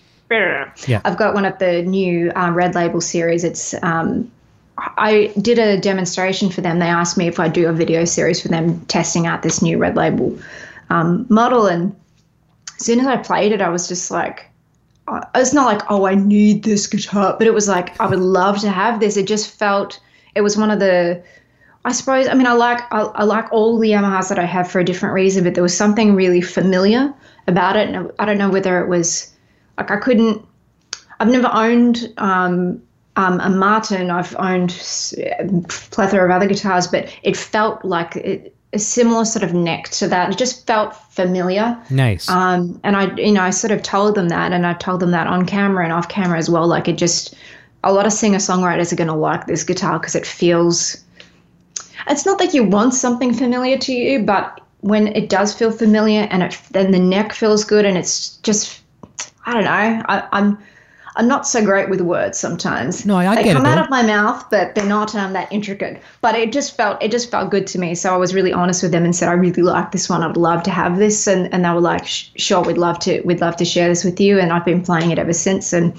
[0.88, 1.02] Yeah.
[1.04, 3.44] I've got one of the new um, Red Label series.
[3.44, 4.30] It's um,
[4.78, 6.78] I did a demonstration for them.
[6.78, 9.76] They asked me if I'd do a video series for them testing out this new
[9.76, 10.38] Red Label
[10.88, 11.94] um, model, and
[12.78, 14.44] as soon as I played it, I was just like, uh,
[15.34, 18.60] it's not like oh I need this guitar, but it was like I would love
[18.60, 19.16] to have this.
[19.16, 20.00] It just felt
[20.34, 21.22] it was one of the
[21.84, 24.70] I suppose I mean I like I, I like all the Yamahas that I have
[24.70, 27.12] for a different reason, but there was something really familiar
[27.46, 29.32] about it, and I don't know whether it was
[29.78, 30.46] like I couldn't.
[31.20, 32.82] I've never owned um,
[33.16, 34.10] um, a Martin.
[34.10, 34.70] I've owned
[35.18, 39.90] a plethora of other guitars, but it felt like it, a similar sort of neck
[39.90, 40.30] to that.
[40.30, 41.78] It just felt familiar.
[41.90, 42.28] Nice.
[42.28, 45.10] Um, and I, you know, I sort of told them that, and I told them
[45.10, 46.66] that on camera and off camera as well.
[46.66, 47.34] Like it just,
[47.84, 51.04] a lot of singer songwriters are going to like this guitar because it feels.
[52.08, 56.26] It's not that you want something familiar to you, but when it does feel familiar
[56.30, 58.80] and it then the neck feels good and it's just,
[59.46, 60.02] I don't know.
[60.08, 60.58] I, I'm.
[61.14, 63.04] I'm not so great with words sometimes.
[63.04, 63.82] No, I- they get it, come out though.
[63.82, 66.00] of my mouth, but they're not um, that intricate.
[66.22, 67.94] But it just felt it just felt good to me.
[67.94, 70.22] So I was really honest with them and said I really like this one.
[70.22, 73.20] I'd love to have this, and, and they were like, "Sure, we'd love to.
[73.22, 75.94] We'd love to share this with you." And I've been playing it ever since, and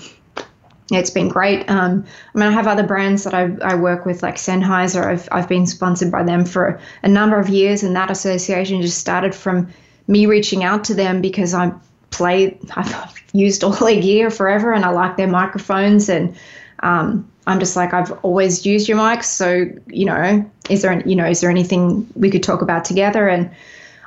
[0.92, 1.70] it's been great.
[1.70, 5.06] Um, I mean, I have other brands that I, I work with, like Sennheiser.
[5.06, 8.98] I've I've been sponsored by them for a number of years, and that association just
[8.98, 9.70] started from
[10.08, 11.72] me reaching out to them because I
[12.14, 12.58] play.
[12.76, 16.36] I've used all their gear forever, and I like their microphones, and
[16.80, 19.26] um, I'm just like I've always used your mics.
[19.26, 23.28] So you know, is there you know is there anything we could talk about together?
[23.28, 23.50] And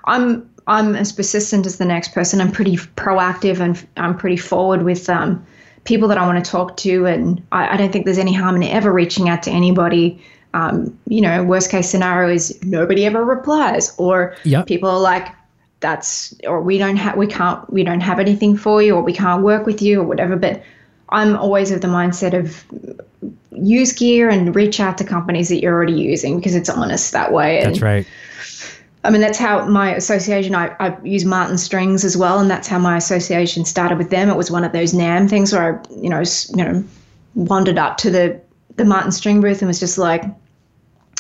[0.05, 2.41] I'm I'm as persistent as the next person.
[2.41, 5.45] I'm pretty proactive and I'm pretty forward with um,
[5.85, 8.57] people that I want to talk to, and I, I don't think there's any harm
[8.57, 10.21] in ever reaching out to anybody.
[10.55, 14.67] Um, you know, worst case scenario is nobody ever replies, or Yep.
[14.67, 15.29] people are like,
[15.87, 19.13] "That's," or we don't have, we can't, we don't have anything for you, or we
[19.13, 20.35] can't work with you, or whatever.
[20.35, 20.63] But
[21.11, 22.65] I'm always of the mindset of
[23.53, 27.33] use gear and reach out to companies that you're already using because it's honest that
[27.33, 27.63] way.
[27.63, 28.07] That's right.
[29.05, 32.41] I mean, that's how my association, I, I use Martin Strings as well.
[32.41, 34.29] And that's how my association started with them.
[34.29, 36.85] It was one of those NAMM things where I, you know, you know,
[37.37, 38.41] wandered up to the,
[38.75, 40.25] the Martin String booth and was just like,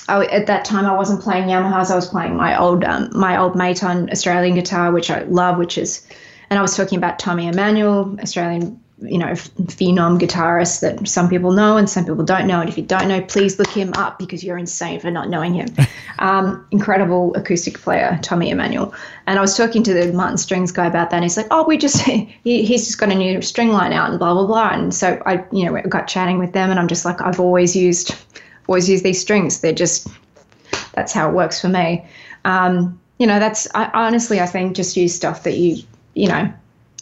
[0.08, 1.90] I, at that time, I wasn't playing Yamahas.
[1.90, 5.78] I was playing my old, um, my old Maton Australian guitar, which I love, which
[5.78, 6.06] is,
[6.50, 11.52] and I was talking about Tommy Emmanuel, Australian, you know, phenom guitarist that some people
[11.52, 12.60] know and some people don't know.
[12.60, 15.54] And if you don't know, please look him up because you're insane for not knowing
[15.54, 15.68] him.
[16.18, 18.94] um, incredible acoustic player, Tommy Emmanuel.
[19.26, 21.16] And I was talking to the Martin Strings guy about that.
[21.16, 24.10] And he's like, oh, we just, he, he's just got a new string line out
[24.10, 24.70] and blah, blah, blah.
[24.70, 27.76] And so I, you know, got chatting with them and I'm just like, I've always
[27.76, 28.14] used,
[28.68, 29.60] always use these strings.
[29.60, 30.08] They're just,
[30.94, 32.04] that's how it works for me.
[32.44, 35.82] Um, you know, that's, I honestly, I think just use stuff that you,
[36.14, 36.52] you know,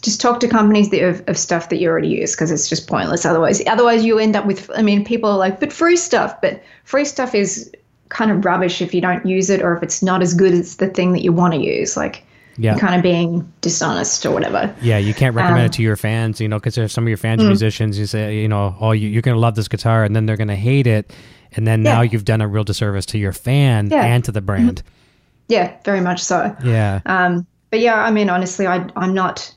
[0.01, 2.87] just talk to companies that of, of stuff that you already use because it's just
[2.87, 6.39] pointless otherwise otherwise you end up with i mean people are like but free stuff
[6.41, 7.71] but free stuff is
[8.09, 10.75] kind of rubbish if you don't use it or if it's not as good as
[10.75, 12.23] the thing that you want to use like
[12.57, 12.73] Yeah.
[12.73, 15.95] you're kind of being dishonest or whatever Yeah, you can't recommend Um, it to your
[15.95, 17.45] fans, you know, because if some of your fans Mm.
[17.45, 20.15] are musicians, you say, you know, oh, you, you're going to love this guitar, and
[20.15, 21.11] then they're going to hate it,
[21.55, 23.97] and then now you've done a real disservice to your fan Yeah.
[24.03, 24.05] Mm-hmm.
[24.13, 24.83] and to the brand.
[25.47, 29.53] yeah very much so Yeah, Um, but yeah, I mean, honestly, I, I'm not.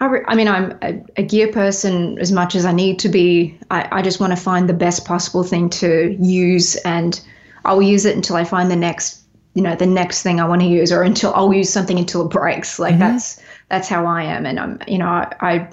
[0.00, 3.08] I, re- I mean, I'm a, a gear person as much as I need to
[3.08, 3.58] be.
[3.70, 7.20] I, I just want to find the best possible thing to use, and
[7.64, 9.20] I'll use it until I find the next,
[9.54, 12.24] you know, the next thing I want to use, or until I'll use something until
[12.26, 12.78] it breaks.
[12.78, 15.68] Like that's that's how I am, and I'm, you know, I, I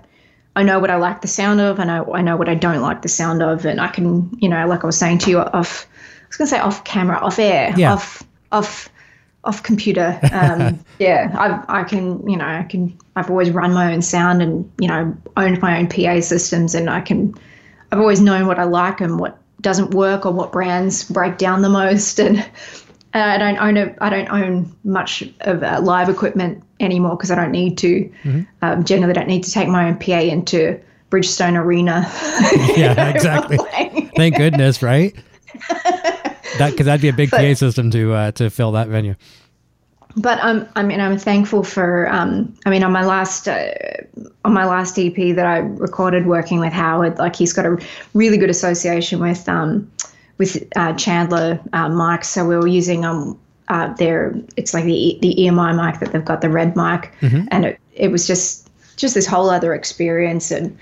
[0.56, 2.82] I know what I like the sound of, and I I know what I don't
[2.82, 5.40] like the sound of, and I can, you know, like I was saying to you
[5.40, 5.88] off,
[6.24, 7.94] I was gonna say off camera, off air, Yeah.
[7.94, 8.90] off off
[9.44, 10.20] off computer.
[10.32, 14.42] Um, yeah, I I can you know I can I've always run my own sound
[14.42, 17.34] and you know owned my own PA systems and I can
[17.92, 21.62] I've always known what I like and what doesn't work or what brands break down
[21.62, 22.46] the most and.
[23.22, 27.36] I don't own a, I don't own much of uh, live equipment anymore because I
[27.36, 28.12] don't need to.
[28.24, 28.42] Mm-hmm.
[28.62, 30.80] Um, generally, don't need to take my own PA into
[31.10, 32.10] Bridgestone Arena.
[32.76, 33.58] yeah, exactly.
[34.16, 35.16] Thank goodness, right?
[35.70, 39.16] that because that'd be a big but, PA system to uh, to fill that venue.
[40.18, 42.10] But um, I mean, I'm thankful for.
[42.10, 43.72] Um, I mean, on my last uh,
[44.44, 47.78] on my last EP that I recorded working with Howard, like he's got a
[48.14, 49.92] really good association with um,
[50.38, 52.26] with uh, Chandler uh, mics.
[52.26, 56.26] So we were using um uh, their it's like the the EMI mic that they've
[56.26, 57.48] got the red mic, mm-hmm.
[57.52, 60.78] and it it was just just this whole other experience and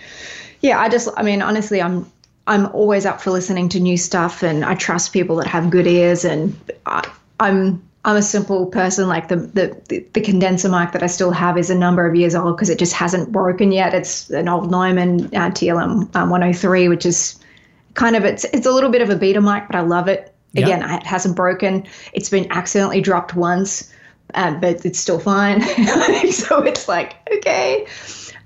[0.61, 2.11] yeah I just I mean honestly I'm
[2.45, 5.87] I'm always up for listening to new stuff and I trust people that have good
[5.87, 6.55] ears and
[6.85, 7.09] I,
[7.39, 9.07] I'm I'm a simple person.
[9.07, 12.35] Like the, the the condenser mic that I still have is a number of years
[12.35, 13.93] old because it just hasn't broken yet.
[13.93, 17.39] It's an old Neumann uh, TLM um, 103, which is
[17.93, 20.33] kind of it's it's a little bit of a beta mic, but I love it.
[20.55, 21.01] Again, yep.
[21.01, 21.87] it hasn't broken.
[22.13, 23.91] It's been accidentally dropped once,
[24.35, 25.61] uh, but it's still fine.
[26.31, 27.87] so it's like okay,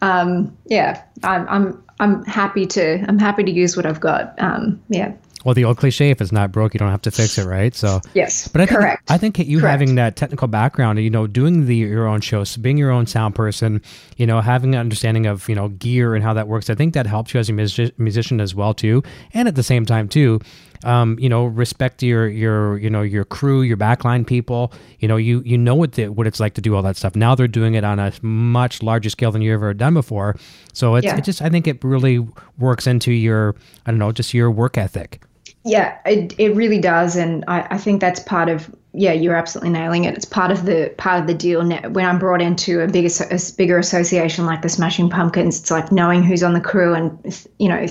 [0.02, 1.03] um, yeah.
[1.24, 4.41] I'm I'm I'm happy to I'm happy to use what I've got.
[4.41, 5.14] Um, yeah.
[5.48, 7.74] Well, the old cliche, if it's not broke, you don't have to fix it, right?
[7.74, 9.10] So yes, but I think, correct.
[9.10, 9.72] I think you correct.
[9.72, 13.34] having that technical background, you know, doing the your own shows, being your own sound
[13.34, 13.82] person,
[14.18, 16.94] you know, having an understanding of you know gear and how that works, I think
[16.95, 19.03] that helps you as a music- musician as well too.
[19.34, 20.41] And at the same time too,
[20.84, 24.74] um, you know, respect your your you know your crew, your backline people.
[24.99, 27.15] You know, you you know what the, what it's like to do all that stuff.
[27.15, 30.36] Now they're doing it on a much larger scale than you've ever done before.
[30.74, 31.15] So it's yeah.
[31.15, 33.56] it just I think it really works into your
[33.86, 35.22] I don't know just your work ethic.
[35.68, 39.69] Yeah, it it really does, and I, I think that's part of yeah, you're absolutely
[39.69, 40.15] nailing it.
[40.15, 41.60] It's part of the part of the deal.
[41.60, 45.91] When I'm brought into a bigger a bigger association like the Smashing Pumpkins, it's like
[45.91, 47.85] knowing who's on the crew and you know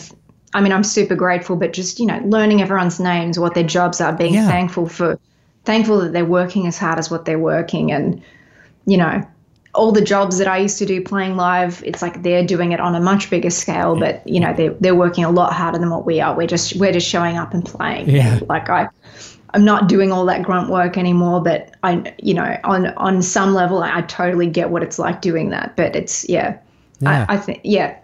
[0.56, 4.00] I mean, I'm super grateful, but just, you know, learning everyone's names, what their jobs
[4.00, 4.48] are, being yeah.
[4.48, 5.18] thankful for,
[5.64, 7.92] thankful that they're working as hard as what they're working.
[7.92, 8.22] And,
[8.86, 9.22] you know,
[9.76, 12.80] all the jobs that I used to do playing live, it's like they're doing it
[12.80, 15.90] on a much bigger scale, but, you know, they're, they're working a lot harder than
[15.90, 16.36] what we are.
[16.36, 18.10] We're just, we're just showing up and playing.
[18.10, 18.40] Yeah.
[18.48, 18.88] Like I,
[19.54, 23.54] I'm not doing all that grunt work anymore, but I, you know, on, on some
[23.54, 26.58] level, I totally get what it's like doing that, but it's, yeah,
[27.00, 27.26] yeah.
[27.28, 27.98] I, I think, yeah,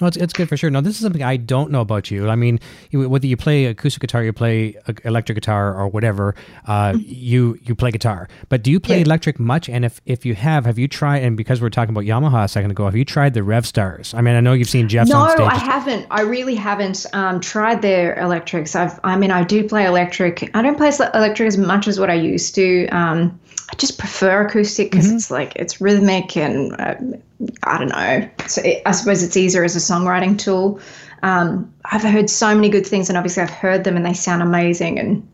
[0.00, 0.70] no, it's, it's good for sure.
[0.70, 2.28] Now, this is something I don't know about you.
[2.28, 2.60] I mean,
[2.92, 6.34] whether you play acoustic guitar, you play electric guitar, or whatever,
[6.66, 7.02] uh, mm-hmm.
[7.04, 8.28] you you play guitar.
[8.48, 9.04] But do you play yeah.
[9.04, 9.68] electric much?
[9.68, 11.22] And if if you have, have you tried?
[11.22, 14.14] And because we are talking about Yamaha a second ago, have you tried the Revstars?
[14.14, 15.46] I mean, I know you've seen Jeff no, on stage.
[15.46, 16.06] I haven't.
[16.10, 18.74] I really haven't um, tried their electrics.
[18.74, 18.98] I've.
[19.04, 20.50] I mean, I do play electric.
[20.54, 22.86] I don't play electric as much as what I used to.
[22.88, 23.38] Um,
[23.70, 25.16] I just prefer acoustic because mm-hmm.
[25.16, 26.94] it's like it's rhythmic and uh,
[27.64, 28.28] I don't know.
[28.46, 30.80] So it, I suppose it's easier as a songwriting tool.
[31.22, 34.42] Um, I've heard so many good things, and obviously I've heard them, and they sound
[34.42, 34.98] amazing.
[34.98, 35.28] And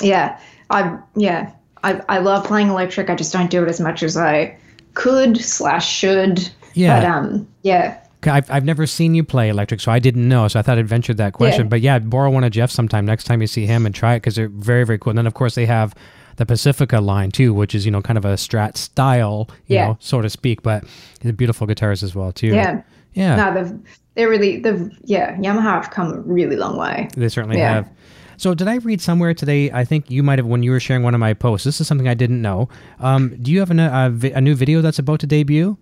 [0.00, 0.40] yeah,
[0.70, 1.52] I yeah,
[1.84, 3.10] I I love playing electric.
[3.10, 4.56] I just don't do it as much as I
[4.94, 6.48] could slash should.
[6.74, 7.00] Yeah.
[7.00, 7.98] But um, yeah.
[8.24, 10.46] I've, I've never seen you play electric, so I didn't know.
[10.46, 11.62] So I thought I'd venture that question.
[11.62, 11.68] Yeah.
[11.68, 14.18] But yeah, borrow one of Jeff's sometime next time you see him and try it
[14.18, 15.10] because they're very, very cool.
[15.10, 15.92] And then, of course, they have
[16.36, 19.88] the Pacifica line too, which is you know kind of a Strat style, you yeah.
[19.88, 20.84] know, so to speak, but
[21.20, 22.48] the beautiful guitars as well too.
[22.48, 22.82] Yeah,
[23.14, 23.36] yeah.
[23.36, 23.78] No, they've
[24.14, 27.08] they're really they've yeah Yamaha have come a really long way.
[27.16, 27.74] They certainly yeah.
[27.74, 27.90] have.
[28.36, 29.70] So did I read somewhere today?
[29.70, 31.64] I think you might have when you were sharing one of my posts.
[31.64, 32.68] This is something I didn't know.
[32.98, 35.76] Um, do you have a, a, a new video that's about to debut?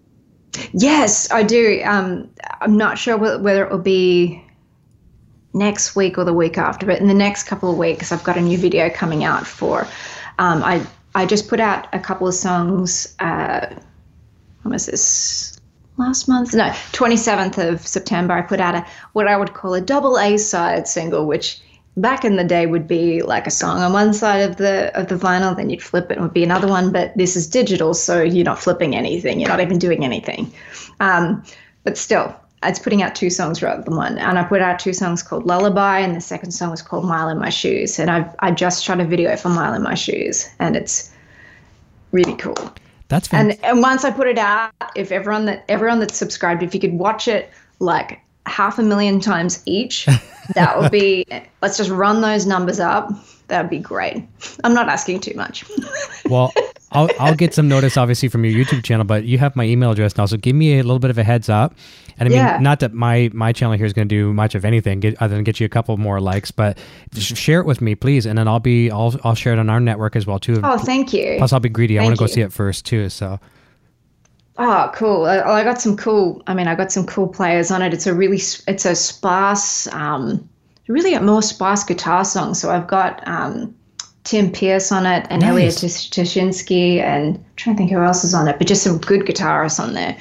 [0.72, 1.80] Yes, I do.
[1.84, 2.28] Um,
[2.60, 4.44] I'm not sure whether it will be
[5.52, 8.36] next week or the week after, but in the next couple of weeks, I've got
[8.36, 9.86] a new video coming out for
[10.40, 10.84] um, I
[11.14, 13.14] I just put out a couple of songs.
[13.20, 13.66] Uh,
[14.62, 15.56] when was this?
[15.96, 16.54] Last month?
[16.54, 18.32] No, 27th of September.
[18.32, 21.60] I put out a what I would call a double A side single, which
[21.94, 25.08] back in the day would be like a song on one side of the of
[25.08, 26.90] the vinyl, then you'd flip it and would be another one.
[26.90, 29.40] But this is digital, so you're not flipping anything.
[29.40, 30.50] You're not even doing anything.
[31.00, 31.44] Um,
[31.84, 34.18] but still, it's putting out two songs rather than one.
[34.18, 37.28] And I put out two songs called Lullaby, and the second song was called Mile
[37.28, 37.98] in My Shoes.
[37.98, 41.10] And I've I just shot a video for Mile in My Shoes, and it's
[42.12, 42.72] really cool.
[43.08, 43.52] That's fun.
[43.52, 46.80] And and once I put it out, if everyone that everyone that's subscribed, if you
[46.80, 50.06] could watch it like half a million times each,
[50.54, 51.26] that would be.
[51.62, 53.10] let's just run those numbers up.
[53.48, 54.22] That would be great.
[54.62, 55.64] I'm not asking too much.
[56.26, 56.52] well,
[56.92, 59.90] I'll I'll get some notice obviously from your YouTube channel, but you have my email
[59.92, 61.74] address now, so give me a little bit of a heads up.
[62.20, 62.58] And I mean, Yeah.
[62.60, 65.34] not that my my channel here is going to do much of anything get, other
[65.34, 66.78] than get you a couple more likes, but
[67.14, 69.68] just share it with me, please, and then I'll be I'll I'll share it on
[69.70, 70.60] our network as well too.
[70.62, 71.36] Oh, thank you.
[71.38, 71.98] Plus, I'll be greedy.
[71.98, 73.08] I want to go see it first too.
[73.08, 73.40] So
[74.58, 75.24] Oh, cool.
[75.24, 76.42] I, I got some cool.
[76.46, 77.94] I mean, I got some cool players on it.
[77.94, 78.36] It's a really,
[78.68, 80.46] it's a sparse, um,
[80.86, 82.52] really a more sparse guitar song.
[82.52, 83.74] So I've got um,
[84.24, 85.50] Tim Pierce on it and Nice.
[85.82, 88.98] Elliot Tish- and I'm trying to think who else is on it, but just some
[88.98, 90.14] good guitarists on there.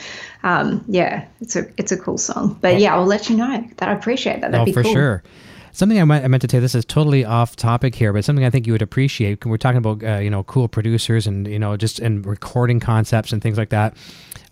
[0.43, 2.57] Um, yeah, it's a it's a cool song.
[2.61, 4.51] But yeah, I'll let you know that I appreciate that.
[4.51, 4.93] That'd oh, be for cool.
[4.93, 5.23] sure.
[5.71, 6.59] Something I meant, I meant to say.
[6.59, 9.45] This is totally off topic here, but something I think you would appreciate.
[9.45, 13.31] We're talking about uh, you know cool producers and you know just and recording concepts
[13.31, 13.95] and things like that.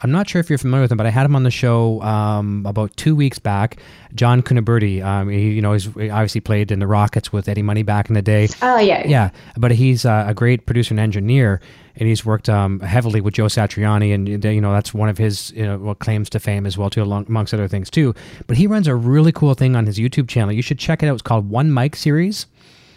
[0.02, 2.02] I'm not sure if you're familiar with him, but I had him on the show
[2.02, 3.78] um, about two weeks back.
[4.14, 5.04] John Cuniberti.
[5.04, 8.10] Um, he, you know, he's he obviously played in the Rockets with Eddie Money back
[8.10, 8.48] in the day.
[8.62, 11.62] Oh yeah, Yeah, but he's uh, a great producer and engineer,
[11.96, 15.18] and he's worked um, heavily with Joe Satriani, and uh, you know that's one of
[15.18, 18.14] his you know, claims to fame as well, too, along, amongst other things too.
[18.46, 20.52] But he runs a really cool thing on his YouTube channel.
[20.52, 21.14] You should check it out.
[21.14, 22.46] It's called One Mic Series.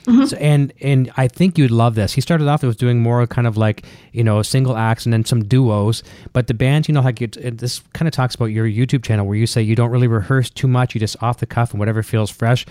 [0.06, 0.24] Mm-hmm.
[0.26, 2.12] So, and and I think you'd love this.
[2.14, 5.12] He started off it was doing more kind of like you know single acts and
[5.12, 6.02] then some duos.
[6.32, 9.02] But the bands, you know, like it, it, this kind of talks about your YouTube
[9.04, 10.94] channel where you say you don't really rehearse too much.
[10.94, 12.64] You just off the cuff and whatever feels fresh.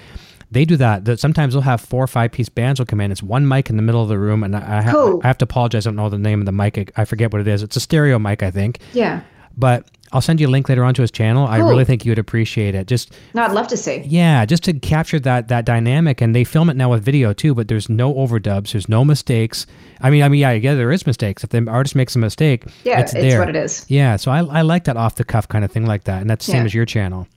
[0.51, 1.05] They do that.
[1.05, 3.11] That sometimes they'll have four or five piece bands will come in.
[3.11, 5.21] It's one mic in the middle of the room, and I, I, ha- Cool.
[5.23, 5.85] I have to apologize.
[5.85, 6.77] I don't know the name of the mic.
[6.79, 7.61] I, I forget what it is.
[7.61, 8.79] It's a stereo mic, I think.
[8.93, 9.21] yeah.
[9.57, 11.45] But I'll send you a link later on to his channel.
[11.45, 12.87] I really think you would appreciate it.
[12.87, 14.01] Just No, I'd love to see.
[14.05, 17.53] yeah, just to capture that that dynamic, and they film it now with video too.
[17.53, 18.71] But there's no overdubs.
[18.71, 19.67] There's no mistakes.
[20.01, 21.43] I mean, I mean, yeah, yeah, there is mistakes.
[21.43, 23.39] If the artist makes a mistake, Yeah, it's it's there.
[23.39, 23.85] what it is.
[23.87, 26.29] Yeah, so I, I like that off the cuff kind of thing like that, and
[26.29, 27.27] that's the same as your channel.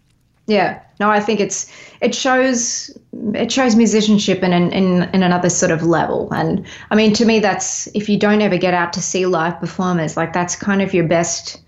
[0.49, 0.81] Yeah.
[0.99, 1.71] No, I think it's
[2.01, 2.91] it shows
[3.35, 6.29] it shows musicianship in, in in in another sort of level.
[6.33, 9.59] And I mean to me that's if you don't ever get out to see live
[9.61, 11.62] performers, like that's kind of your best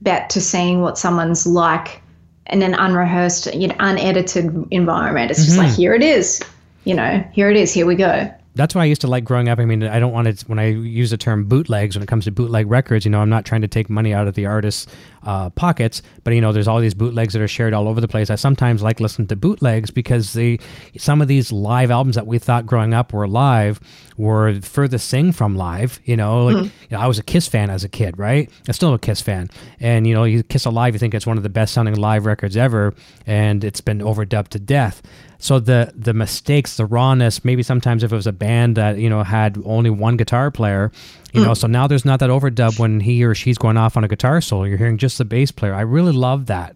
[0.00, 2.02] bet to seeing what someone's like
[2.46, 5.30] in an unrehearsed, you know, unedited environment.
[5.30, 5.76] It's just like mm-hmm.
[5.76, 6.42] here it is.
[6.84, 8.32] You know, here it is, here we go.
[8.54, 9.58] That's why I used to like growing up.
[9.58, 12.24] I mean, I don't want to when I use the term bootlegs when it comes
[12.24, 13.04] to bootleg records.
[13.04, 14.86] You know, I'm not trying to take money out of the artist's
[15.22, 18.08] uh, pockets, but you know, there's all these bootlegs that are shared all over the
[18.08, 18.30] place.
[18.30, 20.58] I sometimes like listening to bootlegs because they
[20.96, 23.80] some of these live albums that we thought growing up were live
[24.16, 26.00] were furthest thing from live.
[26.04, 28.50] You know, like you know, I was a Kiss fan as a kid, right?
[28.66, 31.36] I'm still a Kiss fan, and you know, you Kiss Alive, you think it's one
[31.36, 32.94] of the best sounding live records ever,
[33.26, 35.02] and it's been overdubbed to death.
[35.38, 39.08] So the the mistakes, the rawness, maybe sometimes if it was a band that you
[39.08, 40.90] know had only one guitar player,
[41.32, 44.02] you know, so now there's not that overdub when he or she's going off on
[44.02, 44.64] a guitar solo.
[44.64, 45.74] You're hearing just the bass player.
[45.74, 46.74] I really love that.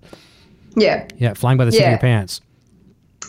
[0.76, 1.06] Yeah.
[1.18, 2.40] Yeah, flying by the seat of your pants.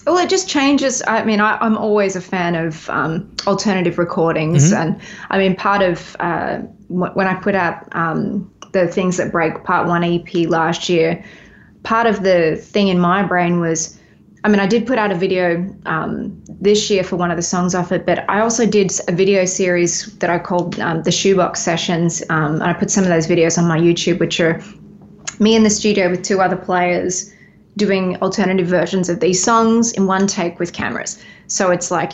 [0.05, 1.01] Well, it just changes.
[1.07, 4.99] I mean, I, I'm always a fan of um, alternative recordings, and
[5.30, 6.57] I mean, part of uh,
[6.89, 11.23] when I put out um, the things that break Part One EP last year,
[11.84, 13.97] part of the thing in my brain was,
[14.45, 17.44] I mean, I did put out a video um, this year for one of the
[17.44, 21.11] songs off it, but I also did a video series that I called um, the
[21.11, 24.61] Shoebox Sessions, um, and I put some of those videos on my YouTube, which are
[25.40, 27.34] me in the studio with two other players
[27.78, 31.24] doing alternative versions of these songs in one take with cameras.
[31.48, 32.11] So it's like,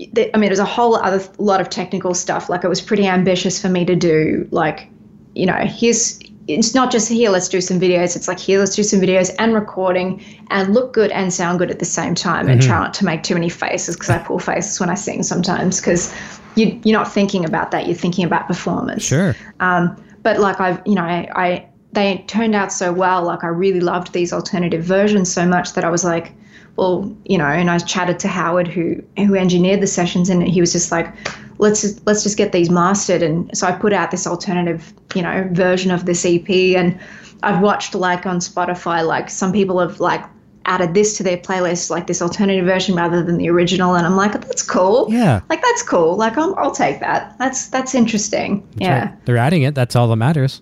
[0.00, 2.50] I mean, there's a whole other lot of technical stuff.
[2.50, 4.46] Like it was pretty ambitious for me to do.
[4.50, 4.90] Like,
[5.34, 6.18] you know, here's
[6.48, 7.30] it's not just here.
[7.30, 8.16] Let's do some videos.
[8.16, 11.70] It's like here, let's do some videos and recording and look good and sound good
[11.70, 12.48] at the same time.
[12.48, 15.22] And try not to make too many faces because I pull faces when I sing
[15.22, 16.14] sometimes because
[16.54, 17.86] you you're not thinking about that.
[17.86, 19.34] You're thinking about performance Sure.
[19.60, 23.22] Um, but like I've, you know, I, I they turned out so well.
[23.22, 26.32] Like I really loved these alternative versions so much that I was like,
[26.76, 30.60] well, you know, and I chatted to Howard who who engineered the sessions, and he
[30.60, 31.12] was just like,
[31.58, 33.22] let's just, let's just get these mastered.
[33.22, 36.98] And so I put out this alternative, you know, version of this EP, and
[37.42, 40.24] I've watched like on Spotify, like some people have like
[40.66, 44.16] added this to their playlist, like this alternative version rather than the original, and I'm
[44.16, 45.06] like, that's cool.
[45.08, 45.40] Yeah.
[45.48, 46.16] Like that's cool.
[46.16, 47.36] Like I'm, I'll take that.
[47.38, 48.66] That's that's interesting.
[48.76, 49.06] yeah.
[49.06, 49.26] Right.
[49.26, 49.74] They're adding it.
[49.74, 50.60] That's all that matters.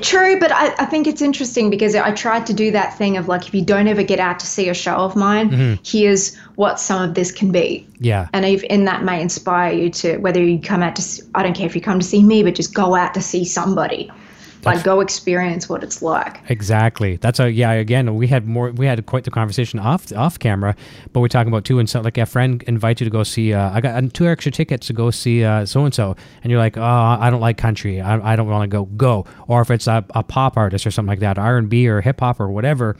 [0.00, 3.28] True, but I, I think it's interesting because I tried to do that thing of
[3.28, 5.82] like, if you don't ever get out to see a show of mine, mm-hmm.
[5.84, 7.86] here's what some of this can be.
[7.98, 8.28] Yeah.
[8.32, 11.54] And if, and that may inspire you to, whether you come out to, I don't
[11.54, 14.10] care if you come to see me, but just go out to see somebody.
[14.66, 16.40] Like, go experience what it's like.
[16.48, 17.16] Exactly.
[17.16, 17.72] That's a yeah.
[17.72, 18.70] Again, we had more.
[18.70, 20.74] We had quite the conversation off off camera,
[21.12, 21.78] but we're talking about too.
[21.78, 23.52] And so, like a friend invites you to go see.
[23.52, 26.76] Uh, I got two extra tickets to go see so and so, and you're like,
[26.76, 28.00] oh, I don't like country.
[28.00, 28.84] I, I don't want to go.
[28.84, 29.26] Go.
[29.48, 32.00] Or if it's a, a pop artist or something like that, R and B or
[32.00, 32.96] hip hop or whatever.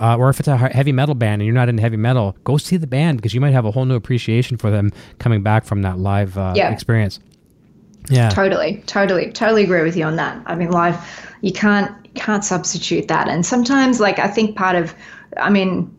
[0.00, 2.56] Uh, or if it's a heavy metal band and you're not into heavy metal, go
[2.56, 5.64] see the band because you might have a whole new appreciation for them coming back
[5.64, 6.72] from that live uh, Yeah.
[6.72, 7.20] experience.
[8.08, 8.28] Yeah.
[8.28, 10.42] Totally, totally, totally agree with you on that.
[10.46, 10.96] I mean, live,
[11.40, 13.28] you can't can't substitute that.
[13.28, 14.94] And sometimes, like, I think part of,
[15.36, 15.90] I mean,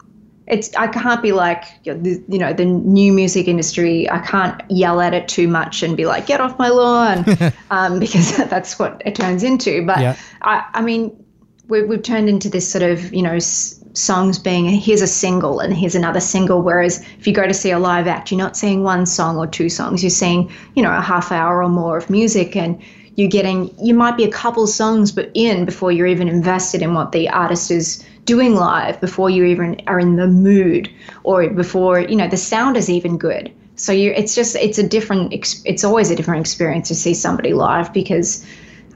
[0.48, 1.96] it's I can't be like you
[2.28, 4.08] know the new music industry.
[4.10, 7.26] I can't yell at it too much and be like, get off my lawn,
[7.72, 9.84] um, because that's what it turns into.
[9.86, 10.16] But Yeah.
[10.44, 11.24] I, I mean,
[11.68, 15.60] we, we've turned into this sort of you know s- songs being here's a single
[15.60, 16.62] and here's another single.
[16.62, 19.48] Whereas if you go to see a live act, you're not seeing one song or
[19.48, 20.04] two songs.
[20.04, 22.82] You're seeing you know a half hour or more of music and.
[23.18, 26.94] You're getting, you might be a couple songs but in before you're even invested in
[26.94, 30.92] what the artist is doing live, before you even are in the mood,
[31.24, 33.54] or before you know the sound is even good.
[33.78, 37.54] So you, it's just, it's a different, it's always a different experience to see somebody
[37.54, 38.46] live because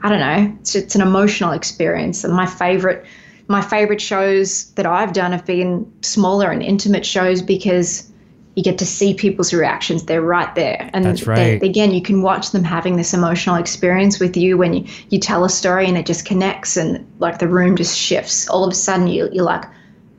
[0.02, 0.54] I don't know.
[0.62, 2.24] It's it's an emotional experience.
[2.24, 3.06] And my favorite
[3.50, 8.08] my favorite shows that I've done have been smaller and intimate shows because
[8.56, 10.04] you get to see people's reactions.
[10.04, 10.90] They're right there.
[10.94, 14.74] And That's they- again, you can watch them having this emotional experience with you when
[14.74, 18.48] you, you tell a story and it just connects and like the room just shifts.
[18.50, 19.66] All of a sudden you, you're like,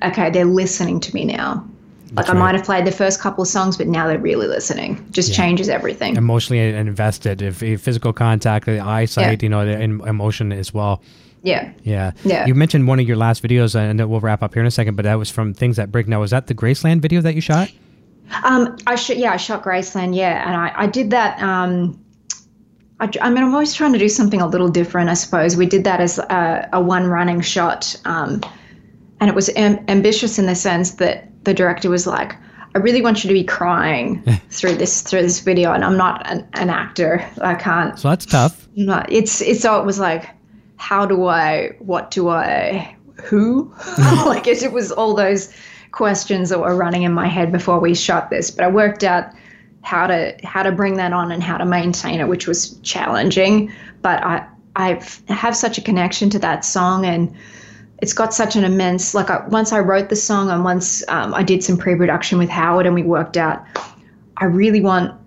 [0.02, 1.64] okay, they're listening to me now.
[2.12, 2.38] Like That's I right.
[2.40, 5.06] might have played the first couple of songs, but now they're really listening.
[5.12, 6.16] Just changes everything.
[6.16, 9.46] Emotionally invested, if, if physical contact, the eyesight, Yeah.
[9.46, 11.00] you know, the emotion as well.
[11.42, 11.72] Yeah.
[11.82, 12.12] Yeah.
[12.24, 12.46] Yeah.
[12.46, 14.96] You mentioned one of your last videos, and we'll wrap up here in a second,
[14.96, 16.08] but that was from Things That Break.
[16.08, 17.70] Now, was that the Graceland video that you shot?
[18.44, 21.40] Um, I shot, yeah, I shot Graceland, yeah, and I, I did that.
[21.42, 22.02] Um,
[23.00, 25.56] I, I mean, I'm always trying to do something a little different, I suppose.
[25.56, 28.40] We did that as a, a one running shot, um,
[29.20, 32.36] and it was am- ambitious in the sense that the director was like,
[32.74, 36.30] "I really want you to be crying through this through this video," and I'm not
[36.30, 37.24] an, an actor.
[37.40, 37.98] I can't.
[37.98, 38.68] So that's tough.
[38.76, 40.28] Not- it's it's so it was like,
[40.80, 41.76] how do I?
[41.78, 42.96] What do I?
[43.24, 43.72] Who?
[44.24, 45.52] like it, it was all those
[45.92, 48.50] questions that were running in my head before we shot this.
[48.50, 49.30] But I worked out
[49.82, 53.70] how to how to bring that on and how to maintain it, which was challenging.
[54.00, 57.32] But I I've have such a connection to that song and.
[58.02, 61.34] It's got such an immense like I, once I wrote the song and once um,
[61.34, 63.62] I did some pre-production with Howard and we worked out
[64.38, 65.20] I really want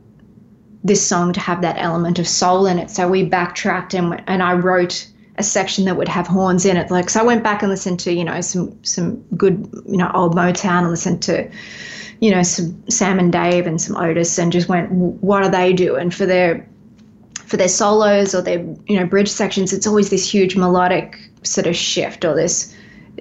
[0.84, 2.89] this song to have that element of soul in it.
[2.89, 5.07] So we backtracked and and I wrote
[5.38, 6.91] a section that would have horns in it.
[6.91, 10.11] Like so, I went back and listened to you know some some good you know
[10.14, 11.49] old Motown and listened to
[12.19, 15.73] you know some Sam and Dave and some Otis and just went what are they
[15.73, 16.68] doing for their
[17.45, 19.73] for their solos or their you know bridge sections.
[19.73, 22.73] It's always this huge melodic sort of shift or this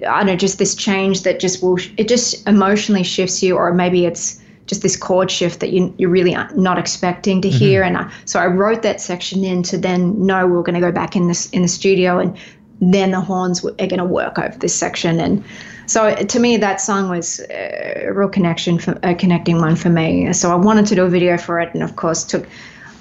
[0.07, 3.73] I don't know just this change that just will it just emotionally shifts you or
[3.73, 7.57] maybe it's just this chord shift that you, you're really uh, not expecting to mm-hmm.
[7.57, 7.83] hear.
[7.83, 10.81] And I, so I wrote that section in to then know we are going to
[10.81, 12.37] go back in this in the studio, and
[12.79, 15.19] then the horns are going to work over this section.
[15.19, 15.43] And
[15.85, 19.75] so uh, to me, that song was uh, a real connection, for, a connecting one
[19.75, 20.31] for me.
[20.33, 22.47] So I wanted to do a video for it, and of course took.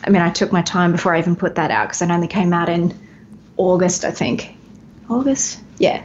[0.05, 2.26] I mean, I took my time before I even put that out because it only
[2.26, 2.93] came out in
[3.56, 4.56] August, I think.
[5.09, 6.02] August, yeah,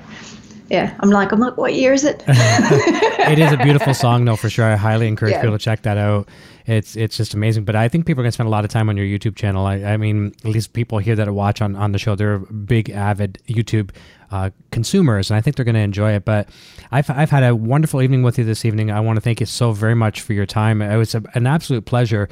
[0.70, 0.96] yeah.
[1.00, 2.24] I'm like, I'm like, what year is it?
[2.28, 4.66] it is a beautiful song, though, for sure.
[4.66, 5.42] I highly encourage Yeah.
[5.42, 6.28] people to check that out.
[6.66, 7.64] It's it's just amazing.
[7.64, 9.36] But I think people are going to spend a lot of time on your YouTube
[9.36, 9.66] channel.
[9.66, 12.90] I, I mean, at least people here that watch on, on the show, they're big,
[12.90, 13.92] avid YouTube
[14.32, 16.26] uh, consumers, and I think they're going to enjoy it.
[16.26, 16.50] But
[16.92, 18.92] I've, I've had a wonderful evening with you this evening.
[18.92, 20.82] I want to thank you so very much for your time.
[20.82, 22.28] It was a, an absolute pleasure.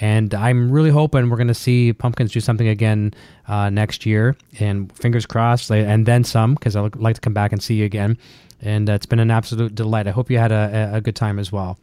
[0.00, 3.12] And I'm really hoping we're going to see Pumpkins do something again
[3.48, 4.36] uh, next year.
[4.58, 7.84] And fingers crossed, and then some, because I'd like to come back and see you
[7.84, 8.16] again.
[8.62, 10.06] And uh, it's been an absolute delight.
[10.06, 11.78] I hope you had a, a good time as well.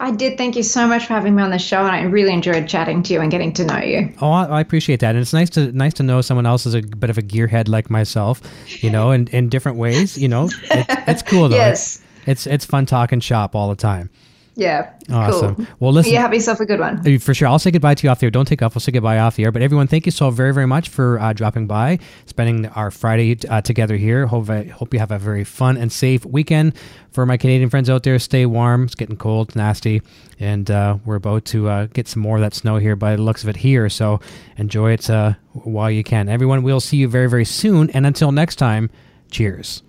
[0.00, 0.38] I did.
[0.38, 3.02] Thank you so much for having me on the show, and I really enjoyed chatting
[3.02, 4.10] to you and getting to know you.
[4.22, 6.80] Oh, I, appreciate that, and it's nice to nice to know someone else is a
[6.80, 8.40] bit of a gearhead like myself,
[8.82, 10.16] you know, in, in different ways.
[10.16, 11.56] You know, it, it's cool though.
[11.60, 12.00] Yes.
[12.26, 14.08] it's it's fun talking shop all the time.
[14.56, 14.92] Yeah.
[15.10, 15.54] Awesome.
[15.56, 15.66] Cool.
[15.78, 16.98] Well, listen, You have yourself a good one.
[17.06, 17.48] Uh, For sure.
[17.48, 18.30] I'll say goodbye to you off the air.
[18.30, 18.74] Don't take off.
[18.74, 19.52] We'll say goodbye off the air.
[19.52, 23.38] But everyone, thank you so very, very much for uh, dropping by, spending our Friday
[23.48, 24.26] uh, together here.
[24.26, 26.74] Hope, I hope you have a very fun and safe weekend.
[27.12, 28.84] For my Canadian friends out there, stay warm.
[28.84, 30.02] It's getting cold, nasty.
[30.38, 33.22] And uh, we're about to uh, get some more of that snow here by the
[33.22, 33.88] looks of it here.
[33.88, 34.20] So
[34.56, 36.28] enjoy it uh, while you can.
[36.28, 37.90] Everyone, we'll see you very, very soon.
[37.90, 38.90] And until next time,
[39.30, 39.82] cheers.